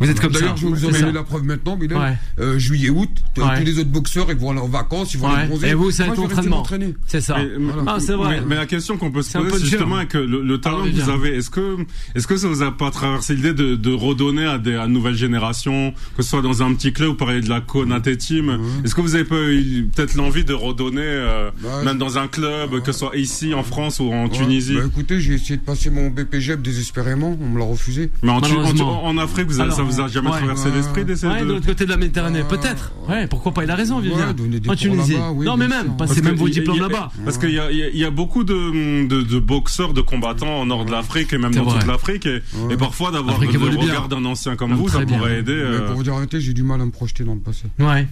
Vous 0.00 0.08
êtes 0.08 0.18
comme 0.20 0.32
ça. 0.32 0.40
D'ailleurs, 0.40 0.56
je 0.56 0.66
vais 0.66 0.72
vous 0.72 1.04
en 1.04 1.12
la 1.12 1.22
preuve 1.22 1.44
maintenant, 1.44 1.76
Bilal. 1.76 1.98
Ouais. 1.98 2.16
Euh, 2.44 2.58
juillet, 2.58 2.88
août, 2.90 3.10
tous 3.34 3.42
les 3.64 3.78
autres 3.78 3.90
boxeurs, 3.90 4.26
ils 4.30 4.36
vont 4.36 4.50
aller 4.50 4.60
en 4.60 4.68
vacances, 4.68 5.12
ils 5.14 5.20
vont 5.20 5.28
Ouais. 5.28 5.36
aller 5.40 5.48
bronzer. 5.48 5.68
Et 5.68 5.74
vous, 5.74 5.90
ça 5.90 6.04
va 6.06 6.12
être 6.12 6.20
l'entraînement. 6.20 6.64
C'est 7.06 7.20
ça. 7.20 7.36
Mais, 7.38 7.48
mais- 7.58 7.72
Ah, 7.86 7.98
c'est 8.00 8.14
vrai. 8.14 8.40
Mais, 8.40 8.46
mais 8.46 8.54
la 8.56 8.66
question 8.66 8.96
qu'on 8.96 9.10
peut 9.10 9.22
se 9.22 9.36
poser, 9.38 9.64
justement 9.66 9.96
avec 9.96 10.14
le, 10.14 10.42
le 10.42 10.60
talent 10.60 10.78
Ah, 10.82 10.86
que 10.86 10.90
vous 10.90 10.96
bien. 11.04 11.14
avez. 11.14 11.36
Est-ce 11.36 11.50
que, 11.50 11.76
est-ce 12.14 12.26
que 12.26 12.36
ça 12.44 12.48
vous 12.48 12.62
a 12.62 12.70
pas 12.70 12.90
traversé 12.90 13.34
l'idée 13.34 13.54
de, 13.54 13.74
de 13.74 13.92
redonner 13.92 14.44
à 14.44 14.58
des 14.58 14.74
à 14.76 14.84
une 14.84 14.92
nouvelle 14.92 15.14
génération, 15.14 15.92
que 16.16 16.22
ce 16.22 16.28
soit 16.30 16.42
dans 16.42 16.62
un 16.62 16.74
petit 16.74 16.92
club, 16.92 17.08
vous 17.10 17.14
parlez 17.14 17.40
de 17.40 17.48
la 17.48 17.60
Konaté 17.60 18.16
Team. 18.16 18.58
Est-ce 18.84 18.94
que 18.94 19.00
vous 19.00 19.14
avez 19.14 19.24
pas 19.24 19.40
eu 19.50 19.88
peut-être 19.94 20.14
l'envie 20.14 20.44
de 20.44 20.52
redonner, 20.52 21.00
euh, 21.02 21.50
Bah, 21.62 21.82
même 21.84 21.98
dans 21.98 22.18
un 22.18 22.26
club, 22.28 22.80
que 22.82 22.92
ce 22.92 22.98
soit 22.98 23.16
ici 23.16 23.54
en 23.54 23.62
France 23.62 24.00
ou 24.00 24.12
en 24.12 24.24
Ouais. 24.24 24.28
Tunisie? 24.30 24.74
Bah, 24.74 24.82
écoutez, 24.86 25.20
j'ai 25.20 25.34
essayé 25.34 25.56
de 25.56 25.62
passer 25.62 25.90
mon 25.90 26.10
BPGEP 26.10 26.60
désespérément, 26.62 27.36
on 27.40 27.48
me 27.48 27.58
l'a 27.58 27.64
refusé. 27.64 28.10
Mais 28.22 28.30
en, 28.30 28.40
Tu- 28.40 28.52
en, 28.54 28.86
en 29.04 29.18
Afrique, 29.18 29.46
vous 29.46 29.60
avez- 29.60 29.64
Alors, 29.72 29.76
ça 29.76 29.82
vous 29.82 30.00
a 30.00 30.08
jamais 30.08 30.28
ouais. 30.30 30.38
traversé 30.38 30.68
Ouais. 30.68 30.76
l'esprit 30.76 31.04
d'essayer 31.04 31.32
Ouais, 31.32 31.40
de... 31.40 31.46
de 31.46 31.52
l'autre 31.54 31.66
côté 31.66 31.84
de 31.84 31.90
la 31.90 31.96
Méditerranée, 31.96 32.40
Euh, 32.40 32.44
peut-être. 32.44 32.92
Ouais, 33.08 33.26
pourquoi 33.26 33.52
pas 33.52 33.64
Il 33.64 33.70
a 33.70 33.74
raison, 33.74 34.00
Vivien. 34.00 34.28
Ouais, 34.28 34.34
donner 34.34 34.60
des 34.60 34.68
en 34.68 34.74
Tunisie. 34.76 35.16
oui, 35.34 35.46
non, 35.46 35.56
mais 35.56 35.68
même, 35.68 35.96
Parce 35.96 36.20
même 36.20 36.34
vos 36.36 36.48
diplômes 36.48 36.80
là-bas. 36.80 37.10
Parce 37.24 37.38
qu'il 37.38 37.50
y 37.52 37.58
a, 37.58 37.70
y 37.70 38.10
beaucoup 38.10 38.44
de, 38.44 39.06
de, 39.06 39.22
de 39.22 39.38
boxeurs, 39.38 39.92
de 39.94 40.00
combattants 40.00 40.60
au 40.62 40.66
nord 40.66 40.84
de 40.84 40.90
l'Afrique 40.90 41.32
et 41.32 41.38
même 41.38 41.54
dans 41.54 41.64
toute 41.64 41.86
l'Afrique. 41.86 42.28
Et, 42.70 42.72
et 42.72 42.76
parfois 42.76 43.10
d'avoir 43.10 43.38
le 43.40 43.46
regard 43.48 44.08
d'un 44.08 44.24
ancien 44.24 44.56
comme 44.56 44.72
Ah, 44.72 44.76
vous, 44.76 44.88
ça 44.88 45.04
bien. 45.04 45.18
pourrait 45.18 45.38
aider. 45.40 45.52
Mais 45.54 45.76
euh, 45.76 45.86
pour 45.86 45.96
vous 45.96 46.02
dire 46.02 46.12
la 46.14 46.20
vérité, 46.20 46.40
j'ai 46.40 46.52
du 46.52 46.62
mal 46.62 46.80
à 46.80 46.84
me 46.84 46.90
projeter 46.90 47.24
dans 47.24 47.34
le 47.34 47.40
passé. 47.40 47.64
Ouais. 47.78 48.06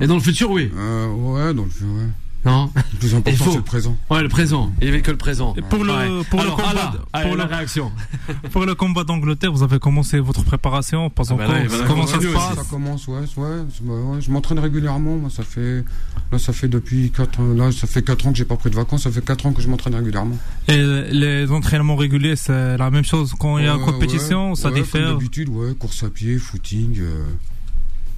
Et 0.00 0.06
dans 0.06 0.14
le 0.14 0.20
futur, 0.20 0.50
oui. 0.50 0.70
Euh, 0.76 1.06
ouais, 1.08 1.54
dans 1.54 1.64
le 1.64 1.68
ouais. 1.68 2.08
Non. 2.44 2.70
Le 2.74 2.98
plus 2.98 3.10
Il 3.12 3.16
important, 3.16 3.44
faut. 3.44 3.50
c'est 3.52 3.56
le 3.56 3.62
présent. 3.62 3.96
Ouais, 4.10 4.22
le 4.22 4.28
présent. 4.28 4.70
Il 4.80 4.84
n'y 4.84 4.90
avait 4.92 5.00
que 5.02 5.10
le 5.10 5.16
présent. 5.16 5.54
Et 5.56 5.62
pour 5.62 5.82
le, 5.84 5.92
Ouais. 5.92 6.24
pour 6.28 6.40
Alors, 6.40 6.56
le 6.58 6.62
combat, 6.62 6.92
pour 7.22 7.36
la 7.36 7.46
réaction. 7.46 7.90
pour 8.52 8.66
le 8.66 8.74
combat 8.74 9.04
d'Angleterre, 9.04 9.50
vous 9.52 9.62
avez 9.62 9.78
commencé 9.78 10.18
votre 10.20 10.44
préparation, 10.44 11.08
pas 11.10 11.22
Ah 11.30 11.34
bah 11.34 11.44
encore. 11.44 11.54
va 11.68 11.78
la 11.78 11.84
Comment 11.86 12.06
ça 12.06 12.20
se 12.20 12.26
passe 12.26 12.54
Ça 12.56 12.64
commence, 12.68 13.06
ouais, 13.08 13.20
ouais, 13.36 13.44
ouais, 13.84 14.00
ouais, 14.02 14.20
Je 14.20 14.30
m'entraîne 14.30 14.58
régulièrement. 14.58 15.16
Moi, 15.16 15.30
ça 15.30 15.42
fait, 15.42 15.84
là, 16.32 16.38
ça 16.38 16.52
fait 16.52 16.68
depuis 16.68 17.10
4 17.10 17.40
ans. 17.40 17.54
Là, 17.54 17.72
ça 17.72 17.86
fait 17.86 18.02
4 18.02 18.26
ans 18.26 18.32
que 18.32 18.36
j'ai 18.38 18.44
pas 18.44 18.56
pris 18.56 18.70
de 18.70 18.76
vacances. 18.76 19.04
Ça 19.04 19.10
fait 19.10 19.24
4 19.24 19.46
ans 19.46 19.52
que 19.52 19.62
je 19.62 19.68
m'entraîne 19.68 19.94
régulièrement. 19.94 20.36
Et 20.68 20.76
les 21.10 21.50
entraînements 21.50 21.96
réguliers, 21.96 22.36
c'est 22.36 22.76
la 22.76 22.90
même 22.90 23.04
chose 23.04 23.32
quand 23.38 23.58
il 23.58 23.64
y 23.64 23.68
a 23.68 23.76
Ouais, 23.76 23.84
compétition, 23.84 24.50
ouais, 24.50 24.54
ça 24.56 24.68
ouais, 24.68 24.74
Comme 24.74 24.82
diffère. 24.82 25.12
d'habitude, 25.14 25.48
ouais, 25.48 25.74
course 25.74 26.02
à 26.02 26.10
pied, 26.10 26.36
footing, 26.38 26.98
euh, 27.00 27.24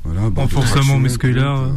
voilà, 0.05 0.23
Renforcement 0.35 0.99
musculaire, 0.99 1.51
euh, 1.59 1.69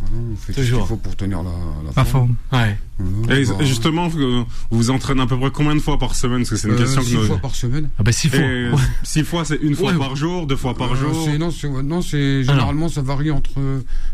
voilà, 0.00 0.16
on 0.32 0.36
fait 0.36 0.52
tout 0.52 0.60
ce 0.60 0.64
Toujours. 0.64 0.80
qu'il 0.80 0.88
faut 0.88 0.96
pour 0.96 1.16
tenir 1.16 1.42
la, 1.42 1.50
la 1.50 1.92
La 1.96 2.04
forme. 2.04 2.36
forme. 2.50 2.62
Ouais. 2.64 2.78
Voilà, 2.98 3.40
Et 3.40 3.44
bah, 3.44 3.54
justement, 3.62 4.08
vous 4.08 4.18
vous 4.18 4.46
vous 4.70 4.90
entraînez 4.90 5.20
à 5.22 5.26
peu 5.26 5.38
près 5.38 5.50
combien 5.50 5.74
de 5.74 5.80
fois 5.80 5.98
par 5.98 6.14
semaine? 6.14 6.38
Parce 6.38 6.50
que 6.50 6.56
c'est 6.56 6.68
une 6.68 6.74
euh, 6.74 6.78
question 6.78 7.02
six 7.02 7.12
que 7.14 7.18
nous- 7.18 7.26
fois 7.26 7.38
par 7.38 7.54
semaine. 7.54 7.88
Ah 7.98 8.02
bah 8.02 8.12
faut. 8.28 8.36
Et 8.38 8.70
Ouais. 8.70 8.76
six 9.02 9.22
fois, 9.24 9.44
c'est 9.44 9.58
une 9.62 9.74
fois 9.74 9.92
Ouais. 9.92 9.98
par 9.98 10.16
jour, 10.16 10.46
deux 10.46 10.56
fois 10.56 10.74
par 10.74 10.92
Euh, 10.92 10.96
jour. 10.96 11.12
Non, 11.38 11.50
ouais, 11.50 11.82
non, 11.82 12.02
c'est 12.02 12.42
généralement 12.44 12.88
ça 12.88 13.02
varie 13.02 13.30
entre 13.30 13.54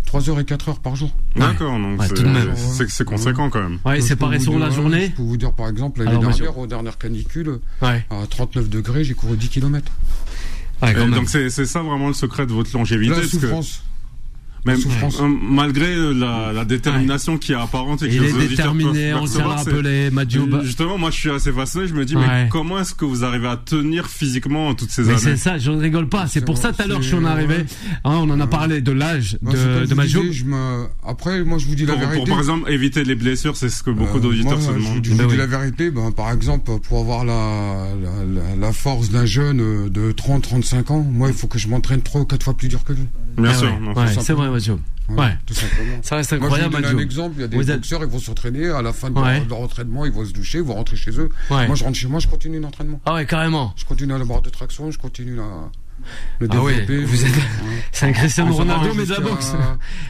3 0.06 0.28
heures 0.30 0.40
et 0.40 0.44
4 0.44 0.68
heures 0.70 0.80
par 0.80 0.96
jour. 0.96 1.10
D'accord, 1.36 1.78
donc 1.78 2.00
Ouais, 2.00 2.06
c'est- 2.08 2.14
conséquent 3.04 3.50
quand 3.50 3.62
même. 3.62 3.78
Ouais, 3.84 4.00
c'est 4.00 4.16
pareil 4.16 4.38
vous 4.38 4.46
selon 4.46 4.58
dire, 4.58 4.66
la 4.68 4.72
journée. 4.74 5.06
Je 5.06 5.16
peux 5.16 5.22
vous 5.22 5.36
dire 5.36 5.52
par 5.52 5.68
exemple 5.68 6.02
l'année 6.02 6.18
dernière, 6.18 6.58
aux 6.58 6.66
dernières 6.66 6.98
canicules, 6.98 7.58
Ouais. 7.80 8.04
à 8.10 8.26
39 8.28 8.68
degrés, 8.68 9.04
j'ai 9.04 9.14
couru 9.14 9.36
10 9.36 9.48
km. 9.48 9.90
Donc 11.10 11.28
c'est 11.28 11.48
c'est 11.50 11.66
ça 11.66 11.80
vraiment 11.82 12.08
le 12.08 12.14
secret 12.14 12.46
de 12.46 12.52
votre 12.52 12.76
longévité. 12.76 13.14
La 13.14 13.22
souffrance. 13.26 13.82
Euh, 14.68 15.28
malgré 15.42 15.86
euh, 15.94 16.12
la, 16.12 16.52
la 16.52 16.64
détermination 16.64 17.36
qui 17.38 17.52
est 17.52 17.56
apparente 17.56 18.02
et 18.02 18.08
que 18.08 18.14
Il 18.14 18.24
est 18.24 18.48
déterminé, 18.48 19.12
on 19.14 19.24
Madjoub. 20.12 20.54
Euh, 20.54 20.62
Justement, 20.64 20.98
moi 20.98 21.10
je 21.10 21.16
suis 21.16 21.30
assez 21.30 21.50
fasciné. 21.52 21.86
Je 21.88 21.94
me 21.94 22.04
dis, 22.04 22.16
Ouais. 22.16 22.26
mais 22.26 22.48
comment 22.50 22.78
est-ce 22.78 22.94
que 22.94 23.04
vous 23.04 23.24
arrivez 23.24 23.48
à 23.48 23.56
tenir 23.56 24.06
physiquement 24.08 24.74
toutes 24.74 24.90
ces 24.90 25.02
Mais 25.02 25.10
années 25.10 25.18
c'est 25.20 25.36
ça, 25.36 25.58
je 25.58 25.70
ne 25.70 25.78
rigole 25.78 26.08
pas. 26.08 26.26
C'est 26.28 26.44
pour 26.44 26.58
ça 26.58 26.72
tout 26.72 26.82
à 26.82 26.86
l'heure 26.86 27.02
je 27.02 27.08
suis 27.08 27.16
en 27.16 27.24
arrivé. 27.24 27.56
ouais. 27.56 27.66
Hein, 28.04 28.18
on 28.22 28.30
en 28.30 28.40
a 28.40 28.46
parlé 28.46 28.80
de 28.80 28.92
l'âge 28.92 29.38
c'est 29.50 29.80
de, 29.80 29.86
de 29.86 29.94
Madjoub. 29.94 30.30
je 30.30 30.44
me... 30.44 30.86
Après, 31.06 31.42
moi 31.44 31.58
je 31.58 31.66
vous 31.66 31.74
dis 31.74 31.86
la 31.86 31.94
pour, 31.94 32.00
vérité. 32.02 32.18
pour, 32.18 32.28
par 32.28 32.38
exemple 32.38 32.70
éviter 32.70 33.04
les 33.04 33.14
blessures, 33.14 33.56
c'est 33.56 33.68
ce 33.70 33.82
que 33.82 33.90
beaucoup 33.90 34.18
Euh, 34.18 34.20
d'auditeurs 34.20 34.60
se 34.60 34.68
demandent. 34.70 35.04
je 35.04 35.10
vous 35.10 35.16
Ben 35.16 35.26
dis 35.26 35.32
oui. 35.32 35.36
la 35.38 35.46
vérité, 35.46 35.90
ben, 35.90 36.10
par 36.12 36.30
exemple, 36.30 36.70
pour 36.82 37.00
avoir 37.00 37.24
la, 37.24 37.86
la, 38.02 38.42
la, 38.42 38.56
la 38.56 38.72
force 38.72 39.10
d'un 39.10 39.26
jeune 39.26 39.88
de 39.88 40.12
30-35 40.12 40.92
ans, 40.92 41.00
moi 41.10 41.28
il 41.28 41.34
faut 41.34 41.46
que 41.48 41.58
je 41.58 41.68
m'entraîne 41.68 42.02
3 42.02 42.20
ou 42.20 42.24
4 42.24 42.42
fois 42.44 42.54
plus 42.54 42.68
dur 42.68 42.84
que 42.84 42.92
lui. 42.92 43.06
Bien 43.38 43.50
Ah 43.50 43.54
sûr. 43.54 44.22
c'est 44.22 44.32
vrai, 44.34 44.48
Ouais. 45.08 45.36
Tout 45.46 45.54
simplement. 45.54 45.96
Ça 46.02 46.16
reste 46.16 46.32
Moi, 46.32 46.38
je 46.38 46.54
vais 46.54 46.62
incroyable, 46.62 46.76
vous 46.76 46.82
donner 46.82 47.00
un 47.00 47.04
exemple. 47.04 47.34
Il 47.36 47.40
y 47.40 47.44
a 47.44 47.48
des 47.48 47.56
Vous 47.56 47.70
êtes- 47.70 47.76
boxeurs, 47.80 48.02
ils 48.04 48.08
vont 48.10 48.18
s'entraîner. 48.18 48.68
À 48.68 48.82
la 48.82 48.92
fin 48.92 49.10
de, 49.10 49.18
Ouais. 49.18 49.34
leur, 49.38 49.44
de 49.44 49.50
leur 49.50 49.60
entraînement, 49.60 50.04
ils 50.06 50.12
vont 50.12 50.24
se 50.24 50.32
doucher, 50.32 50.58
ils 50.58 50.64
vont 50.64 50.74
rentrer 50.74 50.96
chez 50.96 51.10
eux. 51.18 51.28
Ouais. 51.50 51.66
Moi, 51.66 51.74
je 51.76 51.84
rentre 51.84 51.96
chez 51.96 52.06
moi, 52.08 52.20
je 52.20 52.28
continue 52.28 52.60
l'entraînement. 52.60 53.00
Ah 53.06 53.14
ouais, 53.14 53.26
carrément. 53.26 53.72
Je 53.76 53.84
continue 53.84 54.16
la 54.16 54.24
barre 54.24 54.42
de 54.42 54.50
traction, 54.50 54.90
je 54.90 54.98
continue 54.98 55.36
la, 55.36 55.70
le 56.40 56.48
Ah 56.50 56.62
ouais, 56.62 56.84
vous 57.04 57.24
êtes-. 57.24 57.32
C'est 57.92 58.06
un 58.06 58.12
Cristiano 58.12 58.50
va 58.52 58.56
Ronaldo, 58.58 58.94
mais 58.96 59.04
de 59.04 59.10
la 59.10 59.20
boxe. 59.20 59.52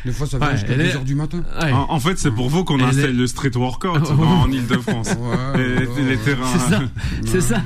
Des 0.04 0.12
fois, 0.12 0.26
ça 0.26 0.38
va 0.38 0.46
Ouais, 0.46 0.52
jusqu'à 0.56 0.72
elle 0.72 0.80
est- 0.82 0.94
2h 0.94 1.04
du 1.04 1.14
matin. 1.14 1.42
Ouais. 1.60 1.72
En, 1.72 1.86
en 1.90 2.00
fait, 2.00 2.18
c'est 2.18 2.30
pour 2.30 2.48
vous 2.48 2.64
qu'on 2.64 2.78
Elle 2.78 2.84
installe 2.84 3.10
est- 3.10 3.12
le 3.12 3.26
street 3.26 3.50
workout 3.56 4.00
Ah, 4.10 4.12
en, 4.22 4.50
Ile-de-France. 4.50 5.10
Ouais, 5.18 5.60
Et 5.60 5.86
ouais, 5.86 6.02
les 6.08 6.16
terrains. 6.18 6.46
C'est 6.52 6.70
ça, 6.70 6.82
c'est 7.26 7.40
ça. 7.40 7.62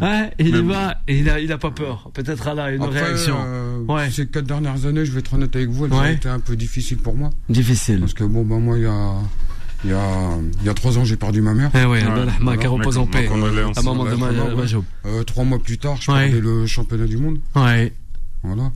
Ouais. 0.00 0.30
Il 0.38 0.48
y 0.56 0.62
va 0.62 0.96
et 1.06 1.18
il 1.18 1.28
a, 1.30 1.38
il 1.40 1.52
a 1.52 1.58
pas 1.58 1.70
peur. 1.70 2.10
Peut-être 2.14 2.54
là 2.54 2.70
une 2.70 2.82
Après, 2.82 3.02
réaction. 3.04 3.36
euh, 3.38 3.78
Ouais. 3.86 4.10
ces 4.10 4.26
quatre 4.26 4.46
dernières 4.46 4.86
années, 4.86 5.04
je 5.04 5.12
vais 5.12 5.20
être 5.20 5.34
honnête 5.34 5.54
avec 5.54 5.68
vous, 5.70 5.86
elles 5.86 5.92
Ouais. 5.92 5.98
ont 5.98 6.04
été 6.12 6.28
un 6.28 6.40
peu 6.40 6.56
difficiles 6.56 6.98
pour 6.98 7.14
moi. 7.14 7.30
Difficile. 7.48 8.00
Parce 8.00 8.14
que 8.14 8.24
bon, 8.24 8.44
ben 8.44 8.58
moi, 8.58 8.76
il 8.78 8.82
y 8.84 8.86
a, 8.86 9.12
il 9.84 9.90
y 9.90 9.92
a, 9.92 10.30
il 10.60 10.66
y 10.66 10.68
a 10.68 10.74
trois 10.74 10.98
ans, 10.98 11.04
j'ai 11.04 11.16
perdu 11.16 11.40
ma 11.40 11.54
mère. 11.54 11.70
Eh 11.74 11.78
ouais, 11.84 12.02
Ouais. 12.04 12.04
Allah 12.04 12.56
qu'elle 12.56 12.68
repose 12.68 12.98
en 12.98 13.06
paix. 13.06 13.28
La 13.28 13.82
maman 13.82 14.04
de 14.04 14.10
Ouais, 14.10 14.16
Ma-. 14.16 15.08
Euh, 15.10 15.22
trois 15.24 15.44
mois 15.44 15.58
plus 15.58 15.78
tard, 15.78 15.96
je 16.00 16.10
Ouais. 16.10 16.24
perdais 16.30 16.40
le 16.40 16.66
championnat 16.66 17.06
du 17.06 17.16
monde. 17.16 17.38
Ouais. 17.54 17.92
Voilà. 18.42 18.70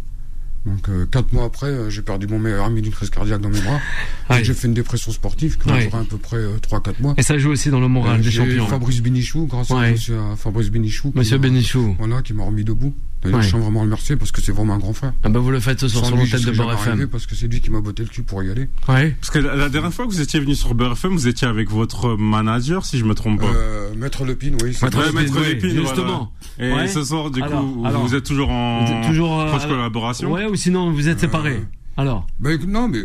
Donc 0.65 0.88
euh, 0.88 1.07
quatre 1.11 1.33
mois 1.33 1.45
après, 1.45 1.67
euh, 1.67 1.91
j'ai 1.91 2.03
perdu 2.03 2.29
mon 2.29 2.38
meilleur 2.38 2.65
ami 2.67 2.83
d'une 2.83 2.93
crise 2.93 3.11
cardiaque 3.11 3.41
dans 3.41 3.49
mes 3.49 3.61
bras. 3.61 3.81
Ouais. 4.31 4.37
Donc, 4.37 4.45
J'ai 4.45 4.55
fait 4.55 4.69
une 4.69 4.75
dépression 4.75 5.11
sportive 5.11 5.59
qui 5.59 5.69
a 5.69 5.73
Ouais. 5.73 5.87
duré 5.88 5.99
à 5.99 6.05
peu 6.05 6.19
près 6.19 6.37
euh, 6.37 6.59
trois, 6.62 6.81
quatre 6.81 7.01
mois. 7.01 7.15
Et 7.17 7.23
ça 7.23 7.37
joue 7.37 7.51
aussi 7.51 7.69
dans 7.71 7.81
le 7.81 7.88
moral 7.88 8.15
Euh, 8.21 8.23
des 8.23 8.31
j'ai 8.31 8.38
champions. 8.38 8.67
Fabrice 8.69 9.01
Benichou, 9.03 9.47
grâce 9.47 9.71
Ouais. 9.71 9.87
à 9.87 9.91
monsieur 9.91 10.19
à 10.33 10.37
Fabrice 10.37 10.71
Benichou. 10.71 11.11
qui 11.11 11.19
Monsieur 11.19 11.38
Benichou. 11.38 11.97
Voilà, 11.99 12.23
qui 12.23 12.33
m'a 12.33 12.45
remis 12.45 12.62
debout. 12.62 12.95
D'ailleurs, 13.23 13.39
Ouais. 13.39 13.45
je 13.45 13.51
tiens 13.51 13.59
vraiment 13.61 13.81
à 13.81 13.85
le 13.85 13.89
remercier 13.91 14.17
parce 14.17 14.33
que 14.33 14.41
c'est 14.41 14.51
vraiment 14.51 14.75
un 14.75 14.79
grand 14.79 14.93
frère. 14.93 15.13
Ah 15.23 15.29
bah 15.29 15.39
vous 15.39 15.51
le 15.53 15.61
faites 15.61 15.79
ce 15.81 15.87
soir 15.89 16.05
sur 16.07 16.17
l'antenne 16.17 16.41
de 16.41 16.51
Beurre 16.51 16.73
FM. 16.73 17.07
parce 17.07 17.27
que 17.27 17.37
c'est 17.37 17.47
lui 17.47 17.61
qui 17.61 17.71
m'a 17.71 17.81
botté 17.81 18.03
le 18.03 18.09
cul 18.09 18.23
pour 18.25 18.43
y 18.43 18.51
aller. 18.51 18.69
Ouais. 18.89 19.17
Parce 19.21 19.31
que 19.31 19.39
la, 19.39 19.55
la 19.55 19.69
dernière 19.69 19.93
fois 19.93 20.07
que 20.07 20.11
vous 20.11 20.21
étiez 20.21 20.41
venu 20.41 20.55
sur 20.57 20.75
Beurre 20.75 20.93
FM, 20.93 21.13
vous 21.13 21.29
étiez 21.29 21.47
avec 21.47 21.71
votre 21.71 22.17
manager, 22.17 22.85
si 22.85 22.99
je 22.99 23.05
me 23.05 23.15
trompe 23.15 23.41
pas. 23.41 23.47
Euh, 23.47 23.95
Maître 23.95 24.25
Lepine, 24.25 24.57
oui. 24.63 24.77
Maître. 24.83 24.99
Ouais, 24.99 25.13
Maître 25.13 25.33
oui, 25.37 25.59
voilà. 25.61 25.81
justement. 25.81 26.33
Et 26.59 26.73
Ouais. 26.73 26.89
ce 26.89 27.05
soir, 27.05 27.31
du 27.31 27.41
Alors, 27.43 27.61
coup, 27.63 27.83
alors. 27.87 28.03
vous 28.05 28.15
êtes 28.15 28.25
toujours 28.25 28.51
en 28.51 28.85
Vous 28.85 28.93
êtes 28.93 29.07
toujours 29.07 29.41
euh, 29.41 29.47
proche 29.47 29.65
à- 29.65 29.69
collaboration. 29.69 30.33
Ouais, 30.33 30.47
ou 30.47 30.57
sinon 30.57 30.91
vous 30.93 31.09
êtes 31.09 31.21
séparés. 31.21 31.63
Alors. 31.97 32.27
Bah, 32.41 32.53
écoute, 32.53 32.69
non, 32.69 32.89
mais 32.89 33.03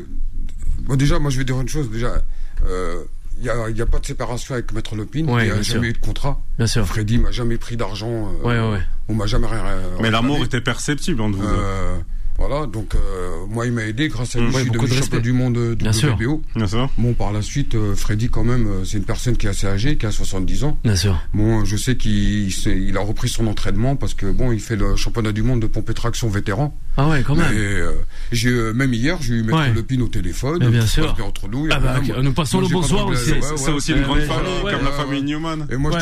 bon, 0.87 0.95
déjà, 0.95 1.19
moi, 1.19 1.29
je 1.29 1.37
vais 1.37 1.43
dire 1.45 1.59
une 1.61 1.67
chose. 1.69 1.89
Déjà, 1.91 2.23
euh, 2.65 3.03
il 3.39 3.43
n'y 3.43 3.49
a, 3.49 3.69
il 3.69 3.77
y 3.77 3.81
a 3.81 3.85
pas 3.85 3.99
de 3.99 4.05
séparation 4.05 4.53
avec 4.55 4.71
Maître. 4.73 4.95
Ouais, 4.95 5.05
il 5.13 5.23
n'y 5.25 5.29
a 5.31 5.61
jamais 5.61 5.63
sûr. 5.63 5.83
eu 5.83 5.93
de 5.93 5.97
contrat. 5.97 6.41
Bien 6.57 6.67
sûr. 6.67 6.85
Freddy 6.85 7.17
m'a 7.19 7.31
jamais 7.31 7.57
pris 7.57 7.77
d'argent. 7.77 8.31
euh, 8.43 8.47
Ouais, 8.47 8.73
ouais. 8.77 8.81
On 9.09 9.13
m'a 9.13 9.25
jamais 9.25 9.47
rien. 9.47 9.63
Mais 10.01 10.09
l'amour 10.11 10.43
était 10.43 10.61
perceptible 10.61 11.21
entre 11.21 11.37
vous. 11.37 11.45
Euh, 11.45 11.95
voilà, 12.37 12.65
donc 12.67 12.93
euh, 12.95 13.45
moi 13.49 13.65
il 13.65 13.71
m'a 13.73 13.83
aidé 13.85 14.07
grâce 14.09 14.35
à 14.35 14.39
lui, 14.39 14.47
Mmh. 14.47 14.51
je 14.51 14.57
suis 14.59 14.69
devenu 14.71 14.89
de 14.89 14.93
champion 14.95 15.19
du 15.19 15.31
monde 15.33 15.57
euh, 15.57 15.75
Bien 15.75 15.91
sûr. 15.93 16.15
WBO. 16.15 16.41
Bien 16.55 16.67
sûr. 16.67 16.89
Bon, 16.97 17.13
par 17.13 17.31
la 17.33 17.41
suite, 17.41 17.75
euh, 17.75 17.95
Freddy 17.95 18.29
quand 18.29 18.43
même, 18.43 18.67
euh, 18.67 18.85
c'est 18.85 18.97
une 18.97 19.03
personne 19.05 19.35
qui 19.37 19.47
est 19.47 19.49
assez 19.49 19.67
âgée, 19.67 19.97
qui 19.97 20.05
a 20.05 20.11
70 20.11 20.63
ans. 20.63 20.77
Bien 20.83 20.95
sûr. 20.95 21.19
Bon, 21.33 21.65
je 21.65 21.75
sais 21.77 21.95
qu'il 21.97 22.49
il 22.49 22.97
a 22.97 23.01
repris 23.01 23.29
son 23.29 23.47
entraînement 23.47 23.95
parce 23.95 24.13
que 24.13 24.27
bon, 24.27 24.51
il 24.51 24.59
fait 24.59 24.75
le 24.75 24.95
championnat 24.95 25.31
du 25.31 25.41
monde 25.43 25.61
de 25.61 25.67
pompe 25.67 25.89
et 25.89 25.93
traction 25.93 26.29
vétéran. 26.29 26.77
Ah 26.97 27.07
ouais, 27.09 27.23
quand 27.25 27.35
même. 27.35 27.51
euh, 27.53 27.91
j'ai 28.31 28.49
euh, 28.49 28.71
même 28.73 28.93
hier, 28.93 29.17
j'ai 29.21 29.35
eu 29.35 29.43
Maître 29.43 29.57
Ouais. 29.57 29.73
Lepine 29.73 30.01
au 30.01 30.07
téléphone. 30.07 30.57
Mais 30.61 30.69
bien 30.69 30.85
sûr. 30.85 31.13
bien 31.15 31.25
entre 31.25 31.47
nous. 31.47 31.67
Ah 31.71 31.79
bah, 31.79 31.99
nous 32.21 32.33
passons 32.33 32.59
moi, 32.59 32.67
le 32.69 32.73
bonsoir 32.73 33.07
aussi. 33.07 33.25
C'est 33.25 33.31
Ouais, 33.33 33.41
c'est 33.55 33.67
ouais. 33.69 33.73
aussi 33.73 33.91
une 33.93 34.01
grande 34.03 34.21
famille, 34.21 34.61
comme 34.63 34.83
la 34.85 34.91
famille 34.91 35.23
Newman. 35.23 35.67
Et 35.71 35.75
moi, 35.77 35.91
je 35.91 35.97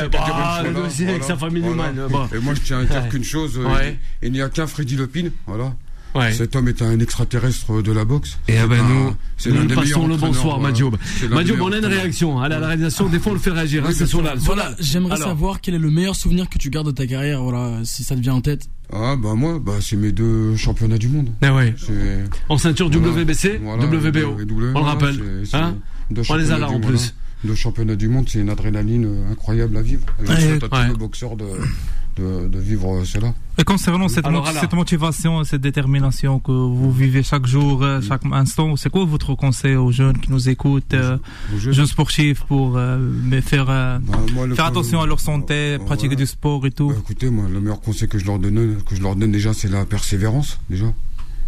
tiens 2.59 2.79
à 2.79 2.83
dire 2.85 3.03
le 3.03 3.09
qu'une 3.09 3.23
chose. 3.23 3.57
euh. 3.57 3.91
Il 4.21 4.31
n'y 4.31 4.41
a 4.41 4.49
qu'un 4.49 4.67
Freddy 4.67 4.95
Lepine, 4.95 5.31
voilà. 5.47 5.73
Ouais. 6.15 6.31
Cet 6.31 6.55
homme 6.55 6.69
est 6.69 6.81
un 6.81 6.97
extraterrestre 6.99 7.81
de 7.81 7.91
la 7.91 8.05
boxe. 8.05 8.37
Et 8.47 8.57
ah 8.57 8.61
C'est 8.61 8.67
ben 8.69 8.79
un- 8.79 8.87
nous, 8.89 9.15
c'est 9.37 9.51
nous 9.51 9.65
des 9.65 9.75
passons 9.75 10.07
le 10.07 10.15
bonsoir, 10.15 10.59
euh, 10.59 10.61
Madjoub. 10.61 10.91
Madjoub, 11.29 11.57
on 11.61 11.71
a 11.73 11.77
une 11.77 11.85
réaction. 11.85 12.39
Allez, 12.39 12.55
à 12.55 12.59
la 12.59 12.67
réalisation, 12.67 13.09
des 13.09 13.19
fois 13.19 13.33
on 13.33 13.35
le 13.35 13.41
fait 13.41 13.51
réagir. 13.51 13.83
Oui, 13.83 13.89
hein, 13.91 13.95
c'est 13.97 14.05
sur. 14.05 14.23
Voilà, 14.37 14.71
j'aimerais 14.79 15.17
savoir 15.17 15.59
quel 15.61 15.75
est 15.75 15.79
le 15.79 15.91
meilleur 15.91 16.15
souvenir 16.15 16.49
que 16.49 16.57
tu 16.57 16.69
gardes 16.69 16.87
de 16.87 16.91
ta 16.91 17.05
carrière, 17.05 17.43
voilà, 17.43 17.79
si 17.83 18.03
ça 18.03 18.15
te 18.15 18.21
vient 18.21 18.35
en 18.35 18.41
tête. 18.41 18.69
Ah 18.93 19.15
bah 19.17 19.33
moi, 19.35 19.59
bah 19.59 19.73
c'est 19.81 19.95
mes 19.97 20.11
deux 20.11 20.55
championnats 20.55 20.97
du 20.97 21.09
monde. 21.09 21.29
Ah 21.41 21.53
ouais. 21.53 21.75
En 22.49 22.57
ceinture 22.57 22.89
Voilà. 22.89 23.07
WBC, 23.09 23.59
voilà, 23.61 23.85
WBO. 23.85 24.37
On 24.75 24.79
le 24.79 24.85
rappelle. 24.85 25.19
Hein 25.53 25.75
On 26.29 26.35
les 26.35 26.51
a 26.51 26.57
là 26.57 26.69
en 26.69 26.79
plus. 26.79 27.13
Deux 27.45 27.55
championnats 27.55 27.95
du 27.95 28.07
monde, 28.07 28.27
c'est 28.27 28.39
une 28.39 28.49
adrénaline 28.49 29.05
euh, 29.05 29.31
incroyable 29.31 29.77
à 29.77 29.81
vivre. 29.81 30.05
Et 30.21 30.25
je 30.25 30.31
Ouais. 30.31 30.41
souhaite 30.41 30.63
à 30.63 30.69
tous 30.69 30.91
les 30.91 30.97
boxeurs 30.97 31.35
de, 31.35 31.45
de, 32.17 32.47
de 32.47 32.59
vivre 32.59 33.03
cela. 33.05 33.33
Et 33.57 33.63
concernant 33.63 34.07
cette, 34.07 34.25
Alors, 34.25 34.43
moti- 34.43 34.49
alors. 34.49 34.61
cette 34.61 34.73
motivation, 34.73 35.43
cette 35.43 35.61
détermination 35.61 36.39
que 36.39 36.51
vous 36.51 36.91
vivez 36.91 37.23
chaque 37.23 37.45
jour, 37.45 37.83
euh, 37.83 38.01
chaque 38.01 38.21
instant, 38.31 38.75
c'est 38.75 38.89
quoi 38.89 39.05
votre 39.05 39.35
conseil 39.35 39.75
aux 39.75 39.91
jeunes 39.91 40.17
qui 40.17 40.31
nous 40.31 40.49
écoutent, 40.49 40.93
euh, 40.93 41.17
Aux 41.53 41.59
jeunes. 41.59 41.85
sportifs, 41.85 42.41
pour 42.43 42.77
euh, 42.77 42.97
mais 43.23 43.41
faire, 43.41 43.67
euh, 43.69 43.99
Bah, 44.01 44.17
moi, 44.33 44.47
le 44.47 44.55
faire 44.55 44.65
attention 44.65 45.01
à 45.01 45.05
leur 45.07 45.19
santé, 45.19 45.77
pratiquer 45.85 46.15
du 46.15 46.25
sport 46.25 46.65
et 46.65 46.71
tout 46.71 46.89
Bah, 46.89 46.95
écoutez, 46.99 47.29
moi, 47.29 47.45
le 47.51 47.59
meilleur 47.59 47.81
conseil 47.81 48.07
que 48.07 48.17
je 48.17 48.25
leur 48.25 48.39
donne, 48.39 48.77
que 48.87 48.95
je 48.95 49.01
leur 49.01 49.15
donne 49.15 49.31
déjà, 49.31 49.53
c'est 49.53 49.69
la 49.69 49.85
persévérance, 49.85 50.59
déjà. 50.69 50.87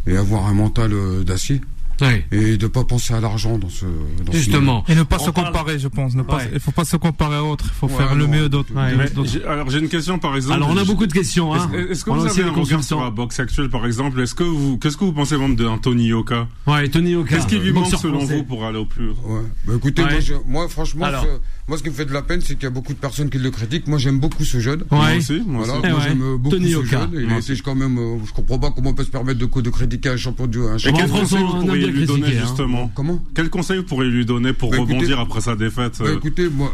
Et 0.05 0.15
avoir 0.15 0.47
un 0.47 0.53
mental 0.53 0.93
euh, 0.93 1.23
d'acier. 1.23 1.59
Oui. 2.01 2.23
Et 2.31 2.57
de 2.57 2.67
pas 2.67 2.83
penser 2.83 3.13
à 3.13 3.19
l'argent 3.19 3.57
dans 3.57 3.69
ce, 3.69 3.85
dans 4.25 4.31
ce 4.31 4.37
Justement. 4.37 4.83
Et 4.87 4.95
ne 4.95 5.03
pas 5.03 5.17
On 5.19 5.25
se 5.25 5.31
parle- 5.31 5.47
comparer, 5.47 5.79
je 5.79 5.87
pense. 5.87 6.15
Ne 6.15 6.21
pas, 6.23 6.37
Ouais. 6.37 6.49
Il 6.53 6.59
faut 6.59 6.71
pas 6.71 6.85
se 6.85 6.97
comparer 6.97 7.37
à 7.37 7.43
autres. 7.43 7.65
Il 7.67 7.73
faut 7.77 7.87
Ouais, 7.87 7.95
faire 7.97 8.15
le 8.15 8.25
non, 8.27 8.31
mieux 8.31 8.49
d'autres. 8.49 8.73
ouais. 8.75 9.45
alors 9.47 9.69
j'ai 9.69 9.79
une 9.79 9.89
question 9.89 10.19
par 10.19 10.35
exemple. 10.35 10.53
Alors 10.55 10.69
on 10.69 10.77
a 10.77 10.83
beaucoup 10.83 11.07
de 11.07 11.13
questions. 11.13 11.53
Hein. 11.53 11.69
Est-ce 11.73 11.91
est-ce 11.91 12.05
que 12.05 12.09
On 12.11 12.15
vous 12.15 12.25
aussi 12.25 12.39
avez 12.41 12.49
un 12.49 12.53
des 12.53 12.61
regard 12.61 12.83
sur 12.83 13.01
la 13.03 13.09
boxe 13.09 13.39
actuelle 13.39 13.69
par 13.69 13.85
exemple? 13.85 14.19
Est-ce 14.21 14.35
que 14.35 14.43
vous 14.43 14.77
qu'est-ce 14.77 14.97
que 14.97 15.05
vous 15.05 15.13
pensez 15.13 15.37
même 15.37 15.55
d'Anthony 15.55 16.07
Yoka 16.07 16.47
Ouais, 16.67 16.87
Tony 16.89 17.15
Oka. 17.15 17.35
Qu'est-ce 17.35 17.47
qui 17.47 17.57
lui 17.59 17.71
manque 17.71 17.87
selon 17.87 18.19
français. 18.19 18.37
vous 18.37 18.43
pour 18.43 18.65
aller 18.65 18.77
au 18.79 18.85
plus 18.85 19.09
Ouais. 19.09 19.41
Bah, 19.65 19.73
écoutez, 19.75 20.03
Ouais. 20.03 20.11
moi, 20.11 20.19
je- 20.19 20.33
moi, 20.45 20.67
franchement, 20.69 21.05
Alors. 21.05 21.23
ce- 21.23 21.27
moi, 21.67 21.77
ce 21.77 21.83
qui 21.83 21.89
me 21.89 21.95
fait 21.95 22.05
de 22.05 22.13
la 22.13 22.21
peine, 22.21 22.41
c'est 22.41 22.53
qu'il 22.55 22.63
y 22.63 22.67
a 22.67 22.69
beaucoup 22.69 22.93
de 22.93 22.97
personnes 22.99 23.29
qui 23.29 23.37
le 23.39 23.49
critiquent. 23.51 23.87
Moi, 23.87 23.97
j'aime 23.97 24.19
beaucoup 24.19 24.43
ce 24.43 24.59
jeune. 24.59 24.83
Moi 24.91 25.05
aussi, 25.17 25.41
moi 25.45 25.63
Voilà, 25.65 25.79
aussi. 25.79 25.89
Moi 25.89 25.99
ouais. 25.99 26.05
j'aime 26.07 26.37
beaucoup 26.37 26.55
Tony 26.55 26.67
ce 26.67 26.73
Yoka. 26.73 26.87
jeune. 26.89 27.09
Il 27.13 27.31
été 27.37 27.61
quand 27.63 27.75
même, 27.75 27.97
euh, 27.97 28.17
je 28.25 28.31
comprends 28.33 28.59
pas 28.59 28.71
comment 28.71 28.91
on 28.91 28.93
peut 28.93 29.03
se 29.03 29.09
permettre 29.09 29.39
de, 29.39 29.61
de 29.61 29.69
critiquer 29.69 30.09
un 30.09 30.17
champion 30.17 30.47
du, 30.47 30.59
un 30.59 30.75
Et 30.75 30.79
champion. 30.79 31.86
Pourriez 31.91 32.05
donner 32.05 32.37
hein. 32.37 32.41
justement 32.41 32.91
Comment? 32.95 33.23
Quel 33.35 33.49
conseil 33.49 33.77
vous 33.77 33.83
pourriez 33.83 34.09
lui 34.09 34.25
donner 34.25 34.53
pour 34.53 34.71
Bah, 34.71 34.77
écoutez- 34.77 34.93
rebondir 34.93 35.19
après 35.19 35.41
sa 35.41 35.55
défaite 35.55 35.97
Bah, 35.99 36.05
euh, 36.07 36.17
écoutez, 36.17 36.49
moi, 36.49 36.71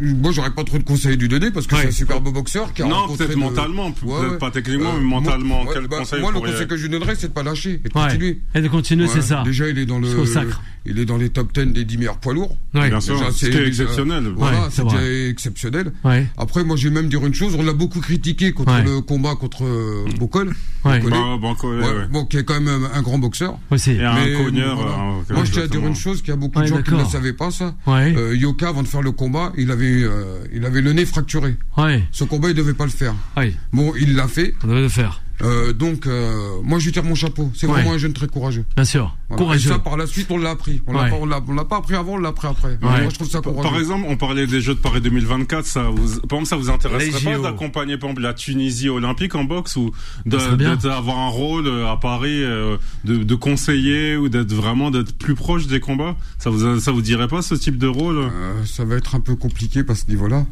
moi, 0.00 0.32
j'aurais 0.32 0.50
pas 0.50 0.64
trop 0.64 0.78
de 0.78 0.82
conseils 0.84 1.12
à 1.12 1.16
lui 1.16 1.28
donner 1.28 1.50
parce 1.50 1.66
que 1.66 1.74
Ouais. 1.74 1.82
c'est 1.82 1.88
un 1.88 1.92
super 1.92 2.20
beau 2.20 2.32
boxeur 2.32 2.72
qui 2.72 2.82
a 2.82 2.86
Non, 2.86 3.08
peut-être 3.08 3.30
de- 3.30 3.36
mentalement, 3.36 3.90
peut-être 3.92 4.06
Ouais, 4.22 4.28
ouais. 4.30 4.38
pas 4.38 4.50
techniquement, 4.50 4.90
Euh, 4.94 4.98
mais 4.98 5.04
mentalement. 5.04 5.64
moi- 5.64 5.72
quel 5.74 5.86
bah, 5.88 5.98
conseil 5.98 6.20
Moi, 6.20 6.32
le 6.32 6.40
conseil 6.40 6.66
que 6.66 6.76
je 6.76 6.82
lui 6.82 6.88
donnerais, 6.90 7.14
c'est 7.16 7.28
de 7.28 7.32
pas 7.32 7.42
lâcher 7.42 7.80
et 7.84 7.88
de 7.88 7.92
continuer. 7.92 8.40
Et 8.54 8.60
de 8.60 8.68
continuer, 8.68 9.06
c'est 9.08 9.22
ça. 9.22 9.42
Déjà, 9.44 9.68
il 9.68 9.78
est 9.78 9.86
dans 9.86 9.98
le, 9.98 10.26
sacre. 10.26 10.62
il 10.86 10.98
est 10.98 11.04
dans 11.04 11.16
les 11.16 11.30
top 11.30 11.52
10 11.54 11.72
des 11.72 11.84
10 11.84 11.98
meilleurs 11.98 12.18
poids 12.18 12.34
lourds. 12.34 12.56
Bien 12.74 13.00
sûr, 13.00 13.16
déjà- 13.30 13.60
exceptionnel. 13.66 14.24
Voilà, 14.36 14.68
vrai. 14.68 14.84
déjà 14.84 15.28
exceptionnel. 15.30 15.92
Après, 16.36 16.64
moi, 16.64 16.76
je 16.76 16.88
vais 16.88 16.94
même 16.94 17.08
dire 17.08 17.24
une 17.24 17.34
chose. 17.34 17.54
On 17.58 17.62
l'a 17.62 17.72
beaucoup 17.72 18.00
critiqué 18.00 18.52
contre 18.52 18.72
le 18.84 19.00
combat 19.00 19.34
contre 19.36 19.64
euh, 19.64 20.04
Bocol. 20.18 20.52
Ouais. 20.84 21.00
Bocol. 21.00 21.80
Bah, 21.80 21.88
bon, 22.10 22.24
qui 22.26 22.36
est 22.38 22.44
quand 22.44 22.60
même 22.60 22.88
un, 22.92 23.02
grand 23.02 23.18
boxeur. 23.18 23.58
Aussi. 23.70 23.92
Un 24.00 24.36
cogneur. 24.36 24.80
euh, 24.80 25.34
Moi, 25.34 25.44
je 25.44 25.52
tiens 25.52 25.62
à 25.62 25.66
dire 25.66 25.86
une 25.86 25.94
chose 25.94 26.20
qu'il 26.20 26.30
y 26.30 26.32
a 26.32 26.36
beaucoup 26.36 26.60
de 26.60 26.66
gens 26.66 26.82
qui 26.82 26.94
ne 26.94 27.04
savaient 27.04 27.32
pas, 27.32 27.50
ça. 27.50 27.74
Euh, 27.88 28.34
Yoka, 28.36 28.68
avant 28.68 28.82
de 28.82 28.88
faire 28.88 29.02
le 29.02 29.12
combat, 29.12 29.52
il 29.56 29.70
avait, 29.70 30.02
euh, 30.02 30.44
il 30.52 30.64
avait 30.64 30.80
le 30.80 30.92
nez 30.92 31.04
fracturé. 31.04 31.56
Ouais. 31.76 32.04
Ce 32.12 32.24
combat, 32.24 32.48
il 32.48 32.54
devait 32.54 32.74
pas 32.74 32.84
le 32.84 32.90
faire. 32.90 33.14
Ouais. 33.36 33.54
Bon, 33.72 33.92
il 33.98 34.14
l'a 34.14 34.28
fait. 34.28 34.54
On 34.62 34.68
devait 34.68 34.80
le 34.80 34.88
faire. 34.88 35.22
Euh, 35.42 35.72
donc, 35.72 36.06
euh, 36.06 36.60
moi, 36.62 36.78
je 36.78 36.86
lui 36.86 36.92
tire 36.92 37.04
mon 37.04 37.14
chapeau. 37.14 37.50
C'est 37.54 37.66
vraiment 37.66 37.92
un 37.92 37.98
jeune 37.98 38.12
très 38.12 38.28
courageux. 38.28 38.64
Bien 38.76 38.84
sûr. 38.84 39.16
Voilà. 39.28 39.42
Courageux. 39.42 39.70
Et 39.70 39.72
ça, 39.72 39.78
par 39.78 39.96
la 39.96 40.06
suite, 40.06 40.26
on 40.30 40.38
l'a 40.38 40.50
appris. 40.50 40.82
On 40.86 40.92
l'a 40.92 41.04
Ouais. 41.04 41.10
pas, 41.10 41.16
on 41.20 41.26
l'a, 41.26 41.40
on 41.48 41.54
l'a 41.54 41.64
pas 41.64 41.78
appris 41.78 41.94
avant, 41.94 42.12
on 42.14 42.18
l'a 42.18 42.28
appris 42.28 42.46
après. 42.48 42.78
Moi, 42.82 43.08
je 43.08 43.14
trouve 43.14 43.28
ça 43.28 43.40
Par- 43.40 43.52
courageux. 43.52 43.70
Par 43.70 43.78
exemple, 43.80 44.04
on 44.08 44.16
parlait 44.16 44.46
des 44.46 44.60
Jeux 44.60 44.74
de 44.74 44.80
Paris 44.80 45.00
2024. 45.00 45.64
Ça 45.66 45.84
vous, 45.84 46.20
par 46.28 46.38
exemple, 46.40 46.46
ça 46.46 46.56
vous 46.56 46.70
intéresserait 46.70 47.34
pas 47.36 47.38
d'accompagner, 47.42 47.96
par 47.96 48.10
exemple, 48.10 48.22
la 48.22 48.34
Tunisie 48.34 48.88
olympique 48.88 49.34
en 49.34 49.44
boxe 49.44 49.76
ou 49.76 49.92
de, 50.26 50.38
Ça 50.38 50.44
serait 50.46 50.56
bien. 50.56 50.76
d'être- 50.76 50.90
avoir 50.90 51.18
un 51.18 51.28
rôle 51.28 51.66
euh, 51.66 51.90
à 51.90 51.96
Paris, 51.96 52.42
euh, 52.42 52.76
de, 53.04 53.16
de 53.16 53.34
conseiller 53.34 54.16
ou 54.16 54.28
d'être 54.28 54.52
vraiment 54.52 54.90
d'être 54.90 55.16
plus 55.16 55.34
proche 55.34 55.66
des 55.66 55.80
combats? 55.80 56.16
Ça 56.38 56.50
vous, 56.50 56.78
ça 56.80 56.92
vous 56.92 57.02
dirait 57.02 57.28
pas 57.28 57.40
ce 57.42 57.54
type 57.54 57.78
de 57.78 57.86
rôle? 57.86 58.18
Euh, 58.18 58.64
ça 58.66 58.84
va 58.84 58.96
être 58.96 59.14
un 59.14 59.20
peu 59.20 59.36
compliqué 59.36 59.82
à 59.88 59.94
ce 59.94 60.06
niveau-là. 60.08 60.44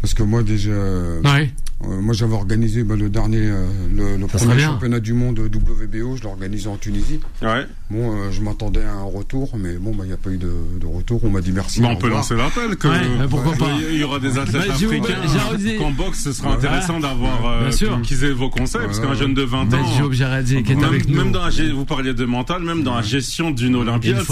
Parce 0.00 0.14
que 0.14 0.22
moi, 0.22 0.42
déjà, 0.42 0.70
Ouais. 0.72 1.52
euh, 1.84 2.00
moi, 2.00 2.14
j'avais 2.14 2.34
organisé 2.34 2.84
bah, 2.84 2.96
le 2.96 3.08
dernier, 3.08 3.50
le, 3.94 4.26
premier 4.26 4.60
championnat 4.60 5.00
du 5.00 5.12
monde 5.12 5.38
WBO. 5.38 6.16
Je 6.16 6.22
l'ai 6.22 6.28
organisé 6.28 6.68
en 6.68 6.76
Tunisie. 6.76 7.20
Ouais. 7.42 7.66
Bon, 7.90 8.12
euh, 8.16 8.23
je 8.30 8.40
m'attendais 8.40 8.82
à 8.84 8.92
un 8.92 9.02
retour, 9.04 9.50
mais 9.56 9.74
bon, 9.76 9.90
bah, 9.90 10.04
il 10.04 10.08
n'y 10.08 10.12
a 10.12 10.16
pas 10.16 10.30
eu 10.30 10.36
de, 10.38 10.52
de 10.80 10.86
retour. 10.86 11.20
On 11.24 11.30
m'a 11.30 11.40
dit 11.40 11.52
merci. 11.52 11.80
Bah, 11.80 11.88
on 11.90 11.96
peut 11.96 12.08
lancer 12.08 12.34
l'appel 12.34 12.76
que 12.76 12.88
Ouais, 12.88 13.00
mais 13.18 13.26
pourquoi 13.28 13.52
pas. 13.52 13.66
il 13.90 13.98
y 13.98 14.04
aura 14.04 14.18
des 14.18 14.38
athlètes 14.38 14.68
Bah, 14.68 14.74
j'ai- 14.78 14.86
africains 14.86 15.78
qu'en 15.78 15.90
boxe 15.90 16.30
ce 16.30 16.42
Ouais. 16.42 16.48
intéressant 16.52 17.00
d'avoir 17.00 17.46
euh, 17.46 17.70
qu'ils 18.02 18.24
aient 18.24 18.32
vos 18.32 18.50
conseils 18.50 18.82
parce 18.84 19.00
qu'un 19.00 19.14
jeune 19.14 19.34
de 19.34 19.42
20 19.42 19.64
Ben, 19.66 19.78
ans 19.80 19.98
Job 19.98 20.12
Jaradi 20.12 20.62
qui 20.62 20.72
est 20.72 20.74
même, 20.74 20.84
avec 20.84 21.08
nous. 21.08 21.16
même 21.16 21.32
dans 21.32 21.48
vous 21.74 21.84
parliez 21.84 22.12
de 22.14 22.24
mental 22.24 22.62
même 22.62 22.82
dans 22.82 22.94
la 22.96 23.02
gestion 23.02 23.50
d'une 23.50 23.76
Olympiade 23.76 24.22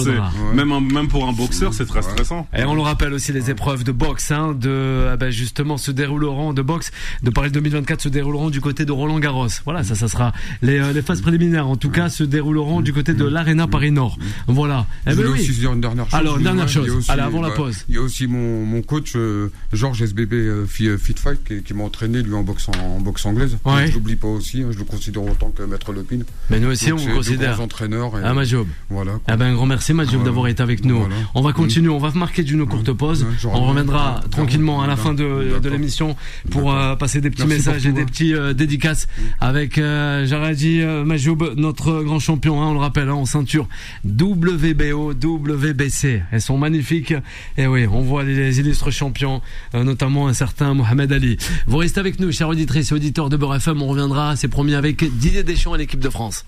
même 0.54 0.72
un- 0.72 0.80
même 0.80 1.08
pour 1.08 1.26
un 1.28 1.32
boxeur 1.32 1.72
c'est 1.74 1.86
très 1.86 2.02
stressant 2.02 2.46
Et 2.56 2.64
on 2.64 2.74
le 2.74 2.80
rappelle 2.82 3.12
aussi 3.12 3.32
les 3.32 3.50
épreuves 3.50 3.84
de 3.84 3.92
boxe, 3.92 4.30
hein, 4.30 4.54
de 4.58 5.06
ah 5.12 5.16
ben, 5.16 5.30
justement 5.30 5.76
se 5.76 5.90
dérouleront 5.90 6.52
de 6.52 6.62
boxe 6.62 6.90
de 7.22 7.30
Paris 7.30 7.50
2024 7.50 8.00
se 8.02 8.08
dérouleront 8.08 8.50
du 8.50 8.60
côté 8.60 8.84
de 8.84 8.92
Roland 8.92 9.18
Garros. 9.18 9.46
Voilà, 9.64 9.82
ça, 9.84 9.94
ça 9.94 10.08
sera 10.08 10.32
les, 10.62 10.78
euh, 10.78 10.92
les 10.92 11.02
phases 11.02 11.20
préliminaires. 11.20 11.68
En 11.68 11.76
tout 11.76 11.90
cas, 11.90 12.08
se 12.08 12.24
dérouleront 12.24 12.80
du 12.80 12.92
côté 12.92 13.14
de 13.14 13.24
l'Arena 13.24 13.66
Paris 13.72 13.90
Nord. 13.90 14.18
Voilà. 14.46 14.86
Eh 15.06 15.14
ben 15.14 15.26
oui. 15.32 15.48
dire 15.48 15.72
une 15.72 15.80
dernière 15.80 16.04
chose. 16.04 16.14
Alors, 16.20 16.38
dernière 16.38 16.68
chose. 16.68 16.88
aussi, 16.90 17.10
Allez, 17.10 17.22
avant 17.22 17.40
la 17.40 17.48
bah, 17.48 17.54
pause. 17.56 17.84
Il 17.88 17.94
y 17.94 17.98
a 17.98 18.02
aussi 18.02 18.26
mon, 18.26 18.64
mon 18.66 18.82
coach, 18.82 19.14
euh, 19.16 19.48
Georges 19.72 20.02
SBB 20.02 20.34
euh, 20.34 20.66
euh, 20.82 20.98
Fit 20.98 21.14
Fight, 21.16 21.42
qui, 21.42 21.62
qui 21.62 21.72
m'a 21.74 21.84
entraîné, 21.84 22.22
lui, 22.22 22.34
en 22.34 22.42
boxe, 22.42 22.68
en, 22.68 22.96
en 22.96 23.00
boxe 23.00 23.24
anglaise. 23.24 23.56
Ouais. 23.64 23.86
Je 23.86 23.94
l'oublie 23.94 24.16
pas 24.16 24.28
aussi, 24.28 24.62
hein, 24.62 24.68
je 24.70 24.78
le 24.78 24.84
considère 24.84 25.22
autant 25.24 25.50
que 25.50 25.62
Maître 25.62 25.92
Lepine. 25.92 26.24
Mais 26.50 26.60
nous 26.60 26.68
aussi, 26.70 26.90
Donc, 26.90 27.00
on 27.08 27.14
considère. 27.16 27.58
Et, 27.58 28.20
Ah, 28.22 28.34
Majob. 28.34 28.66
Voilà. 28.90 29.12
quoi. 29.12 29.20
Ah 29.26 29.36
ben, 29.36 29.46
un 29.46 29.54
grand 29.54 29.66
merci, 29.66 29.94
Majob, 29.94 30.22
d'avoir 30.22 30.48
été 30.48 30.62
avec 30.62 30.84
nous. 30.84 30.98
Voilà. 31.00 31.14
On 31.34 31.40
va 31.40 31.52
continuer. 31.52 31.88
On 31.88 31.98
va 31.98 32.10
marquer 32.14 32.42
d'une 32.42 32.66
courte 32.66 32.92
pause. 32.92 33.26
On 33.44 33.64
reviendra 33.66 34.20
tranquillement 34.30 34.82
à 34.82 34.86
la 34.86 34.96
fin 34.96 35.14
de, 35.14 35.58
de 35.62 35.68
l'émission 35.70 36.14
pour 36.50 36.72
euh, 36.74 36.94
passer 36.96 37.20
des 37.22 37.30
petits 37.30 37.46
Merci 37.46 37.68
messages 37.68 37.86
et 37.86 37.90
tout, 37.90 37.94
des 37.96 38.02
hein. 38.02 38.06
petits 38.06 38.34
dédicaces 38.54 39.06
avec 39.40 39.76
Jaradi 39.76 40.80
Majoub, 41.04 41.54
notre 41.56 42.02
grand 42.02 42.18
champion, 42.18 42.60
hein, 42.62 42.66
on 42.68 42.74
le 42.74 42.80
rappelle, 42.80 43.08
hein, 43.08 43.14
en 43.14 43.24
ceinture 43.24 43.61
WBO, 44.04 45.12
WBC. 45.14 46.22
Elles 46.30 46.40
sont 46.40 46.58
magnifiques. 46.58 47.14
Et 47.56 47.66
oui, 47.66 47.86
on 47.86 48.02
voit 48.02 48.24
les 48.24 48.60
illustres 48.60 48.90
champions, 48.90 49.40
euh, 49.74 49.84
notamment 49.84 50.28
un 50.28 50.34
certain 50.34 50.74
Mohamed 50.74 51.12
Ali. 51.12 51.36
Vous 51.66 51.78
restez 51.78 52.00
avec 52.00 52.20
nous, 52.20 52.32
chers 52.32 52.48
auditrices 52.48 52.90
et 52.90 52.94
auditeurs 52.94 53.28
de 53.28 53.36
Beurre. 53.36 53.58
On 53.66 53.86
reviendra, 53.86 54.36
c'est 54.36 54.48
promis, 54.48 54.74
avec 54.74 55.04
Didier 55.04 55.42
Deschamps 55.42 55.74
et 55.74 55.78
l'équipe 55.78 56.00
de 56.00 56.10
France. 56.10 56.44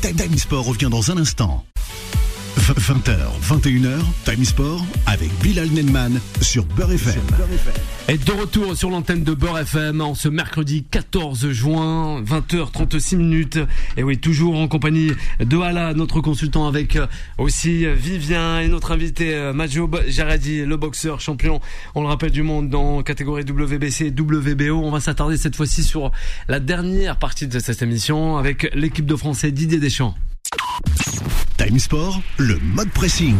Time 0.00 0.38
Sport 0.38 0.64
revient 0.66 0.88
dans 0.88 1.10
un 1.10 1.18
instant. 1.18 1.64
20h, 2.74 3.16
21h, 3.42 4.00
Time 4.24 4.44
Sport 4.44 4.84
avec 5.06 5.30
Bilal 5.40 5.68
Nenman 5.68 6.20
sur 6.40 6.64
Beurre 6.64 6.94
FM. 6.94 7.22
Et 8.08 8.18
de 8.18 8.32
retour 8.32 8.76
sur 8.76 8.90
l'antenne 8.90 9.22
de 9.22 9.34
Beurre 9.34 9.60
FM 9.60 10.00
en 10.00 10.16
ce 10.16 10.28
mercredi 10.28 10.84
14 10.90 11.52
juin, 11.52 12.20
20h36 12.22 13.18
minutes. 13.18 13.60
Et 13.96 14.02
oui, 14.02 14.18
toujours 14.18 14.56
en 14.56 14.66
compagnie 14.66 15.12
de 15.38 15.56
Hala, 15.58 15.94
notre 15.94 16.20
consultant, 16.20 16.66
avec 16.66 16.96
euh, 16.96 17.06
aussi 17.38 17.86
Vivien 17.86 18.58
et 18.58 18.66
notre 18.66 18.90
invité 18.90 19.32
euh, 19.32 19.52
Majoub 19.52 20.00
Jaradi, 20.08 20.64
le 20.64 20.76
boxeur 20.76 21.20
champion, 21.20 21.60
on 21.94 22.02
le 22.02 22.08
rappelle, 22.08 22.32
du 22.32 22.42
monde 22.42 22.68
dans 22.68 23.04
catégorie 23.04 23.44
WBC, 23.44 24.10
WBO. 24.10 24.82
On 24.82 24.90
va 24.90 24.98
s'attarder 24.98 25.36
cette 25.36 25.54
fois-ci 25.54 25.84
sur 25.84 26.10
la 26.48 26.58
dernière 26.58 27.16
partie 27.16 27.46
de 27.46 27.60
cette 27.60 27.80
émission 27.82 28.38
avec 28.38 28.74
l'équipe 28.74 29.06
de 29.06 29.14
français 29.14 29.52
Didier 29.52 29.78
Deschamps. 29.78 30.16
Time 31.56 31.78
Sport, 31.78 32.20
le 32.38 32.58
mode 32.58 32.90
pressing. 32.90 33.36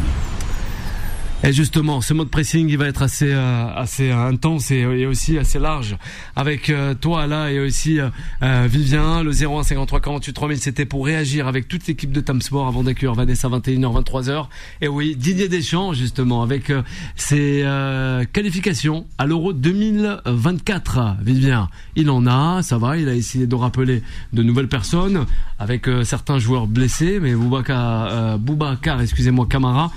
Et 1.44 1.53
justement, 1.53 2.01
ce 2.01 2.14
mode 2.14 2.31
pressing, 2.31 2.68
il 2.70 2.79
va 2.79 2.87
être 2.87 3.03
assez 3.03 3.31
euh, 3.31 3.68
assez 3.75 4.11
intense 4.11 4.70
et, 4.70 5.07
aussi 5.07 5.38
assez 5.38 5.59
large. 5.59 5.96
Avec 6.35 6.70
euh, 6.70 6.94
toi 6.94 7.27
là 7.27 7.51
et 7.53 7.61
aussi 7.61 8.01
euh, 8.01 8.09
euh, 8.42 8.66
Vivien, 8.68 9.22
le 9.22 9.31
01 9.31 9.62
53 9.62 10.01
48 10.01 10.33
3000, 10.33 10.59
c'était 10.59 10.87
pour 10.87 11.05
réagir 11.05 11.46
avec 11.46 11.68
toute 11.68 11.87
l'équipe 11.87 12.11
de 12.11 12.20
Tam 12.20 12.40
Sport 12.40 12.66
avant 12.66 12.83
d'accueillir 12.83 13.14
Vanessa 13.14 13.49
21h 13.49 14.03
23h. 14.03 14.46
Et 14.81 14.88
oui, 14.88 15.14
Didier 15.14 15.49
Deschamps 15.49 15.92
justement 15.92 16.42
avec 16.42 16.70
euh, 16.70 16.83
ses 17.16 17.61
euh, 17.64 18.25
qualifications 18.33 19.07
à 19.18 19.27
l'Euro 19.27 19.53
2024. 19.53 21.16
Vivien, 21.22 21.68
il 21.96 22.09
en 22.09 22.27
a, 22.27 22.62
ça 22.62 22.79
va, 22.79 22.96
il 22.96 23.11
a 23.11 23.14
essayé 23.14 23.46
de 23.46 23.55
rappeler 23.55 24.03
de 24.33 24.42
nouvelles 24.42 24.68
personnes 24.68 25.27
avec 25.59 25.87
certains 26.05 26.38
joueurs 26.38 26.66
blessés, 26.66 27.18
mais 27.20 27.35
Boubacar, 27.35 28.38
Boubacar 28.38 29.01
excusez-moi, 29.01 29.46
Camara 29.49 29.90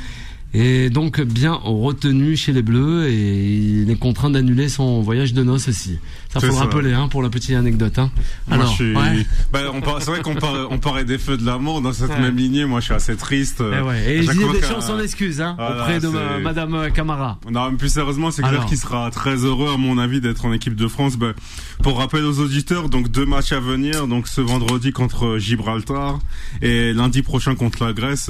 et 0.54 0.90
donc 0.90 1.22
bien 1.22 1.54
retenu 1.54 2.36
chez 2.36 2.52
les 2.54 2.62
Bleus 2.62 3.08
et 3.08 3.82
il 3.84 3.90
est 3.90 4.00
contraint 4.00 4.30
d'annuler 4.30 4.68
son 4.68 5.02
voyage 5.02 5.34
de 5.34 5.44
noces 5.44 5.68
aussi. 5.68 6.00
Ça 6.32 6.40
faut 6.40 6.46
le 6.46 6.54
rappeler 6.54 6.94
hein, 6.94 7.08
pour 7.08 7.24
la 7.24 7.30
petite 7.32 7.56
anecdote. 7.56 7.98
Hein. 7.98 8.12
Moi, 8.48 8.58
Alors, 8.58 8.70
je 8.70 8.76
suis... 8.76 8.96
ouais. 8.96 9.26
bah, 9.52 9.62
c'est 10.00 10.12
vrai 10.12 10.22
qu'on 10.22 10.36
par- 10.36 10.68
on 10.72 10.78
parlait 10.78 11.04
des 11.04 11.18
feux 11.18 11.38
de 11.38 11.44
l'amour 11.46 11.82
dans 11.82 11.92
cette 11.92 12.12
Ouais. 12.12 12.20
même 12.20 12.38
lignée. 12.38 12.66
Moi, 12.66 12.82
je 12.82 12.86
suis 12.86 12.94
assez 12.94 13.16
triste. 13.16 13.62
Eh 13.62 13.82
ouais. 13.82 14.16
Et 14.18 14.20
Didier 14.20 14.46
Deschamps 14.54 14.80
s'en 14.82 15.00
excuse 15.00 15.42
hein, 15.42 15.56
Voilà, 15.58 15.82
auprès 15.82 16.00
de 16.00 16.10
Madame 16.44 16.92
Camara. 16.94 17.40
Non, 17.50 17.76
plus 17.76 17.90
sérieusement, 17.90 18.30
c'est 18.30 18.44
clair 18.44 18.66
qu'il 18.68 18.78
sera 18.78 19.10
très 19.10 19.38
heureux, 19.44 19.74
à 19.74 19.78
mon 19.78 19.98
avis, 19.98 20.22
d'être 20.22 20.46
en 20.46 20.54
équipe 20.54 20.76
de 20.76 20.88
France. 20.88 21.18
Ben, 21.18 21.34
pour 21.82 21.98
rappel 21.98 22.24
aux 22.24 22.40
auditeurs, 22.40 22.90
donc 22.90 23.10
deux 23.10 23.26
matchs 23.26 23.52
à 23.52 23.60
venir, 23.60 24.06
donc 24.08 24.28
ce 24.28 24.42
vendredi 24.42 24.92
contre 24.92 25.40
Gibraltar 25.40 26.20
et 26.62 26.94
lundi 26.94 27.24
prochain 27.24 27.56
contre 27.56 27.84
la 27.86 27.94
Grèce. 27.94 28.30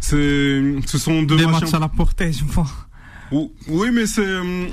C'est, 0.00 0.62
ce 0.86 0.98
sont 0.98 1.22
deux 1.22 1.36
Des 1.36 1.46
matchs. 1.46 1.62
matchs 1.62 1.74
à 1.74 1.78
la 1.78 1.88
portée, 1.88 2.32
je 2.32 2.44
pense. 2.44 2.70
Oui, 3.32 3.88
mais 3.92 4.06
c'est 4.06 4.24
euh, 4.24 4.66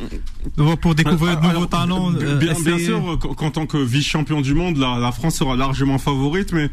pour 0.81 0.95
découvrir 0.95 1.39
de 1.39 1.47
nouveaux 1.47 1.65
talents. 1.65 2.11
Bien, 2.11 2.53
bien 2.59 2.77
sûr, 2.77 3.19
qu'en 3.19 3.51
tant 3.51 3.65
que 3.65 3.77
vice-champion 3.77 4.41
du 4.41 4.53
monde, 4.53 4.77
la, 4.77 4.97
la 4.99 5.11
France 5.11 5.35
sera 5.37 5.55
largement 5.55 5.97
favorite, 5.97 6.51
mais 6.53 6.69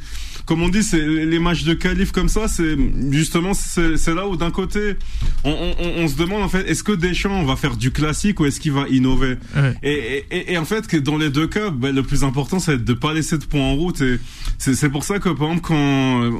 comme 0.50 0.62
on 0.62 0.68
dit, 0.68 0.82
c'est 0.82 1.00
les 1.00 1.38
matchs 1.38 1.64
de 1.64 1.74
qualif 1.74 2.12
comme 2.12 2.28
ça, 2.28 2.48
c'est 2.48 2.76
justement 3.10 3.52
c'est 3.54 4.14
là 4.14 4.26
où 4.26 4.36
d'un 4.36 4.50
côté 4.50 4.96
on, 5.44 5.50
on, 5.50 6.02
on, 6.02 6.08
se 6.08 6.16
demande 6.16 6.42
en 6.42 6.48
fait 6.48 6.68
est-ce 6.68 6.82
que 6.82 6.92
Deschamps 6.92 7.44
va 7.44 7.56
faire 7.56 7.76
du 7.76 7.92
classique 7.92 8.40
ou 8.40 8.46
est-ce 8.46 8.58
qu'il 8.58 8.72
va 8.72 8.88
innover 8.88 9.36
ouais. 9.56 9.74
et, 9.82 10.24
et, 10.30 10.52
et, 10.52 10.58
en 10.58 10.64
fait 10.64 10.86
que 10.86 10.96
dans 10.96 11.16
les 11.16 11.30
deux 11.30 11.46
cas, 11.46 11.70
ben, 11.70 11.94
le 11.94 12.02
plus 12.02 12.24
important 12.24 12.58
c'est 12.58 12.82
de 12.82 12.92
pas 12.94 13.14
laisser 13.14 13.38
de 13.38 13.44
points 13.44 13.60
en 13.60 13.74
route 13.74 14.00
et 14.00 14.18
c'est 14.58 14.88
pour 14.88 15.04
ça 15.04 15.18
que 15.18 15.28
par 15.28 15.48
exemple 15.48 15.68
quand 15.68 15.76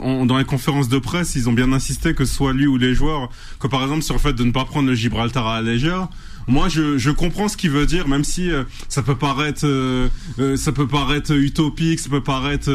on, 0.03 0.27
dans 0.27 0.39
les 0.39 0.45
conférences 0.45 0.89
de 0.89 0.99
presse 0.99 1.37
ils 1.37 1.49
ont 1.49 1.53
bien 1.53 1.73
insisté 1.73 2.15
que 2.15 2.25
ce 2.25 2.35
soit 2.35 2.53
lui 2.53 2.67
ou 2.67 2.77
les 2.77 2.95
joueurs 2.95 3.31
que 3.61 3.69
par 3.69 3.83
exemple 3.83 4.03
sur 4.03 4.15
le 4.15 4.21
fait 4.21 4.33
de 4.33 4.45
ne 4.45 4.51
pas 4.51 4.65
prendre 4.65 4.89
le 4.89 4.95
Gibraltar 4.95 5.30
la 5.35 5.63
légère. 5.63 6.09
Moi 6.49 6.69
je, 6.69 7.11
comprends 7.11 7.49
ce 7.49 7.57
qu'il 7.57 7.71
veut 7.71 7.87
dire 7.87 8.09
même 8.09 8.25
si 8.25 8.51
euh, 8.51 8.65
ça 8.89 9.03
peut 9.03 9.15
paraître 9.15 9.65
euh, 9.65 10.09
euh, 10.39 10.57
ça 10.57 10.73
peut 10.73 10.89
paraître 10.89 11.33
utopique 11.33 12.01
ça 12.01 12.09
peut 12.09 12.23
paraître 12.23 12.71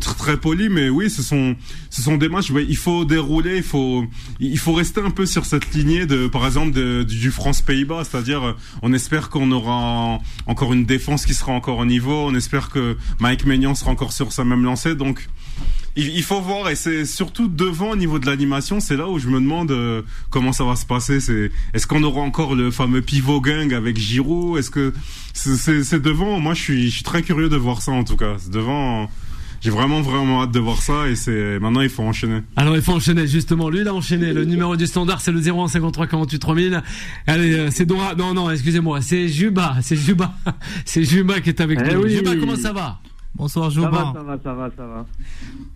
très, 0.00 0.36
poli 0.36 0.68
mais 0.68 0.88
oui 0.88 1.10
ce 1.10 1.22
sont 1.22 1.54
ce 1.90 2.02
sont 2.02 2.16
des 2.16 2.28
matchs. 2.28 2.50
Il 2.68 2.76
faut 2.76 3.04
dérouler 3.04 3.58
il 3.58 3.62
faut 3.62 4.04
il 4.40 4.58
faut 4.58 4.72
rester 4.72 5.00
un 5.00 5.10
peu 5.10 5.26
sur 5.26 5.44
cette 5.44 5.72
lignée 5.74 6.06
de 6.06 6.26
par 6.26 6.44
exemple 6.46 7.04
du 7.04 7.30
France 7.30 7.62
Pays-Bas 7.62 8.02
c'est-à-dire 8.04 8.56
on 8.82 8.92
espère 8.92 9.28
qu'on 9.30 9.52
aura 9.52 10.18
encore 10.46 10.72
une 10.72 10.84
défense 10.84 11.26
qui 11.26 11.34
sera 11.34 11.52
encore 11.52 11.78
au 11.78 11.86
niveau. 11.86 12.26
On 12.26 12.34
espère 12.34 12.70
que 12.70 12.96
Mike 13.20 13.46
Maignan 13.46 13.74
sera 13.74 13.90
encore 13.92 14.12
sur 14.12 14.32
sa 14.32 14.44
même 14.44 14.64
lancée. 14.64 14.94
Donc 14.94 15.28
il, 15.96 16.08
il 16.16 16.22
faut 16.22 16.40
voir 16.40 16.68
et 16.68 16.74
c'est 16.74 17.04
surtout 17.04 17.48
devant 17.48 17.90
au 17.90 17.96
niveau 17.96 18.18
de 18.18 18.26
l'animation, 18.26 18.80
c'est 18.80 18.96
là 18.96 19.08
où 19.08 19.18
je 19.18 19.28
me 19.28 19.40
demande 19.40 19.70
euh, 19.70 20.02
comment 20.30 20.52
ça 20.52 20.64
va 20.64 20.76
se 20.76 20.86
passer. 20.86 21.20
C'est 21.20 21.50
est-ce 21.72 21.86
qu'on 21.86 22.02
aura 22.02 22.20
encore 22.20 22.54
le 22.54 22.70
fameux 22.70 23.02
pivot 23.02 23.40
gang 23.40 23.72
avec 23.72 23.96
Giroud 23.96 24.58
Est-ce 24.58 24.70
que 24.70 24.92
c'est 25.32 26.02
devant? 26.02 26.40
Moi, 26.40 26.54
je 26.54 26.62
suis, 26.62 26.86
je 26.88 26.94
suis 26.94 27.04
très 27.04 27.22
curieux 27.22 27.48
de 27.48 27.56
voir 27.56 27.82
ça 27.82 27.92
en 27.92 28.04
tout 28.04 28.16
cas. 28.16 28.36
Devant. 28.50 29.08
J'ai 29.60 29.70
vraiment 29.70 30.02
vraiment 30.02 30.42
hâte 30.42 30.50
de 30.50 30.60
voir 30.60 30.82
ça 30.82 31.08
et 31.08 31.16
c'est 31.16 31.58
maintenant 31.58 31.80
il 31.80 31.88
faut 31.88 32.02
enchaîner. 32.02 32.42
Alors 32.54 32.76
il 32.76 32.82
faut 32.82 32.92
enchaîner 32.92 33.26
justement. 33.26 33.70
Lui 33.70 33.80
il 33.80 33.88
a 33.88 33.94
enchaîné. 33.94 34.34
Le 34.34 34.44
numéro 34.44 34.76
du 34.76 34.86
standard 34.86 35.22
c'est 35.22 35.32
le 35.32 35.40
0153 35.40 36.06
48 36.06 36.38
3000. 36.38 36.82
Allez 37.26 37.54
euh, 37.54 37.68
c'est 37.70 37.86
Dora. 37.86 38.14
Non 38.14 38.34
non 38.34 38.50
excusez-moi 38.50 39.00
c'est 39.00 39.26
Juba 39.26 39.76
c'est 39.80 39.96
Juba 39.96 40.34
c'est 40.84 41.02
Juba 41.02 41.40
qui 41.40 41.48
est 41.48 41.62
avec 41.62 41.78
eh 41.82 41.94
nous. 41.94 42.02
Oui. 42.02 42.16
Juba 42.16 42.36
comment 42.36 42.56
ça 42.56 42.74
va? 42.74 43.00
Bonsoir 43.36 43.68
va, 43.68 44.12
ça 44.14 44.22
va, 44.22 44.38
ça 44.42 44.52
va, 44.54 44.70
ça 44.76 44.86
va. 44.86 45.06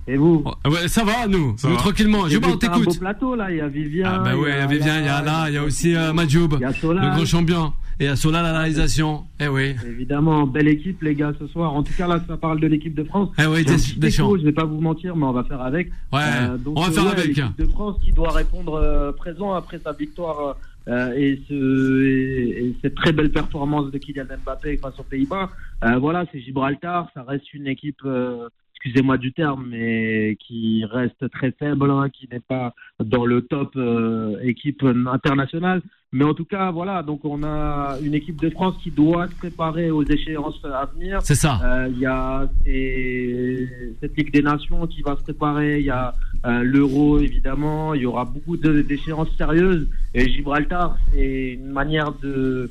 Et 0.07 0.17
vous 0.17 0.43
Oh, 0.47 0.69
ouais, 0.71 0.87
Ça 0.87 1.05
va 1.05 1.27
nous, 1.27 1.57
Ça 1.59 1.69
nous 1.69 1.75
va. 1.75 1.81
tranquillement. 1.81 2.23
Vu 2.25 2.37
on 2.41 2.47
un 2.47 2.51
beau 2.51 2.57
t'écoute. 2.57 2.99
plateau 3.01 3.35
là, 3.35 3.51
il 3.51 3.57
y 3.57 3.61
a 3.61 3.67
Vivien. 3.69 4.13
Ah 4.15 4.19
bah 4.21 4.37
ouais, 4.37 4.51
il 4.53 4.59
y 4.59 4.61
a 4.61 4.67
Vivien, 4.67 4.99
il 5.01 5.07
y 5.07 5.09
a 5.09 5.23
là, 5.23 5.49
il 5.49 5.55
y 5.55 5.59
a 5.59 5.65
aussi 5.65 5.95
euh, 5.97 6.13
Majoub, 6.13 6.55
Il 6.55 6.61
y 6.61 6.65
a 6.65 6.73
Solal. 6.73 7.05
le 7.05 7.11
grand 7.17 7.25
champion. 7.27 7.73
Et 8.01 8.05
il 8.05 8.07
y 8.07 8.11
a 8.11 8.15
Solal 8.15 8.47
à 8.47 8.53
la 8.53 8.59
réalisation. 8.61 9.25
Eh 9.41 9.49
oui. 9.49 9.75
Évidemment, 9.85 10.47
belle 10.47 10.69
équipe 10.69 11.03
les 11.03 11.17
gars 11.17 11.33
ce 11.37 11.49
soir. 11.49 11.73
En 11.75 11.83
tout 11.83 11.93
cas 11.99 12.07
là, 12.07 12.21
ça 12.29 12.37
parle 12.37 12.61
de 12.61 12.69
l'équipe 12.69 12.95
de 12.95 13.03
France. 13.03 13.31
Eh 13.41 13.47
oui, 13.47 13.65
Des- 13.65 14.07
écho, 14.07 14.39
je 14.39 14.45
vais 14.45 14.53
pas 14.53 14.65
vous 14.65 14.81
mentir, 14.81 15.17
mais 15.17 15.25
on 15.25 15.33
va 15.33 15.43
faire 15.43 15.61
avec. 15.61 15.89
Ouais, 16.13 16.21
Euh, 16.23 16.57
donc, 16.59 16.79
on 16.79 16.83
va 16.83 16.89
euh, 16.89 16.93
faire 16.93 17.05
ouais, 17.07 17.11
avec. 17.11 17.27
L'équipe 17.27 17.59
de 17.59 17.67
France 17.67 17.97
qui 18.05 18.13
doit 18.13 18.31
répondre 18.31 18.75
euh, 18.75 19.11
présent 19.11 19.53
après 19.53 19.81
sa 19.83 19.93
victoire 19.93 20.55
euh, 20.89 21.13
et, 21.15 21.41
ce, 21.49 22.03
et, 22.03 22.67
et 22.67 22.77
cette 22.81 22.95
très 22.95 23.13
belle 23.13 23.31
performance 23.31 23.91
de 23.91 23.99
Kylian 23.99 24.25
Mbappé 24.45 24.79
face 24.79 24.99
aux 24.99 25.05
Pays-Bas. 25.05 25.51
Euh, 25.85 25.99
voilà, 25.99 26.25
c'est 26.33 26.41
Gibraltar, 26.41 27.11
ça 27.15 27.23
reste 27.23 27.53
une 27.55 27.67
équipe, 27.67 28.01
euh, 28.05 28.49
excusez-moi 28.83 29.19
du 29.19 29.33
terme, 29.33 29.67
mais 29.71 30.37
qui 30.47 30.85
reste 30.85 31.29
très 31.31 31.51
faible, 31.51 31.91
hein, 31.91 32.09
qui 32.13 32.29
n'est 32.31 32.39
pas 32.41 32.75
dans 33.03 33.27
le 33.27 33.43
top 33.43 33.73
euh, 33.77 34.39
équipe 34.43 34.85
internationale. 34.85 35.83
Mais 36.13 36.25
en 36.25 36.33
tout 36.33 36.45
cas, 36.45 36.71
voilà, 36.71 37.03
donc 37.03 37.25
on 37.25 37.43
a 37.43 37.99
une 38.03 38.15
équipe 38.15 38.41
de 38.41 38.49
France 38.51 38.77
qui 38.83 38.91
doit 38.91 39.27
se 39.29 39.35
préparer 39.35 39.91
aux 39.91 40.05
échéances 40.05 40.65
à 40.65 40.87
venir. 40.95 41.19
C'est 41.23 41.35
ça. 41.35 41.61
Euh, 41.65 41.89
Il 41.93 41.99
y 41.99 42.07
a 42.07 42.49
ces- 42.65 43.69
cette 44.01 44.17
Ligue 44.17 44.33
des 44.33 44.43
Nations 44.43 44.87
qui 44.87 45.03
va 45.03 45.17
se 45.17 45.23
préparer. 45.25 45.81
Il 45.81 45.85
y 45.87 45.91
a 45.91 46.15
euh, 46.47 46.63
l'Euro 46.63 47.19
évidemment. 47.19 47.95
Il 47.95 48.03
y 48.03 48.07
aura 48.07 48.25
beaucoup 48.25 48.57
de- 48.57 48.81
d'échéances 48.81 49.37
sérieuses. 49.37 49.87
Et 50.15 50.29
Gibraltar, 50.31 50.97
c'est 51.13 51.55
une 51.55 51.73
manière 51.73 52.13
de 52.23 52.71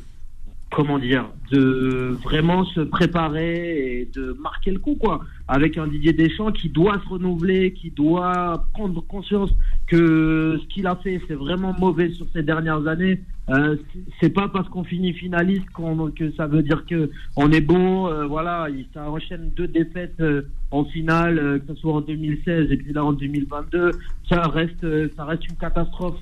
comment 0.70 0.99
dire, 0.99 1.30
de 1.51 2.18
vraiment 2.24 2.66
se 2.66 2.82
préparer 2.82 4.01
et 4.01 4.10
de 4.14 4.36
marquer 4.41 4.72
le 4.72 4.80
coup, 4.80 4.95
quoi. 4.95 5.22
Avec 5.48 5.78
un 5.78 5.88
Didier 5.88 6.14
Deschamps 6.14 6.52
qui 6.52 6.70
doit 6.70 7.00
se 7.04 7.08
renouveler, 7.10 7.72
qui 7.74 7.89
doit 7.91 8.66
prendre 8.74 9.02
conscience 9.02 9.50
que 9.88 10.60
ce 10.62 10.68
qu'il 10.68 10.88
a 10.88 10.95
fait, 10.98 11.22
c'est 11.28 11.36
vraiment 11.36 11.74
mauvais 11.80 12.12
sur 12.12 12.26
ces 12.34 12.43
dernières 12.43 12.86
années. 12.88 13.22
Euh, 13.50 13.78
c'est- 14.20 14.30
pas 14.30 14.50
parce 14.50 14.68
qu'on 14.68 14.84
finit 14.84 15.14
finaliste 15.14 15.70
qu'on 15.74 16.12
que 16.12 16.34
ça 16.34 16.48
veut 16.48 16.62
dire 16.64 16.86
que 16.86 17.10
on 17.38 17.50
est 17.54 17.62
bon. 17.62 18.08
euh, 18.10 18.26
voilà, 18.26 18.68
il, 18.70 18.86
ça 18.93 19.10
enchaîne 19.10 19.52
deux 19.56 19.68
défaites 19.70 20.20
euh, 20.20 20.41
en 20.70 20.84
finale, 20.84 21.39
euh, 21.39 21.58
que 21.60 21.74
ce 21.74 21.80
soit 21.80 21.93
en 21.93 22.02
2016 22.02 22.70
et 22.70 22.76
puis 22.76 22.91
là 22.91 23.06
en 23.06 23.14
2022. 23.14 23.91
Ça 24.28 24.41
reste, 24.50 24.86
ça 25.16 25.24
reste 25.24 25.48
une 25.48 25.56
catastrophe, 25.56 26.22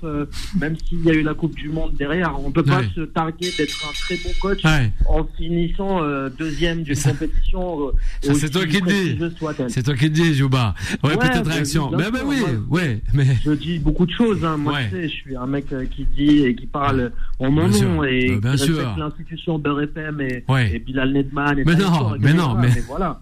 même 0.60 0.76
s'il 0.76 1.04
y 1.04 1.10
a 1.10 1.14
eu 1.14 1.22
la 1.22 1.34
Coupe 1.34 1.56
du 1.56 1.68
Monde 1.68 1.94
derrière. 1.98 2.32
On 2.38 2.52
peut 2.52 2.62
pas 2.62 2.78
Ouais. 2.78 2.88
se 2.94 3.00
targuer 3.00 3.48
d'être 3.58 3.84
un 3.88 3.92
très 3.92 4.14
bon 4.22 4.30
coach 4.40 4.64
Ouais. 4.64 4.92
en 5.08 5.24
finissant 5.36 6.02
deuxième 6.38 6.84
d'une 6.84 6.94
compétition. 6.94 7.90
ça, 8.22 8.34
c'est 8.34 8.50
toi 8.50 8.64
qui 8.66 8.80
le 8.80 8.86
dis. 8.86 9.15
Soit-elle. 9.38 9.70
C'est 9.70 9.82
toi 9.82 9.94
qui 9.94 10.04
le 10.04 10.10
dis, 10.10 10.34
Juba. 10.34 10.74
Ouais, 11.02 11.10
Ouais, 11.10 11.16
petite 11.18 11.44
bah, 11.44 11.52
réaction. 11.52 11.90
Mais 11.90 12.10
bah 12.10 12.18
sûr, 12.18 12.28
oui, 12.28 12.36
moi- 12.40 12.78
ouais, 12.80 13.02
mais. 13.14 13.26
Je 13.44 13.50
dis 13.52 13.78
beaucoup 13.78 14.06
de 14.06 14.12
choses. 14.12 14.44
Hein. 14.44 14.56
Moi, 14.56 14.72
Ouais. 14.74 14.88
tu 14.88 14.96
sais, 14.96 15.02
je 15.08 15.14
suis 15.14 15.36
un 15.36 15.46
mec 15.46 15.66
euh, 15.72 15.84
qui 15.86 16.06
dit 16.16 16.44
et 16.44 16.54
qui 16.54 16.66
parle 16.66 17.12
en 17.38 17.50
mon 17.50 17.68
Bien 17.68 17.80
nom 17.86 18.02
sûr. 18.02 18.04
et 18.06 18.38
bien 18.40 18.52
qui 18.52 18.58
sûr. 18.58 18.76
respecte 18.76 18.98
l'institution 18.98 19.62
FM 19.80 20.20
et, 20.20 20.44
Ouais. 20.48 20.72
et 20.74 20.78
Bilal 20.78 21.12
Nedman. 21.12 21.58
Et 21.58 21.64
Mais 21.64 21.74
non, 21.76 22.14
mais 22.18 22.32
non, 22.34 22.54
mais- 22.54 22.80
voilà. 22.86 23.20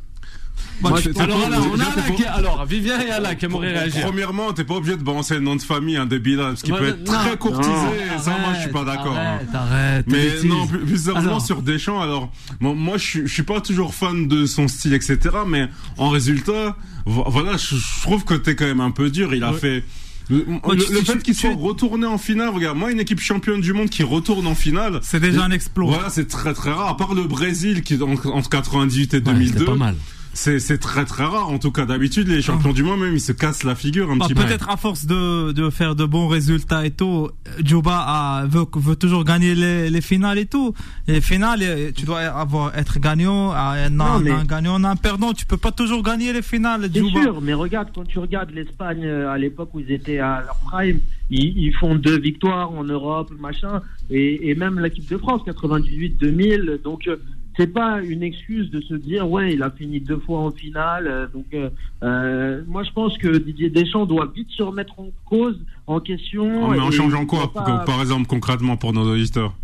Moi, 0.81 1.01
je 1.01 1.11
Alors 1.21 1.39
on 1.39 1.53
a 1.81 1.85
Alain 1.85 2.67
qui, 2.67 2.75
Vivien 2.75 3.01
et 3.01 3.11
Alain 3.11 3.35
qui 3.35 3.45
aimeraient 3.45 3.73
réagir. 3.73 4.05
Premièrement, 4.05 4.53
t'es 4.53 4.65
pas 4.65 4.75
obligé 4.75 4.97
de 4.97 5.03
balancer 5.03 5.35
le 5.35 5.41
nom 5.41 5.57
de 5.57 5.63
famille 5.63 5.97
hein, 5.97 6.07
de 6.07 6.19
Bilal, 6.19 6.49
parce 6.51 6.63
qu'il 6.63 6.73
Ouais, 6.75 6.81
peut 6.81 6.89
être 6.89 7.05
très 7.05 7.37
courtisé. 7.37 7.71
Et 7.71 8.19
ça, 8.21 8.31
moi, 8.41 8.55
je 8.57 8.61
suis 8.63 8.71
pas 8.73 8.85
d'accord. 8.85 9.17
hein. 9.17 9.39
Arrête. 9.55 10.07
Mais 10.09 10.29
non, 10.45 10.67
plus, 10.67 10.99
sérieusement 10.99 11.41
sur 11.41 11.63
Deschamps, 11.63 12.01
alors 12.01 12.33
moi, 12.61 12.97
je, 12.99 13.27
suis- 13.27 13.43
pas 13.45 13.61
toujours 13.61 13.95
fan 13.95 14.27
de 14.27 14.47
son 14.47 14.69
style, 14.69 14.95
etc. 14.95 15.19
Mais 15.47 15.69
en 15.97 16.09
résultat, 16.09 16.77
vo- 17.07 17.25
voilà, 17.29 17.57
je, 17.57 17.77
trouve 18.03 18.25
que 18.25 18.35
t'es 18.35 18.57
quand 18.57 18.65
même 18.67 18.81
un 18.81 18.91
peu 18.91 19.11
dur. 19.11 19.35
Il 19.35 19.45
a 19.45 19.53
Ouais. 19.53 19.59
fait 19.59 19.85
le, 20.31 20.39
le- 20.39 20.77
tu- 20.85 20.93
le 20.93 20.99
tu- 21.01 21.05
fait 21.05 21.23
qu'il 21.23 21.35
tu- 21.35 21.41
soit 21.43 21.55
retourné 21.55 22.07
en 22.07 22.17
finale. 22.19 22.49
Regarde, 22.49 22.77
moi, 22.79 22.91
une 22.91 23.01
équipe 23.01 23.21
championne 23.21 23.61
du 23.61 23.73
monde 23.75 23.91
qui 23.91 24.03
retourne 24.03 24.47
en 24.47 24.55
finale. 24.55 25.01
C'est 25.03 25.21
déjà 25.21 25.45
un 25.45 25.51
exploit. 25.51 25.93
Voilà, 25.93 26.09
c'est 26.11 26.27
très 26.27 26.55
très 26.55 26.73
rare. 26.73 26.89
À 26.89 26.97
part 26.97 27.15
le 27.15 27.25
Brésil 27.25 27.83
qui 27.83 28.01
entre, 28.03 28.29
entre 28.31 28.49
98 28.49 29.15
et 29.15 29.17
Ouais, 29.19 29.23
c'était 29.23 29.33
2002, 29.33 29.65
pas 29.67 29.75
mal. 29.77 29.95
C'est 30.35 30.59
c'est 30.59 30.79
très 30.79 31.05
très 31.07 31.25
rare. 31.25 31.49
En 31.49 31.59
tout 31.59 31.71
cas, 31.73 31.87
d'habitude, 31.87 32.29
les 32.29 32.43
champions 32.43 32.73
du 32.73 32.83
monde 32.83 33.01
même 33.01 33.15
ils 33.15 33.21
se 33.21 33.33
cassent 33.33 33.65
la 33.65 33.75
figure 33.75 34.11
un 34.11 34.17
Bah, 34.17 34.27
petit 34.27 34.35
peu. 34.35 34.45
Peut-être 34.45 34.69
à 34.69 34.77
force 34.77 35.07
de, 35.07 35.53
de 35.53 35.71
faire 35.71 35.95
de 35.97 36.05
bons 36.05 36.29
résultats 36.29 36.85
et 36.85 36.91
tout, 36.91 37.31
Juba 37.65 37.97
a, 38.07 38.45
veut, 38.47 38.65
veut 38.77 38.97
toujours 38.97 39.25
gagner 39.25 39.55
les, 39.55 39.89
les 39.89 40.01
finales 40.01 40.39
et 40.39 40.47
tout. 40.47 40.75
Les 41.09 41.21
finales, 41.21 41.93
tu 41.97 42.05
dois 42.05 42.21
avoir, 42.21 42.77
être 42.77 42.99
gagnant, 43.01 43.53
un, 43.53 43.89
Non, 43.91 44.05
un, 44.05 44.19
mais- 44.21 44.31
un 44.33 44.45
gagnant, 44.45 44.83
un 44.85 44.97
perdant. 44.97 45.33
Tu 45.33 45.47
peux 45.47 45.57
pas 45.57 45.73
toujours 45.73 46.03
gagner 46.03 46.33
les 46.33 46.43
finales, 46.43 46.91
C'est 46.93 46.99
Juba. 47.01 47.23
sûr, 47.23 47.41
mais 47.41 47.55
regarde, 47.55 47.89
quand 47.95 48.05
tu 48.05 48.19
regardes 48.19 48.51
l'Espagne 48.51 49.05
euh, 49.05 49.31
à 49.31 49.39
l'époque 49.39 49.71
où 49.75 49.81
ils 49.81 49.93
étaient 49.93 50.19
à 50.19 50.43
leur 50.45 50.57
prime, 50.67 51.01
ils, 51.31 51.57
ils 51.59 51.75
font 51.75 51.95
deux 51.95 52.19
victoires 52.19 52.71
en 52.73 52.85
Europe, 52.85 53.31
machin, 53.41 53.81
et, 54.11 54.51
et 54.51 54.55
même 54.55 54.79
l'équipe 54.81 55.09
de 55.09 55.17
France, 55.17 55.43
98-2000. 55.47 56.83
Donc, 56.83 57.07
euh, 57.09 57.17
c'est 57.57 57.73
pas 57.73 58.03
une 58.03 58.23
excuse 58.23 58.71
de 58.71 58.81
se 58.81 58.95
dire, 58.95 59.29
ouais, 59.31 59.55
il 59.55 59.63
a 59.63 59.71
fini 59.71 60.01
deux 60.01 60.19
fois 60.19 60.41
en 60.41 60.51
finale. 60.51 61.07
euh, 61.07 61.27
donc, 61.33 61.47
euh, 61.55 61.71
euh, 62.03 62.63
moi, 62.67 62.83
je 62.83 62.91
pense 62.91 63.17
que 63.19 63.37
Didier 63.39 63.71
Deschamps 63.71 64.07
doit 64.07 64.31
vite 64.35 64.49
se 64.51 64.63
remettre 64.63 64.99
en 64.99 65.09
cause, 65.25 65.59
en 65.87 66.01
question. 66.01 66.65
Oh, 66.65 66.69
mais 66.71 66.81
en 66.81 66.91
changeant 66.91 67.27
quoi, 67.27 67.53
pas- 67.53 67.85
par 67.87 68.01
exemple, 68.01 68.27
concrètement 68.27 68.77
pour 68.77 68.93
nos 68.93 69.05
auditeurs 69.13 69.55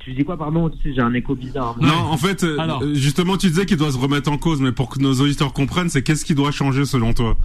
Tu 0.00 0.14
dis 0.14 0.24
quoi, 0.24 0.36
pardon 0.36 0.68
Tu 0.68 0.78
sais, 0.82 0.94
j'ai 0.96 1.00
un 1.00 1.14
écho 1.14 1.36
bizarre. 1.36 1.76
Non, 1.80 1.92
en 2.10 2.16
fait, 2.16 2.44
Alors. 2.58 2.82
justement, 2.92 3.36
tu 3.36 3.46
disais 3.46 3.66
qu'il 3.66 3.76
doit 3.76 3.92
se 3.92 3.98
remettre 3.98 4.32
en 4.32 4.36
cause, 4.38 4.60
mais 4.60 4.72
pour 4.72 4.88
que 4.88 4.98
nos 4.98 5.12
auditeurs 5.14 5.52
comprennent, 5.52 5.88
c'est 5.90 6.02
qu'est-ce 6.02 6.24
qui 6.24 6.34
doit 6.34 6.50
changer 6.50 6.84
selon 6.84 7.12
toi? 7.12 7.36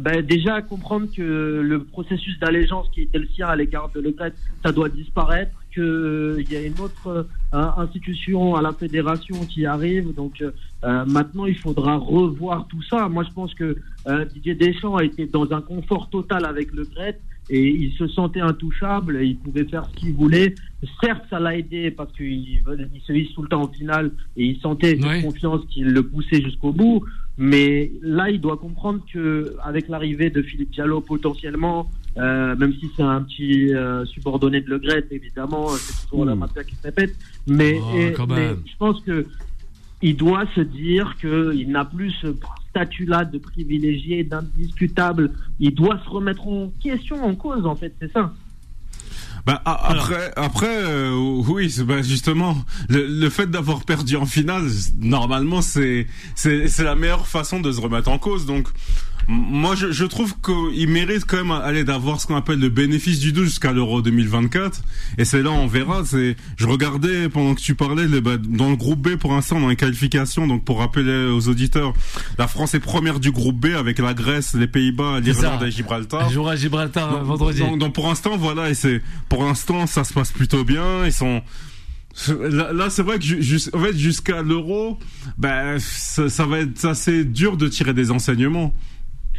Ben, 0.00 0.22
déjà 0.22 0.62
comprendre 0.62 1.06
que 1.14 1.60
le 1.62 1.84
processus 1.84 2.38
d'allégeance 2.38 2.86
qui 2.94 3.02
était 3.02 3.18
le 3.18 3.28
sien 3.34 3.46
à 3.48 3.56
l'égard 3.56 3.90
de 3.94 4.00
Le 4.00 4.12
Gret, 4.12 4.32
ça 4.64 4.72
doit 4.72 4.88
disparaître, 4.88 5.52
qu'il 5.78 6.52
y 6.52 6.56
a 6.56 6.62
une 6.62 6.80
autre 6.80 7.26
euh, 7.54 7.70
institution 7.76 8.54
à 8.54 8.62
la 8.62 8.72
fédération 8.72 9.36
qui 9.46 9.66
arrive. 9.66 10.14
Donc 10.14 10.40
euh, 10.40 10.50
euh, 10.84 11.04
maintenant, 11.06 11.46
il 11.46 11.56
faudra 11.56 11.96
revoir 11.96 12.66
tout 12.68 12.82
ça. 12.82 13.08
Moi, 13.08 13.24
je 13.24 13.32
pense 13.32 13.54
que 13.54 13.76
euh, 14.06 14.24
Didier 14.26 14.54
Deschamps 14.54 14.96
a 14.96 15.04
été 15.04 15.26
dans 15.26 15.50
un 15.52 15.60
confort 15.60 16.08
total 16.10 16.44
avec 16.44 16.72
Le 16.72 16.84
Gret 16.84 17.18
et 17.50 17.66
il 17.66 17.92
se 17.92 18.06
sentait 18.08 18.40
intouchable, 18.40 19.20
il 19.22 19.38
pouvait 19.38 19.64
faire 19.64 19.86
ce 19.86 19.94
qu'il 19.96 20.12
voulait. 20.12 20.54
Certes, 21.02 21.24
ça 21.30 21.40
l'a 21.40 21.56
aidé 21.56 21.90
parce 21.90 22.12
qu'il 22.12 22.26
il 22.26 23.00
se 23.06 23.12
hisse 23.12 23.32
tout 23.34 23.42
le 23.42 23.48
temps 23.48 23.62
en 23.62 23.72
finale 23.72 24.10
et 24.36 24.44
il 24.44 24.60
sentait 24.60 24.98
cette 25.00 25.22
confiance 25.22 25.62
qui 25.70 25.80
le 25.80 26.02
poussait 26.02 26.42
jusqu'au 26.42 26.72
bout. 26.72 27.02
Mais 27.38 27.92
là, 28.02 28.30
il 28.30 28.40
doit 28.40 28.58
comprendre 28.58 29.00
que 29.10 29.56
avec 29.62 29.88
l'arrivée 29.88 30.28
de 30.28 30.42
Philippe 30.42 30.72
Diallo 30.72 31.00
potentiellement, 31.00 31.90
euh, 32.18 32.56
même 32.56 32.72
si 32.74 32.88
c'est 32.96 33.02
un 33.02 33.22
petit 33.22 33.74
euh, 33.74 34.04
subordonné 34.06 34.60
de 34.60 34.68
Le 34.70 34.78
Gret, 34.78 35.04
évidemment, 35.10 35.68
c'est 35.76 36.04
toujours 36.08 36.24
la 36.24 36.34
mafia 36.34 36.64
qui 36.64 36.74
se 36.76 36.82
répète. 36.82 37.14
Mais, 37.46 37.78
Oh, 37.82 37.96
et- 37.96 38.14
mais 38.28 38.48
je 38.66 38.76
pense 38.78 39.00
que 39.02 39.26
il 40.02 40.16
doit 40.16 40.44
se 40.54 40.60
dire 40.60 41.16
qu'il 41.20 41.70
n'a 41.70 41.84
plus 41.84 42.12
ce 42.22 42.28
statut-là 42.70 43.24
de 43.24 43.38
privilégié, 43.38 44.22
d'indiscutable. 44.24 45.32
Il 45.58 45.74
doit 45.74 45.98
se 46.04 46.08
remettre 46.08 46.46
en 46.46 46.70
question, 46.82 47.24
en 47.24 47.34
cause, 47.34 47.66
en 47.66 47.74
fait, 47.74 47.92
c'est 48.00 48.12
ça. 48.12 48.32
Bah, 49.46 49.62
a- 49.64 49.92
après, 49.92 50.32
après, 50.36 50.82
euh, 50.84 51.14
oui, 51.48 51.74
bah, 51.86 52.02
justement, 52.02 52.56
le, 52.88 53.06
le 53.06 53.30
fait 53.30 53.50
d'avoir 53.50 53.84
perdu 53.84 54.16
en 54.16 54.26
finale, 54.26 54.64
normalement, 55.00 55.62
c'est, 55.62 56.06
c'est, 56.34 56.68
la 56.84 56.94
meilleure 56.94 57.26
façon 57.26 57.58
de 57.60 57.72
se 57.72 57.80
remettre 57.80 58.08
en 58.10 58.18
cause. 58.18 58.44
Donc, 58.46 58.68
moi, 59.28 59.74
je, 59.74 59.92
je 59.92 60.04
trouve 60.06 60.34
qu'il 60.40 60.88
mérite 60.88 61.26
quand 61.26 61.36
même 61.36 61.50
aller 61.50 61.84
d'avoir 61.84 62.18
ce 62.18 62.26
qu'on 62.26 62.36
appelle 62.36 62.58
le 62.58 62.70
bénéfice 62.70 63.20
du 63.20 63.32
doute 63.32 63.44
jusqu'à 63.44 63.72
l'Euro 63.72 64.00
2024. 64.00 64.82
Et 65.18 65.26
c'est 65.26 65.42
là, 65.42 65.50
on 65.50 65.66
verra. 65.66 66.02
C'est, 66.06 66.34
je 66.56 66.66
regardais 66.66 67.28
pendant 67.28 67.54
que 67.54 67.60
tu 67.60 67.74
parlais, 67.74 68.06
le, 68.06 68.20
bah, 68.20 68.38
dans 68.38 68.70
le 68.70 68.76
groupe 68.76 69.00
B, 69.00 69.16
pour 69.16 69.32
l'instant, 69.32 69.60
dans 69.60 69.68
les 69.68 69.76
qualifications. 69.76 70.46
Donc, 70.46 70.64
pour 70.64 70.78
rappeler 70.78 71.26
aux 71.26 71.46
auditeurs, 71.48 71.92
la 72.38 72.48
France 72.48 72.72
est 72.72 72.80
première 72.80 73.20
du 73.20 73.30
groupe 73.30 73.60
B 73.60 73.66
avec 73.76 73.98
la 73.98 74.14
Grèce, 74.14 74.54
les 74.54 74.66
Pays-Bas, 74.66 75.20
l'Irlande 75.20 75.62
et 75.62 75.70
Gibraltar. 75.70 76.22
Elle 76.26 76.32
jouera 76.32 76.52
à 76.52 76.56
Gibraltar 76.56 77.10
Donc, 77.10 77.24
vendredi. 77.24 77.60
Donc, 77.60 77.78
donc, 77.78 77.92
pour 77.92 78.08
l'instant, 78.08 78.38
voilà, 78.38 78.70
et 78.70 78.74
c'est 78.74 79.02
pour 79.28 79.44
l'instant 79.44 79.86
ça 79.86 80.04
se 80.04 80.14
passe 80.14 80.32
plutôt 80.32 80.64
bien. 80.64 81.04
Ils 81.04 81.12
sont 81.12 81.42
là, 82.28 82.72
là, 82.72 82.90
c'est 82.90 83.02
vrai 83.02 83.18
que 83.18 83.76
en 83.76 83.80
fait 83.80 83.96
jusqu'à 83.96 84.42
l'euro, 84.42 84.98
ben 85.36 85.78
ça, 85.78 86.28
ça 86.28 86.46
va 86.46 86.60
être 86.60 86.84
assez 86.84 87.24
dur 87.24 87.56
de 87.56 87.68
tirer 87.68 87.92
des 87.94 88.10
enseignements. 88.10 88.74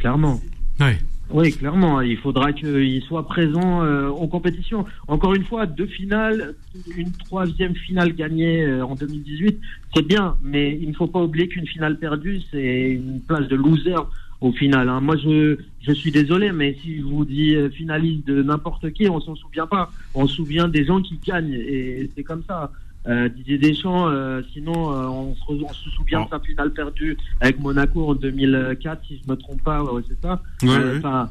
Clairement. 0.00 0.40
Oui. 0.80 0.86
Oui, 1.32 1.52
clairement, 1.52 2.00
il 2.00 2.16
faudra 2.16 2.52
qu'il 2.52 3.00
soit 3.02 3.24
présent 3.24 3.84
euh, 3.84 4.08
en 4.08 4.26
compétition. 4.26 4.84
Encore 5.06 5.34
une 5.34 5.44
fois, 5.44 5.64
deux 5.64 5.86
finales, 5.86 6.56
une 6.96 7.12
troisième 7.12 7.76
finale 7.76 8.14
gagnée 8.14 8.62
euh, 8.64 8.84
en 8.84 8.96
2018, 8.96 9.60
c'est 9.94 10.04
bien, 10.04 10.34
mais 10.42 10.76
il 10.82 10.88
ne 10.88 10.94
faut 10.94 11.06
pas 11.06 11.22
oublier 11.22 11.46
qu'une 11.46 11.68
finale 11.68 11.98
perdue, 12.00 12.40
c'est 12.50 12.90
une 12.90 13.20
place 13.20 13.46
de 13.46 13.54
loser 13.54 13.94
au 14.40 14.50
final. 14.50 14.88
hein. 14.88 15.00
Moi, 15.00 15.16
je, 15.18 15.56
je 15.82 15.92
suis 15.92 16.10
désolé, 16.10 16.50
mais 16.50 16.76
si 16.82 16.96
je 16.98 17.02
vous 17.02 17.24
dis 17.24 17.54
euh, 17.54 17.70
finaliste 17.70 18.26
de 18.26 18.42
n'importe 18.42 18.90
qui, 18.92 19.08
on 19.08 19.20
s'en 19.20 19.36
souvient 19.36 19.68
pas. 19.68 19.92
On 20.14 20.26
se 20.26 20.34
souvient 20.34 20.66
des 20.66 20.84
gens 20.84 21.00
qui 21.00 21.16
gagnent, 21.24 21.54
et 21.54 22.10
c'est 22.16 22.24
comme 22.24 22.42
ça. 22.48 22.72
Euh, 23.08 23.28
Didier 23.30 23.56
Deschamps, 23.58 24.08
euh, 24.08 24.42
sinon 24.52 24.92
euh, 24.92 25.06
on, 25.06 25.34
se, 25.34 25.40
re- 25.40 25.64
on 25.68 25.72
se 25.72 25.88
souvient 25.90 26.24
de 26.24 26.28
sa 26.28 26.38
finale 26.40 26.70
perdue 26.72 27.16
avec 27.40 27.58
Monaco 27.58 28.10
en 28.10 28.14
2004, 28.14 29.02
si 29.06 29.20
je 29.24 29.30
me 29.30 29.36
trompe 29.36 29.62
pas, 29.62 29.82
ouais, 29.82 30.02
c'est 30.06 30.20
ça. 30.20 30.42
Ouais, 30.62 30.68
Euh, 30.68 31.00
ouais. 31.00 31.28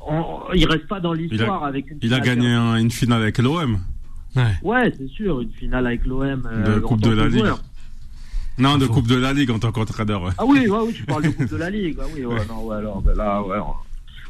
on- 0.00 0.52
il 0.54 0.66
reste 0.66 0.88
pas 0.88 0.98
dans 0.98 1.12
l'histoire 1.12 1.62
a, 1.62 1.68
avec 1.68 1.88
une 1.90 1.98
il 2.02 2.12
a 2.12 2.18
gagné 2.20 2.48
un- 2.52 2.74
une 2.76 2.90
finale 2.90 3.22
avec 3.22 3.38
l'OM. 3.38 3.78
Ouais, 4.64 4.92
c'est 4.98 5.08
sûr, 5.10 5.40
une 5.42 5.52
finale 5.52 5.86
avec 5.86 6.04
l'OM. 6.06 6.42
euh, 6.50 6.74
De 6.76 6.80
Coupe 6.80 7.00
de 7.02 7.10
la 7.10 7.28
Ligue. 7.28 7.44
Non, 8.58 8.76
de 8.76 8.86
Coupe 8.86 9.06
de 9.06 9.14
la 9.16 9.32
Ligue 9.32 9.50
en 9.50 9.58
tant 9.58 9.72
qu'entraîneur. 9.72 10.22
Ouais. 10.24 10.32
Ah 10.38 10.44
oui, 10.44 10.66
ouais, 10.68 10.78
oui, 10.86 10.92
tu 10.92 11.04
parles 11.04 11.22
de 11.22 11.28
Coupe 11.30 11.50
de 11.50 11.56
la 11.56 11.70
Ligue. 11.78 11.96
Ah 12.00 12.04
oui, 12.14 12.24
ouais, 12.24 12.46
non, 12.48 12.64
ouais, 12.66 12.76
alors 12.76 13.00
ben 13.00 13.14
là, 13.16 13.42
ouais, 13.42 13.58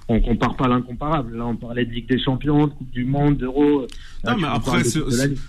on, 0.08 0.14
on 0.14 0.20
compare 0.20 0.54
pas 0.56 0.68
l'incomparable. 0.68 1.36
Là, 1.36 1.46
on 1.46 1.56
parlait 1.56 1.84
de 1.84 1.90
Ligue 1.92 2.08
des 2.08 2.18
Champions, 2.22 2.66
de 2.66 2.72
Coupe 2.72 2.90
du 2.90 3.04
Monde, 3.04 3.38
d'Euro. 3.38 3.86
Là, 4.24 4.32
Non, 4.34 4.38
mais 4.40 4.46
après, 4.48 4.82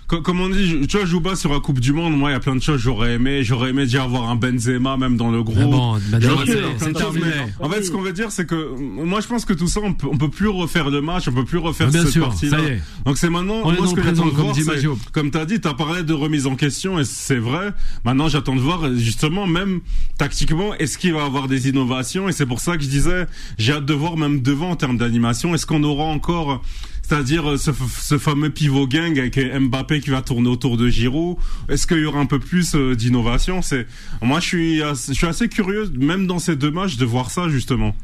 comme 0.08 0.40
on 0.40 0.48
dit, 0.48 0.86
tu 0.88 0.96
vois, 0.96 1.06
je 1.06 1.10
joue 1.10 1.20
pas 1.20 1.36
sur 1.36 1.52
la 1.52 1.60
Coupe 1.60 1.78
du 1.80 1.92
Monde. 1.92 2.16
Moi, 2.16 2.30
il 2.30 2.32
y 2.32 2.36
a 2.36 2.40
plein 2.40 2.56
de 2.56 2.62
choses 2.62 2.80
j'aurais 2.80 3.14
aimé. 3.14 3.44
J'aurais 3.44 3.70
aimé 3.70 3.84
déjà 3.84 4.02
avoir 4.02 4.28
un 4.30 4.34
Benzema 4.36 4.96
même 4.96 5.16
dans 5.16 5.30
le 5.30 5.42
groupe. 5.44 5.58
Bon, 5.70 5.96
bah, 6.10 6.18
J'aurais 6.20 6.46
c'est- 6.46 6.52
aimé 6.52 6.60
plein 6.62 6.78
c'est 6.78 6.92
de 6.92 6.98
choses, 6.98 7.12
terminé. 7.14 7.26
mais 7.60 7.64
En 7.64 7.70
fait, 7.70 7.82
ce 7.84 7.90
qu'on 7.92 8.00
veut 8.02 8.12
dire, 8.12 8.32
c'est 8.32 8.46
que 8.46 8.74
moi, 8.78 9.20
je 9.20 9.28
pense 9.28 9.44
que 9.44 9.52
tout 9.52 9.68
ça, 9.68 9.80
on 9.82 9.92
peut, 9.92 10.08
on 10.10 10.18
peut 10.18 10.28
plus 10.30 10.48
refaire 10.48 10.90
le 10.90 11.00
match, 11.00 11.28
on 11.28 11.32
peut 11.32 11.44
plus 11.44 11.58
refaire 11.58 11.88
Bien 11.88 12.02
cette 12.02 12.10
sûr, 12.10 12.26
partie-là. 12.28 12.58
ça 12.58 12.64
y 12.64 12.66
est. 12.66 12.82
Donc 13.06 13.16
c'est 13.18 13.30
maintenant, 13.30 13.60
On 13.64 13.72
moi, 13.72 13.86
ce 13.86 13.94
que 13.94 14.02
j'attends 14.02 14.26
de 14.26 14.30
comme 14.30 14.52
voir, 14.52 14.96
comme 15.12 15.30
t'as 15.30 15.44
dit, 15.44 15.60
t'as 15.60 15.74
parlé 15.74 16.02
de 16.02 16.12
remise 16.12 16.46
en 16.46 16.56
question, 16.56 16.98
et 16.98 17.04
c'est 17.04 17.36
vrai. 17.38 17.72
Maintenant, 18.04 18.28
j'attends 18.28 18.56
de 18.56 18.60
voir, 18.60 18.92
justement, 18.96 19.46
même 19.46 19.80
tactiquement, 20.18 20.74
est-ce 20.74 20.98
qu'il 20.98 21.12
va 21.14 21.24
avoir 21.24 21.48
des 21.48 21.68
innovations, 21.68 22.28
et 22.28 22.32
c'est 22.32 22.46
pour 22.46 22.60
ça 22.60 22.76
que 22.76 22.82
je 22.82 22.88
disais, 22.88 23.26
j'ai 23.58 23.72
hâte 23.72 23.86
de 23.86 23.94
voir 23.94 24.16
même 24.16 24.40
devant 24.40 24.70
en 24.70 24.76
termes 24.76 24.98
d'animation, 24.98 25.54
est-ce 25.54 25.66
qu'on 25.66 25.82
aura 25.84 26.04
encore, 26.04 26.62
c'est-à-dire 27.06 27.50
euh, 27.50 27.56
ce, 27.58 28.18
fameux 28.18 28.48
pivot 28.50 28.86
gang 28.86 29.18
avec 29.18 29.38
Mbappé 29.38 30.00
qui 30.00 30.08
va 30.10 30.22
tourner 30.22 30.48
autour 30.48 30.76
de 30.78 30.88
Giroud, 30.88 31.36
est-ce 31.68 31.86
qu'il 31.86 31.98
y 32.00 32.04
aura 32.06 32.18
un 32.20 32.26
peu 32.26 32.38
plus 32.38 32.74
euh, 32.74 32.94
d'innovation? 32.94 33.60
C'est, 33.60 33.86
moi, 34.22 34.40
je 34.40 34.46
suis, 34.46 34.82
assez, 34.82 35.12
je 35.12 35.18
suis 35.18 35.26
assez 35.26 35.48
curieux, 35.48 35.84
même 35.98 36.26
dans 36.26 36.38
ces 36.38 36.56
deux 36.56 36.70
matchs, 36.70 36.96
de 36.96 37.04
voir 37.04 37.30
ça 37.30 37.48
justement. 37.50 37.94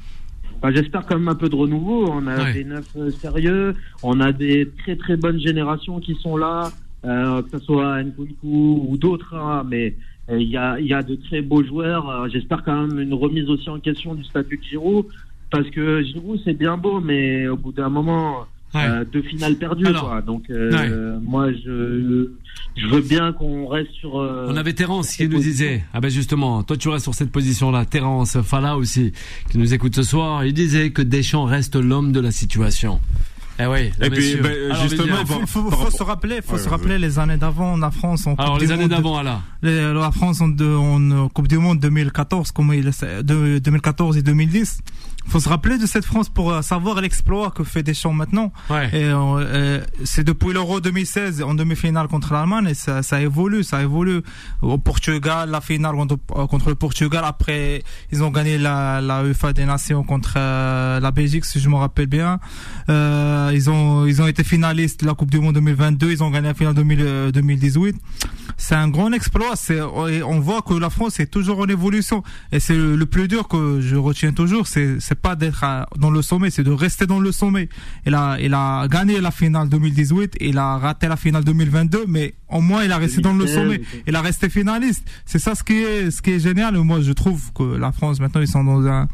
Enfin, 0.59 0.74
J'espère 0.74 1.07
quand 1.07 1.18
même 1.18 1.28
un 1.28 1.34
peu 1.34 1.48
de 1.48 1.57
renouveau. 1.57 2.07
On 2.11 2.26
a 2.26 2.44
Ouais. 2.44 2.53
des 2.53 2.64
neufs 2.64 2.84
euh, 2.96 3.11
sérieux, 3.11 3.74
on 4.03 4.20
a 4.20 4.32
des 4.32 4.68
très 4.84 4.96
très 4.96 5.16
bonnes 5.16 5.40
générations 5.40 5.98
qui 6.01 6.14
sont 6.16 6.36
là, 6.36 6.70
euh, 7.07 7.40
que 7.42 7.59
ce 7.59 7.64
soit 7.64 8.03
Nkunku 8.03 8.84
ou 8.86 8.96
d'autres, 8.98 9.34
hein, 9.34 9.64
mais 9.66 9.94
euh, 10.28 10.38
il 10.38 10.48
y, 10.51 10.59
a, 10.59 10.78
il 10.78 10.86
y 10.86 10.92
a 10.92 11.03
de 11.03 11.14
très 11.14 11.40
beaux 11.40 11.64
joueurs. 11.64 12.11
Euh, 12.11 12.28
J'espère 12.30 12.62
quand 12.62 12.86
même 12.86 13.01
une 13.01 13.14
remise 13.14 13.48
aussi 13.48 13.70
en 13.70 13.80
question 13.80 14.14
du 14.14 14.22
statut 14.24 14.59
de 14.59 14.62
Giroud, 14.62 15.07
parce 15.51 15.68
que 15.70 16.03
Giroud 16.03 16.38
c'est 16.44 16.53
bien 16.53 16.76
beau, 16.76 17.01
mais 17.01 17.48
au 17.48 17.57
bout 17.57 17.72
d'un 17.72 17.88
moment, 17.88 18.44
Ouais. 18.74 18.82
euh, 18.84 19.04
deux 19.12 19.22
finales 19.22 19.56
perdues. 19.56 19.86
Alors, 19.86 20.08
quoi. 20.10 20.22
Donc 20.22 20.44
euh, 20.50 21.18
moi 21.22 21.50
je, 21.52 22.30
je 22.76 22.86
veux 22.86 23.00
bien 23.00 23.32
qu'on 23.32 23.66
reste 23.66 23.90
sur... 23.92 24.18
euh, 24.20 24.46
On 24.48 24.56
avait 24.56 24.72
Terence 24.74 25.16
qui 25.16 25.24
nous 25.24 25.36
position. 25.36 25.50
disait, 25.66 25.84
ah 25.92 26.00
ben 26.00 26.08
justement, 26.10 26.62
toi 26.62 26.76
tu 26.76 26.88
restes 26.88 27.04
sur 27.04 27.14
cette 27.14 27.32
position-là, 27.32 27.84
Terence 27.84 28.40
Fala 28.42 28.76
aussi, 28.76 29.12
qui 29.50 29.58
nous 29.58 29.74
écoute 29.74 29.94
ce 29.96 30.02
soir, 30.04 30.44
il 30.44 30.54
disait 30.54 30.90
que 30.90 31.02
Deschamps 31.02 31.44
reste 31.46 31.74
l'homme 31.76 32.12
de 32.12 32.20
la 32.20 32.30
situation. 32.30 33.00
Eh 33.62 33.66
oui, 33.66 33.90
là, 33.98 34.06
Et 34.06 34.10
puis, 34.10 34.36
ben, 34.36 34.70
Alors, 34.70 34.82
justement. 34.88 35.16
Il 35.20 35.46
faut, 35.46 35.90
se 35.90 36.02
rappeler, 36.02 36.40
faut 36.42 36.54
Ouais, 36.54 36.58
se 36.58 36.64
ouais, 36.64 36.70
rappeler 36.70 36.98
les 36.98 37.18
années 37.18 37.36
d'avant, 37.36 37.76
la 37.76 37.90
France 37.90 38.26
en 38.26 38.30
Coupe 38.30 38.40
alors 38.40 38.56
du 38.56 38.64
les 38.64 38.72
années 38.72 38.82
Monde. 38.84 38.90
d'avant, 38.92 39.20
là. 39.22 39.42
Les- 39.62 39.92
la 39.92 40.10
France 40.12 40.40
en, 40.40 40.48
de- 40.48 40.64
en, 40.64 41.10
euh, 41.10 41.28
Coupe 41.28 41.46
du 41.46 41.58
Monde 41.58 41.78
2014, 41.78 42.52
comme 42.52 42.72
il, 42.72 42.84
de, 43.22 43.58
2014 43.58 44.16
et 44.16 44.22
2010. 44.22 44.78
Faut 45.28 45.40
se 45.40 45.48
rappeler 45.48 45.78
de 45.78 45.86
cette 45.86 46.04
France 46.04 46.28
pour 46.28 46.50
euh, 46.50 46.62
savoir 46.62 47.00
l'exploit 47.00 47.50
que 47.50 47.62
fait 47.62 47.82
Deschamps 47.82 48.12
maintenant. 48.12 48.52
Ouais. 48.68 48.88
Et 48.92 49.04
euh, 49.04 49.14
euh, 49.38 49.80
c'est 50.04 50.24
depuis 50.24 50.52
l'Euro 50.52 50.80
2016 50.80 51.42
en 51.42 51.54
demi-finale 51.54 52.08
contre 52.08 52.32
l'Allemagne 52.32 52.66
et 52.68 52.74
ça, 52.74 53.02
ça 53.02 53.20
évolue, 53.20 53.62
ça 53.62 53.82
évolue. 53.82 54.22
Au 54.62 54.78
Portugal, 54.78 55.50
la 55.50 55.60
finale 55.60 55.94
contre, 55.94 56.16
contre 56.48 56.68
le 56.68 56.74
Portugal. 56.74 57.22
Après, 57.24 57.82
ils 58.10 58.22
ont 58.24 58.30
gagné 58.30 58.58
la, 58.58 59.00
la 59.00 59.22
UEFA 59.22 59.52
des 59.52 59.64
Nations 59.64 60.02
contre 60.02 60.34
euh, 60.36 61.00
la 61.00 61.10
Belgique, 61.10 61.44
si 61.44 61.60
je 61.60 61.68
me 61.68 61.76
rappelle 61.76 62.06
bien. 62.06 62.40
Euh, 62.88 63.50
ils 63.54 63.70
ont 63.70 64.06
ils 64.06 64.20
ont 64.22 64.26
été 64.26 64.42
finalistes 64.42 65.02
de 65.02 65.06
la 65.06 65.14
Coupe 65.14 65.30
du 65.30 65.38
Monde 65.38 65.54
2022. 65.54 66.10
Ils 66.10 66.22
ont 66.24 66.30
gagné 66.30 66.48
la 66.48 66.54
finale 66.54 66.74
2000, 66.74 66.98
euh, 67.00 67.30
2018. 67.30 67.96
C'est 68.56 68.74
un 68.74 68.88
grand 68.88 69.12
exploit. 69.12 69.54
C'est 69.54 69.78
et 69.78 70.22
on 70.22 70.40
voit 70.40 70.62
que 70.62 70.74
la 70.74 70.90
France 70.90 71.20
est 71.20 71.26
toujours 71.26 71.60
en 71.60 71.66
évolution. 71.66 72.22
Et 72.52 72.58
c'est 72.60 72.74
le, 72.74 72.96
le 72.96 73.06
plus 73.06 73.28
dur 73.28 73.48
que 73.48 73.80
je 73.80 73.96
retiens 73.96 74.32
toujours. 74.32 74.66
C'est 74.66 74.98
pas 75.20 75.36
d'être 75.36 75.64
dans 75.98 76.10
le 76.10 76.22
sommet, 76.22 76.50
c'est 76.50 76.62
de 76.64 76.70
rester 76.70 77.06
dans 77.06 77.20
le 77.20 77.32
sommet. 77.32 77.68
Il 78.06 78.14
a 78.14 78.36
il 78.40 78.54
a 78.54 78.86
gagné 78.88 79.20
la 79.20 79.30
finale 79.30 79.68
2018. 79.68 80.36
Il 80.40 80.58
a 80.58 80.78
raté 80.78 81.08
la 81.08 81.16
finale 81.16 81.44
2022, 81.44 82.04
mais 82.08 82.34
au 82.48 82.60
moins 82.60 82.82
il 82.84 82.92
a 82.92 82.98
resté 82.98 83.20
dans 83.20 83.32
le 83.32 83.44
2016, 83.46 83.56
sommet. 83.56 83.80
Il 84.06 84.16
a 84.16 84.22
resté 84.22 84.48
finaliste. 84.48 85.04
C'est 85.26 85.38
ça 85.38 85.54
ce 85.54 85.62
qui 85.62 85.74
est 85.74 86.10
ce 86.10 86.20
qui 86.22 86.30
est 86.32 86.40
génial. 86.40 86.76
Et 86.76 86.78
moi 86.82 87.00
je 87.00 87.12
trouve 87.12 87.52
que 87.52 87.62
la 87.76 87.92
France 87.92 88.20
maintenant 88.20 88.40
ils 88.40 88.48
sont 88.48 88.64
dans 88.64 88.84
un 88.86 89.08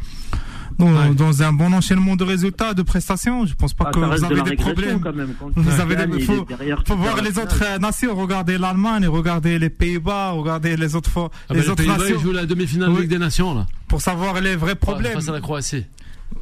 dans, 0.78 0.92
Ouais. 0.92 1.14
dans 1.14 1.42
un 1.42 1.54
bon 1.54 1.72
enchaînement 1.72 2.16
de 2.16 2.24
résultats, 2.24 2.74
de 2.74 2.82
prestations. 2.82 3.46
Je 3.46 3.54
pense 3.54 3.72
pas 3.72 3.86
Ah, 3.88 3.90
que 3.92 3.98
vous 3.98 4.04
de 4.20 4.24
avez 4.40 4.42
des 4.50 4.56
problèmes. 4.56 5.00
quand 5.00 5.14
même. 5.14 5.32
Quand 5.40 5.48
Vous 5.56 5.80
avez 5.80 5.96
des- 5.96 6.18
il 6.18 6.24
faut- 6.24 6.44
derrière, 6.44 6.82
faut 6.86 6.96
voir 6.96 7.22
les 7.22 7.38
autres 7.38 7.62
euh, 7.64 7.78
nations, 7.78 8.14
regardez 8.14 8.58
l'Allemagne, 8.58 9.06
regardez 9.06 9.58
les 9.58 9.70
Pays-Bas, 9.70 10.32
regardez 10.32 10.76
les 10.76 10.94
autres 10.94 11.30
Ah 11.48 11.54
les 11.54 11.60
les 11.62 11.68
autres 11.70 11.82
ils 11.82 11.88
nations, 11.88 12.18
jouent 12.20 12.32
la 12.32 12.44
demi-finale 12.44 12.90
de 12.90 12.94
Oui. 12.94 13.00
Ligue 13.02 13.10
des 13.10 13.18
Nations, 13.18 13.54
là. 13.54 13.66
Pour 13.88 14.00
savoir 14.00 14.40
les 14.40 14.56
vrais 14.56 14.74
problèmes. 14.74 15.12
Face 15.14 15.28
à 15.28 15.32
la 15.32 15.40
Croatie. 15.40 15.84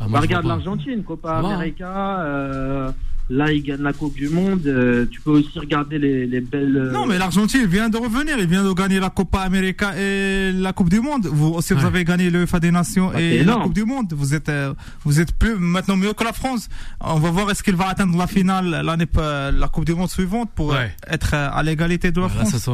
Ah, 0.01 0.07
Bah, 0.09 0.21
regarde 0.21 0.47
l'Argentine, 0.47 1.03
Copa. 1.05 1.39
América. 1.39 2.21
euh, 2.21 2.91
là, 3.31 3.53
ils 3.53 3.63
gagnent 3.63 3.83
la 3.83 3.93
Coupe 3.93 4.15
du 4.15 4.29
Monde. 4.29 4.67
euh, 4.67 5.07
tu 5.11 5.21
peux 5.21 5.31
aussi 5.33 5.59
regarder 5.59 5.99
les, 5.99 6.27
les 6.27 6.41
belles. 6.41 6.77
euh, 6.77 6.91
Non, 6.93 7.07
mais 7.07 7.19
l'Argentine 7.19 7.67
vient 7.67 7.89
de 7.89 7.97
revenir, 7.99 8.37
il 8.39 8.47
vient 8.47 8.65
de 8.65 8.73
gagner 8.73 8.99
la 8.99 9.11
Copa 9.11 9.41
América 9.41 9.93
et 9.99 10.53
la 10.53 10.73
Coupe 10.73 10.89
du 10.91 11.01
Monde. 11.01 11.27
Vous 11.27 11.49
aussi, 11.49 11.75
vous 11.75 11.85
avez 11.85 12.05
gagné 12.05 12.31
l'UEFA 12.31 12.61
des 12.61 12.71
Nations 12.71 13.09
Bah, 13.09 13.15
c'est 13.19 13.25
et 13.37 13.45
la. 13.45 13.57
Coupe 13.57 13.75
du 13.75 13.85
Monde. 13.85 14.13
Vous 14.15 14.35
êtes, 14.35 14.49
euh, 14.49 14.75
vous 15.05 15.21
êtes 15.21 15.33
plus 15.33 15.57
maintenant 15.57 15.97
mieux 15.97 16.13
que 16.15 16.25
la 16.25 16.33
France. 16.33 16.69
On 17.01 17.19
va 17.19 17.31
voir 17.31 17.51
est-ce 17.51 17.63
qu'il 17.63 17.77
va 17.77 17.89
atteindre 17.89 18.17
la 18.19 18.27
finale 18.27 18.83
l'année, 18.85 19.07
la 19.17 19.69
Coupe 19.69 19.85
du 19.85 19.95
Monde 19.95 20.09
suivante 20.11 20.51
pour 20.55 20.69
Ouais. 20.71 20.95
être 21.09 21.35
à 21.35 21.63
l'égalité 21.63 22.11
de 22.11 22.21
la 22.21 22.29
France? 22.29 22.57
ça 22.57 22.73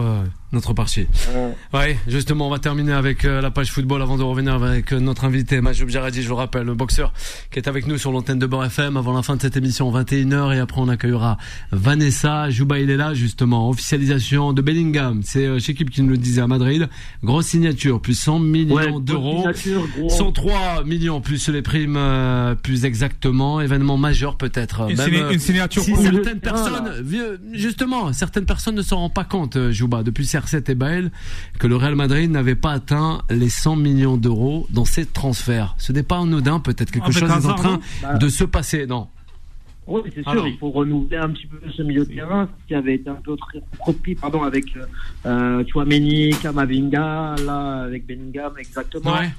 notre 0.52 0.72
partie. 0.74 1.06
Ouais, 1.72 1.98
justement, 2.08 2.48
on 2.48 2.50
va 2.50 2.58
terminer 2.58 2.92
avec 2.92 3.24
euh, 3.24 3.40
la 3.40 3.50
page 3.50 3.70
football 3.70 4.02
avant 4.02 4.16
de 4.18 4.22
revenir 4.22 4.54
avec 4.54 4.92
euh, 4.92 4.98
notre 4.98 5.24
invité, 5.24 5.60
Majoub 5.60 5.88
Jaradi, 5.88 6.22
je 6.22 6.28
le 6.28 6.34
rappelle, 6.34 6.64
le 6.64 6.74
boxeur 6.74 7.12
qui 7.50 7.58
est 7.58 7.68
avec 7.68 7.86
nous 7.86 7.98
sur 7.98 8.10
l'antenne 8.12 8.38
de 8.38 8.46
Beurre 8.46 8.64
FM 8.66 8.96
avant 8.96 9.12
la 9.14 9.22
fin 9.22 9.36
de 9.36 9.40
cette 9.42 9.56
émission, 9.56 9.90
21h, 9.92 10.54
et 10.54 10.58
après 10.58 10.80
on 10.80 10.88
accueillera 10.88 11.38
Vanessa. 11.72 12.50
Jouba, 12.50 12.78
il 12.78 12.90
est 12.90 12.96
là, 12.96 13.14
justement. 13.14 13.68
Officialisation 13.70 14.52
de 14.52 14.62
Bellingham. 14.62 15.20
C'est 15.24 15.46
euh, 15.46 15.58
chez 15.58 15.74
qui 15.74 16.02
nous 16.02 16.10
le 16.10 16.16
disait 16.18 16.42
à 16.42 16.46
Madrid. 16.46 16.88
Grosse 17.22 17.46
signature, 17.46 18.00
plus 18.00 18.14
100 18.18 18.38
millions 18.40 18.74
Ouais, 18.74 18.88
grosse 18.90 19.02
d'euros. 19.04 19.38
signature, 19.54 19.86
gros. 19.96 20.08
103 20.10 20.84
millions 20.84 21.20
plus 21.20 21.48
les 21.48 21.62
primes, 21.62 21.96
euh, 21.96 22.54
plus 22.54 22.84
exactement. 22.84 23.60
Événement 23.60 23.96
majeur 23.96 24.36
peut-être. 24.36 24.90
Une, 24.90 24.96
Même, 24.96 25.06
signa- 25.08 25.32
une 25.32 25.38
signature 25.38 25.82
si 25.82 25.92
pour 25.92 26.02
certaines 26.02 26.40
Ah, 26.44 26.48
personnes, 26.50 27.02
vieux- 27.02 27.40
justement, 27.52 28.12
certaines 28.12 28.46
personnes 28.46 28.74
ne 28.74 28.82
s'en 28.82 28.96
rendent 28.96 29.14
pas 29.14 29.24
compte, 29.24 29.70
Jouba, 29.70 30.02
depuis 30.02 30.26
CR7 30.40 30.70
et 30.70 30.74
Baël, 30.74 31.10
que 31.58 31.66
le 31.66 31.76
Real 31.76 31.94
Madrid 31.94 32.30
n'avait 32.30 32.54
pas 32.54 32.72
atteint 32.72 33.22
les 33.30 33.48
100 33.48 33.76
millions 33.76 34.16
d'euros 34.16 34.66
dans 34.70 34.84
ses 34.84 35.06
transferts. 35.06 35.74
Ce 35.78 35.92
n'est 35.92 36.02
pas 36.02 36.18
anodin, 36.18 36.60
peut-être 36.60 36.90
quelque 36.90 37.04
Avec 37.04 37.18
chose 37.18 37.30
est 37.30 37.46
en 37.46 37.54
train 37.54 37.80
Bah, 38.02 38.14
de 38.18 38.28
se 38.28 38.44
passer, 38.44 38.86
non 38.86 39.08
Oui, 39.86 40.02
c'est 40.14 40.22
sûr, 40.22 40.30
Alors. 40.30 40.46
il 40.48 40.56
faut 40.58 40.70
renouveler 40.70 41.16
un 41.18 41.30
petit 41.30 41.46
peu 41.46 41.58
ce 41.76 41.82
milieu 41.82 42.04
de 42.04 42.12
terrain, 42.14 42.48
ce 42.62 42.68
qui 42.68 42.74
avait 42.74 42.94
été 42.94 43.08
un 43.10 43.14
peu 43.14 43.36
repris 43.80 44.14
pardon, 44.14 44.42
avec 44.42 44.64
euh, 45.26 45.64
Chouameni, 45.68 46.30
Kamavinga, 46.42 47.34
là, 47.44 47.82
avec 47.82 48.06
Bellingham, 48.06 48.52
exactement. 48.58 49.12
Ouais. 49.12 49.30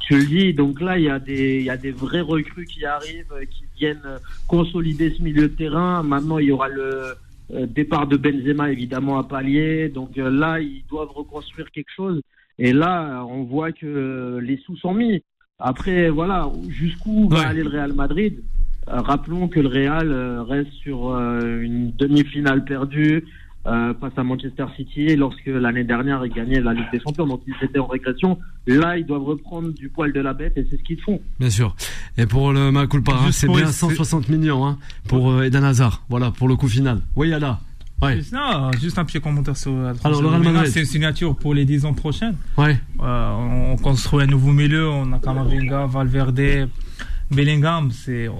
Tu 0.00 0.16
le 0.18 0.24
dis, 0.26 0.54
donc 0.54 0.80
là, 0.80 0.98
il 0.98 1.04
y, 1.04 1.08
a 1.08 1.20
des- 1.20 1.58
il 1.58 1.64
y 1.64 1.70
a 1.70 1.76
des 1.76 1.92
vrais 1.92 2.20
recrues 2.20 2.64
qui 2.64 2.84
arrivent, 2.84 3.32
qui 3.50 3.62
viennent 3.78 4.00
consolider 4.48 5.14
ce 5.16 5.22
milieu 5.22 5.42
de 5.42 5.54
terrain. 5.54 6.02
Maintenant, 6.02 6.38
il 6.38 6.46
y 6.46 6.50
aura 6.52 6.66
le 6.68 6.82
euh, 6.82 7.14
départ 7.50 8.06
de 8.06 8.16
Benzema, 8.16 8.70
évidemment, 8.70 9.18
à 9.18 9.24
pallier. 9.24 9.88
Donc 9.88 10.18
euh, 10.18 10.30
là, 10.30 10.60
ils 10.60 10.84
doivent 10.88 11.12
reconstruire 11.12 11.70
quelque 11.70 11.92
chose. 11.94 12.20
Et 12.58 12.72
là, 12.72 13.24
on 13.24 13.44
voit 13.44 13.72
que 13.72 13.86
euh, 13.86 14.40
les 14.40 14.56
sous 14.58 14.76
sont 14.76 14.94
mis. 14.94 15.22
Après, 15.58 16.08
voilà, 16.08 16.50
jusqu'où 16.68 17.28
va 17.28 17.48
aller 17.48 17.62
le 17.62 17.70
Real 17.70 17.92
Madrid? 17.92 18.42
Euh, 18.88 19.00
Rappelons 19.00 19.48
que 19.48 19.60
le 19.60 19.68
Real 19.68 20.10
euh, 20.10 20.42
reste 20.42 20.72
sur 20.72 21.10
euh, 21.10 21.60
une 21.60 21.92
demi-finale 21.92 22.64
perdue 22.64 23.24
euh, 23.68 23.92
face 24.00 24.12
à 24.16 24.22
Manchester 24.24 24.64
City 24.76 25.14
lorsque 25.16 25.46
l'année 25.46 25.84
dernière 25.84 26.24
ils 26.26 26.32
gagnaient 26.32 26.60
la 26.60 26.72
Ligue 26.74 26.90
des 26.92 27.00
Champions. 27.00 27.26
Donc 27.26 27.42
ils 27.46 27.54
étaient 27.64 27.78
en 27.78 27.86
régression. 27.86 28.38
Là, 28.66 28.96
ils 28.98 29.06
doivent 29.06 29.22
reprendre 29.24 29.68
du 29.72 29.88
poil 29.88 30.12
de 30.12 30.20
la 30.20 30.32
bête 30.34 30.54
et 30.56 30.66
c'est 30.70 30.76
ce 30.78 30.82
qu'ils 30.82 31.00
font. 31.00 31.20
Bien 31.38 31.50
sûr. 31.50 31.74
Et 32.16 32.26
pour 32.26 32.52
le 32.52 32.72
Maculpa, 32.72 33.12
hein, 33.12 33.30
c'est 33.32 33.46
bien 33.46 33.68
essayer- 33.68 33.72
160 33.94 34.28
millions 34.28 34.66
hein, 34.66 34.78
pour 35.08 35.30
euh, 35.30 35.42
Eden 35.44 35.64
Hazard. 35.64 36.02
Voilà, 36.08 36.30
pour 36.30 36.48
le 36.48 36.56
coup 36.56 36.68
final. 36.68 37.00
Oui, 37.16 37.28
là. 37.28 37.60
Ouais, 38.00 38.20
Non, 38.32 38.70
juste 38.80 38.96
un 39.00 39.04
petit 39.04 39.20
commentaire 39.20 39.56
sur 39.56 39.72
la 39.72 39.92
Alors, 40.04 40.22
le 40.22 40.28
Real 40.28 40.38
Maintenant, 40.38 40.52
Madrid. 40.52 40.72
C'est 40.72 40.80
une 40.80 40.86
signature 40.86 41.34
pour 41.34 41.52
les 41.52 41.64
10 41.64 41.84
ans 41.84 41.94
prochaines. 41.94 42.36
ouais. 42.56 42.78
Euh, 43.02 43.30
on 43.72 43.76
construit 43.76 44.22
un 44.22 44.26
nouveau 44.26 44.52
milieu, 44.52 44.88
on 44.88 45.12
a 45.12 45.18
Kamavinga, 45.18 45.86
Valverde, 45.86 46.68
Bellingham. 47.30 47.90
C'est 47.92 48.26
euh, 48.28 48.30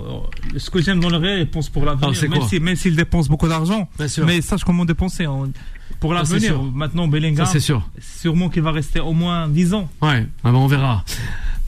ce 0.57 0.71
que 0.71 0.81
j'aime 0.81 1.01
dans 1.01 1.11
le 1.11 1.17
Real, 1.19 1.41
il 1.41 1.47
pense 1.49 1.69
pour 1.69 1.85
l'avenir. 1.85 2.15
C'est 2.15 2.29
Même 2.29 2.39
quoi 2.41 2.49
si- 2.49 2.61
même 2.61 2.77
s'il 2.77 2.97
dépense 2.97 3.29
beaucoup 3.29 3.49
d'argent, 3.49 3.89
Bien 3.99 4.09
sûr. 4.09 4.25
mais 4.27 4.41
sache 4.41 4.65
comment 4.65 4.85
dépenser. 4.85 5.27
on- 5.27 5.53
Pour 6.01 6.15
l'avenir, 6.15 6.41
sûr. 6.41 6.63
maintenant 6.63 7.05
Ça, 7.07 7.11
Bellingham, 7.11 7.47
c'est 7.51 7.61
sûr. 7.61 7.89
sûrement 8.01 8.49
qu'il 8.51 8.63
va 8.63 8.71
rester 8.73 9.01
au 9.01 9.13
moins 9.13 9.49
10 9.49 9.75
ans. 9.75 9.89
Ouais, 10.03 10.27
ah 10.45 10.53
bah, 10.53 10.59
on 10.59 10.67
verra. 10.67 11.05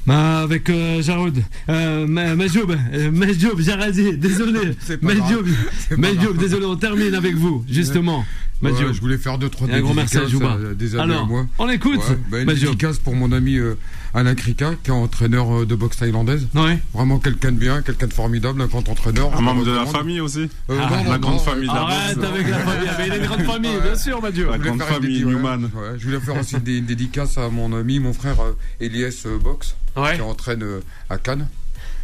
Bah, 0.07 0.41
avec 0.41 0.71
euh, 0.71 1.03
Jarod, 1.03 1.43
euh, 1.69 2.07
Ma- 2.07 2.35
Majoub, 2.35 2.71
euh, 2.71 3.11
Majoub, 3.11 3.61
Jaradi, 3.61 4.17
désolé. 4.17 4.71
Majoub, 5.03 6.37
désolé, 6.39 6.65
on 6.65 6.77
termine 6.77 7.15
avec 7.15 7.35
vous, 7.35 7.65
justement. 7.69 8.25
Ouais, 8.63 8.73
je 8.93 9.01
voulais 9.01 9.17
faire 9.19 9.39
deux, 9.39 9.49
trois 9.49 9.69
un 9.71 9.81
grand 9.81 9.95
merci 9.95 10.17
à 10.19 10.21
dédicaces 10.21 10.33
Jouba. 10.33 10.57
euh, 10.61 10.75
des 10.75 10.95
amis 10.95 11.13
Alors, 11.13 11.23
à 11.25 11.27
moi. 11.27 11.47
on 11.59 11.69
écoute. 11.71 11.99
Ouais, 11.99 12.19
bah, 12.31 12.41
une 12.41 12.47
dédicace 12.49 12.99
pour 12.99 13.15
mon 13.17 13.33
ami 13.33 13.57
euh, 13.57 13.75
Alain 14.13 14.35
Krika, 14.35 14.73
qui 14.83 14.91
est 14.91 14.93
entraîneur 14.93 15.61
euh, 15.63 15.67
de 15.67 15.75
boxe 15.75 15.97
thaïlandaise. 15.97 16.47
Ouais. 16.55 16.79
Vraiment 16.93 17.19
quelqu'un 17.19 17.53
de 17.53 17.57
bien, 17.59 17.81
quelqu'un 17.81 18.07
de 18.09 18.13
formidable, 18.13 18.61
un 18.61 18.67
grand 18.67 18.87
entraîneur. 18.89 19.35
Un 19.37 19.41
membre 19.41 19.65
de 19.65 19.71
la 19.73 19.87
famille 19.87 20.21
aussi. 20.21 20.49
Euh, 20.69 20.79
Ah, 20.79 20.91
non, 20.91 20.97
la 21.11 21.17
non, 21.17 21.19
grande 21.19 21.35
non, 21.35 21.39
famille 21.41 21.69
de 21.69 21.75
la 21.75 21.81
Arrête 21.81 22.17
boxe. 22.19 22.29
avec 22.29 22.49
la 22.49 22.59
famille, 22.59 22.89
mais 22.99 23.07
il 23.07 23.13
a 23.13 23.17
une 23.17 23.25
grande 23.27 23.43
famille, 23.43 23.81
bien 23.83 23.97
sûr, 23.97 24.21
Majoub. 24.21 24.47
La 24.47 24.53
Je 24.53 24.59
voulais 24.59 24.69
grande 24.77 24.83
famille 24.83 25.25
Newman. 25.25 25.63
ouais, 25.65 25.99
je 25.99 26.05
voulais 26.05 26.21
faire 26.21 26.39
aussi 26.39 26.57
des 26.61 26.79
une 26.79 26.85
dédicace 26.87 27.39
à 27.39 27.49
mon 27.49 27.73
ami, 27.75 27.99
mon 27.99 28.13
frère 28.13 28.41
euh, 28.41 28.53
Elias 28.81 29.23
euh, 29.27 29.39
Box, 29.39 29.75
Ouais. 29.97 30.17
qui 30.17 30.21
entraîne 30.23 30.63
euh, 30.63 30.81
à 31.09 31.17
Cannes. 31.19 31.49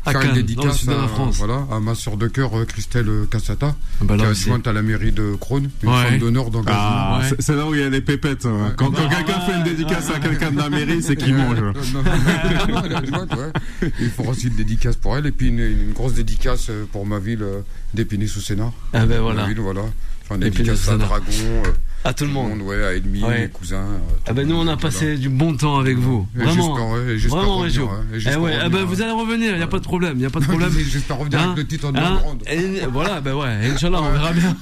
À 0.07 0.13
Faire 0.13 0.21
Cannes, 0.21 0.31
dans 0.31 0.37
le 0.37 0.43
dédicace 0.43 0.77
sud 0.79 0.89
de 0.89 0.95
la 0.95 1.03
à, 1.03 1.09
France. 1.09 1.37
Voilà, 1.39 1.67
à 1.71 1.81
ma 1.81 1.95
soeur 1.95 2.17
de 2.17 2.29
cœur, 2.29 2.57
euh, 2.57 2.65
Christelle 2.65 3.09
euh, 3.09 3.27
Cassata, 3.27 3.75
Bah, 4.01 4.17
qui 4.17 4.23
est 4.23 4.27
adjointe 4.27 4.67
à 4.69 4.73
la 4.73 4.83
mairie 4.83 5.11
de 5.13 5.35
Crône, 5.35 5.69
une 5.83 5.89
Ouais. 5.89 6.03
femme 6.05 6.19
d'honneur 6.19 6.51
d'engagement. 6.51 6.81
Ah, 6.81 7.19
Ouais. 7.21 7.29
c'est- 7.29 7.43
c'est 7.43 7.57
là 7.57 7.67
où 7.67 7.75
il 7.75 7.81
y 7.81 7.85
a 7.85 7.89
les 7.89 8.01
pépettes. 8.01 8.47
hein. 8.47 8.73
Quand, 8.77 8.87
quand 8.93 9.03
Bah, 9.03 9.09
quelqu'un 9.11 9.41
fait 9.41 9.57
une 9.57 9.65
dédicace 9.65 10.11
à 10.11 10.19
quelqu'un 10.21 10.51
de 10.53 10.59
la 10.59 10.71
mairie, 10.71 11.03
c'est 11.03 11.17
qu'il 11.17 11.35
Euh, 11.35 11.39
mange. 11.39 11.59
non, 11.93 12.03
non, 12.03 12.73
non, 12.75 12.83
elle 12.85 12.93
est 12.93 12.95
adjointe, 12.95 13.35
ouais. 13.35 13.91
Il 14.01 14.11
faut 14.11 14.25
aussi 14.25 14.47
une 14.49 14.55
dédicace 14.57 14.97
pour 14.97 15.17
elle 15.17 15.27
et 15.27 15.33
puis 15.33 15.49
une, 15.49 15.59
une 15.59 15.93
grosse 15.93 16.15
dédicace 16.15 16.69
euh, 16.71 16.85
pour 16.93 17.05
ma 17.05 17.19
ville 17.19 17.43
euh, 17.43 17.61
d'Épinay-sous-Sénat. 17.95 18.73
Ah 18.93 19.01
ben 19.07 19.17
Ma 19.17 19.21
voilà. 19.21 19.47
ville, 19.47 19.61
voilà. 19.61 19.83
Enfin, 20.25 20.37
une 20.37 20.43
dédicace 20.43 20.89
à. 20.89 20.97
Dragon, 20.97 21.25
euh, 21.65 21.71
À 22.09 22.13
tout 22.15 22.25
le 22.25 22.31
monde. 22.31 22.63
ouais, 22.63 22.85
à 22.85 22.95
Edmi, 22.95 23.23
Ouais. 23.23 23.41
mes 23.43 23.49
cousins. 23.49 23.77
euh, 23.77 23.99
Ah 24.29 24.33
ben 24.33 24.47
nous 24.47 24.55
on 24.57 24.67
a 24.69 24.77
passé 24.77 25.17
du 25.17 25.29
bon 25.29 25.57
temps 25.57 25.79
avec 25.79 25.97
vous. 25.99 26.27
Vraiment. 26.35 26.77
et 27.09 27.17
Vraiment, 27.17 27.61
ouais, 27.61 27.69
et 27.69 28.19
Eh 28.33 28.37
ouais, 28.37 28.53
ah 28.61 28.69
ben 28.69 28.85
vous 28.85 28.95
ouais. 28.97 29.03
allez 29.03 29.13
revenir, 29.13 29.51
il 29.53 29.57
n'y 29.57 29.63
a 29.63 29.67
pas 29.67 29.79
de 29.79 29.85
problème, 29.85 30.13
il 30.15 30.21
n'y 30.21 30.27
a 30.27 30.31
pas 30.31 30.41
de 30.41 30.45
problème. 30.49 30.71
J'espère 30.73 31.19
revenir 31.19 31.41
Hein 31.41 31.45
avec 31.53 31.57
le 31.59 31.67
titre 31.67 31.87
en 31.89 31.95
Hein 31.97 32.19
grande. 32.23 32.43
Et 32.51 32.87
voilà, 32.93 33.21
ben 33.21 33.35
ouais, 33.35 33.71
Inch'Allah, 33.73 34.01
on 34.03 34.13
verra 34.13 34.33
bien. 34.33 34.57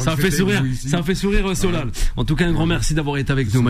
Ça 0.00 0.16
fait 0.16 0.30
sourire, 0.30 0.62
vous 0.64 0.88
ça 0.88 1.02
fait 1.02 1.14
sourire 1.14 1.56
Solal. 1.56 1.90
En 2.16 2.24
tout 2.24 2.36
cas, 2.36 2.46
un 2.46 2.52
grand 2.52 2.66
merci 2.66 2.94
d'avoir 2.94 3.16
été 3.18 3.32
avec 3.32 3.52
nous. 3.52 3.66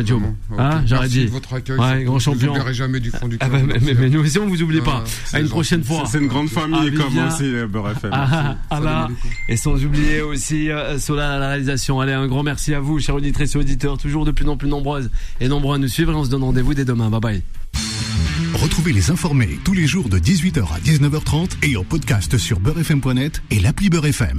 Hein, 0.58 0.82
j'aurais 0.86 1.08
dit. 1.08 1.24
de 1.26 1.30
votre 1.30 1.54
accueil. 1.54 1.78
Ouais, 1.78 2.04
grand 2.04 2.18
Je 2.18 2.30
vous 2.30 2.34
champion. 2.36 2.50
oublierai 2.50 2.74
jamais 2.74 3.00
du 3.00 3.10
fond 3.10 3.28
du 3.28 3.36
Ah 3.40 3.48
cœur. 3.48 3.60
ben, 3.66 3.80
mais, 3.98 4.08
nous 4.10 4.20
aussi 4.20 4.38
on 4.38 4.46
vous 4.46 4.62
oublie 4.62 4.80
pas. 4.80 5.02
À 5.32 5.40
une 5.40 5.48
prochaine 5.48 5.82
fois. 5.82 6.04
C'est 6.06 6.18
une 6.18 6.28
grande 6.28 6.48
famille 6.48 6.92
comme 6.92 7.16
aussi 7.26 7.44
euh, 7.44 7.66
Beurre 7.66 7.90
FM. 7.92 8.10
Ah, 8.12 8.56
ah. 8.70 9.08
Et 9.48 9.56
sans 9.56 9.82
oublier 9.84 10.20
aussi 10.20 10.70
euh, 10.70 10.98
Solal 10.98 11.32
à 11.32 11.38
la 11.38 11.48
réalisation. 11.48 12.00
Allez, 12.00 12.12
un 12.12 12.26
grand 12.26 12.42
merci 12.42 12.74
à 12.74 12.80
vous, 12.80 12.98
chers 13.06 13.14
auditrices 13.14 13.54
et 13.54 13.58
auditeurs, 13.58 13.98
toujours 13.98 14.24
de 14.24 14.32
plus 14.32 14.48
en 14.48 14.56
plus 14.56 14.68
nombreuses 14.68 15.10
et 15.40 15.48
nombreux 15.48 15.76
à 15.76 15.78
nous 15.78 15.88
suivre. 15.88 16.12
Et 16.12 16.14
on 16.14 16.24
se 16.24 16.30
donne 16.30 16.42
rendez-vous 16.42 16.74
dès 16.74 16.84
demain. 16.84 17.08
Bye 17.08 17.20
bye. 17.20 17.42
Retrouvez 18.54 18.92
les 18.92 19.10
informés 19.10 19.58
tous 19.64 19.74
les 19.74 19.86
jours 19.86 20.08
de 20.08 20.18
18h 20.18 20.62
à 20.72 20.80
19h30 20.80 21.50
et 21.62 21.76
en 21.76 21.84
podcast 21.84 22.36
sur 22.38 22.58
beurrefm.net 22.58 23.42
et 23.50 23.60
l'appli 23.60 23.90
Beurre 23.90 24.06
FM. 24.06 24.38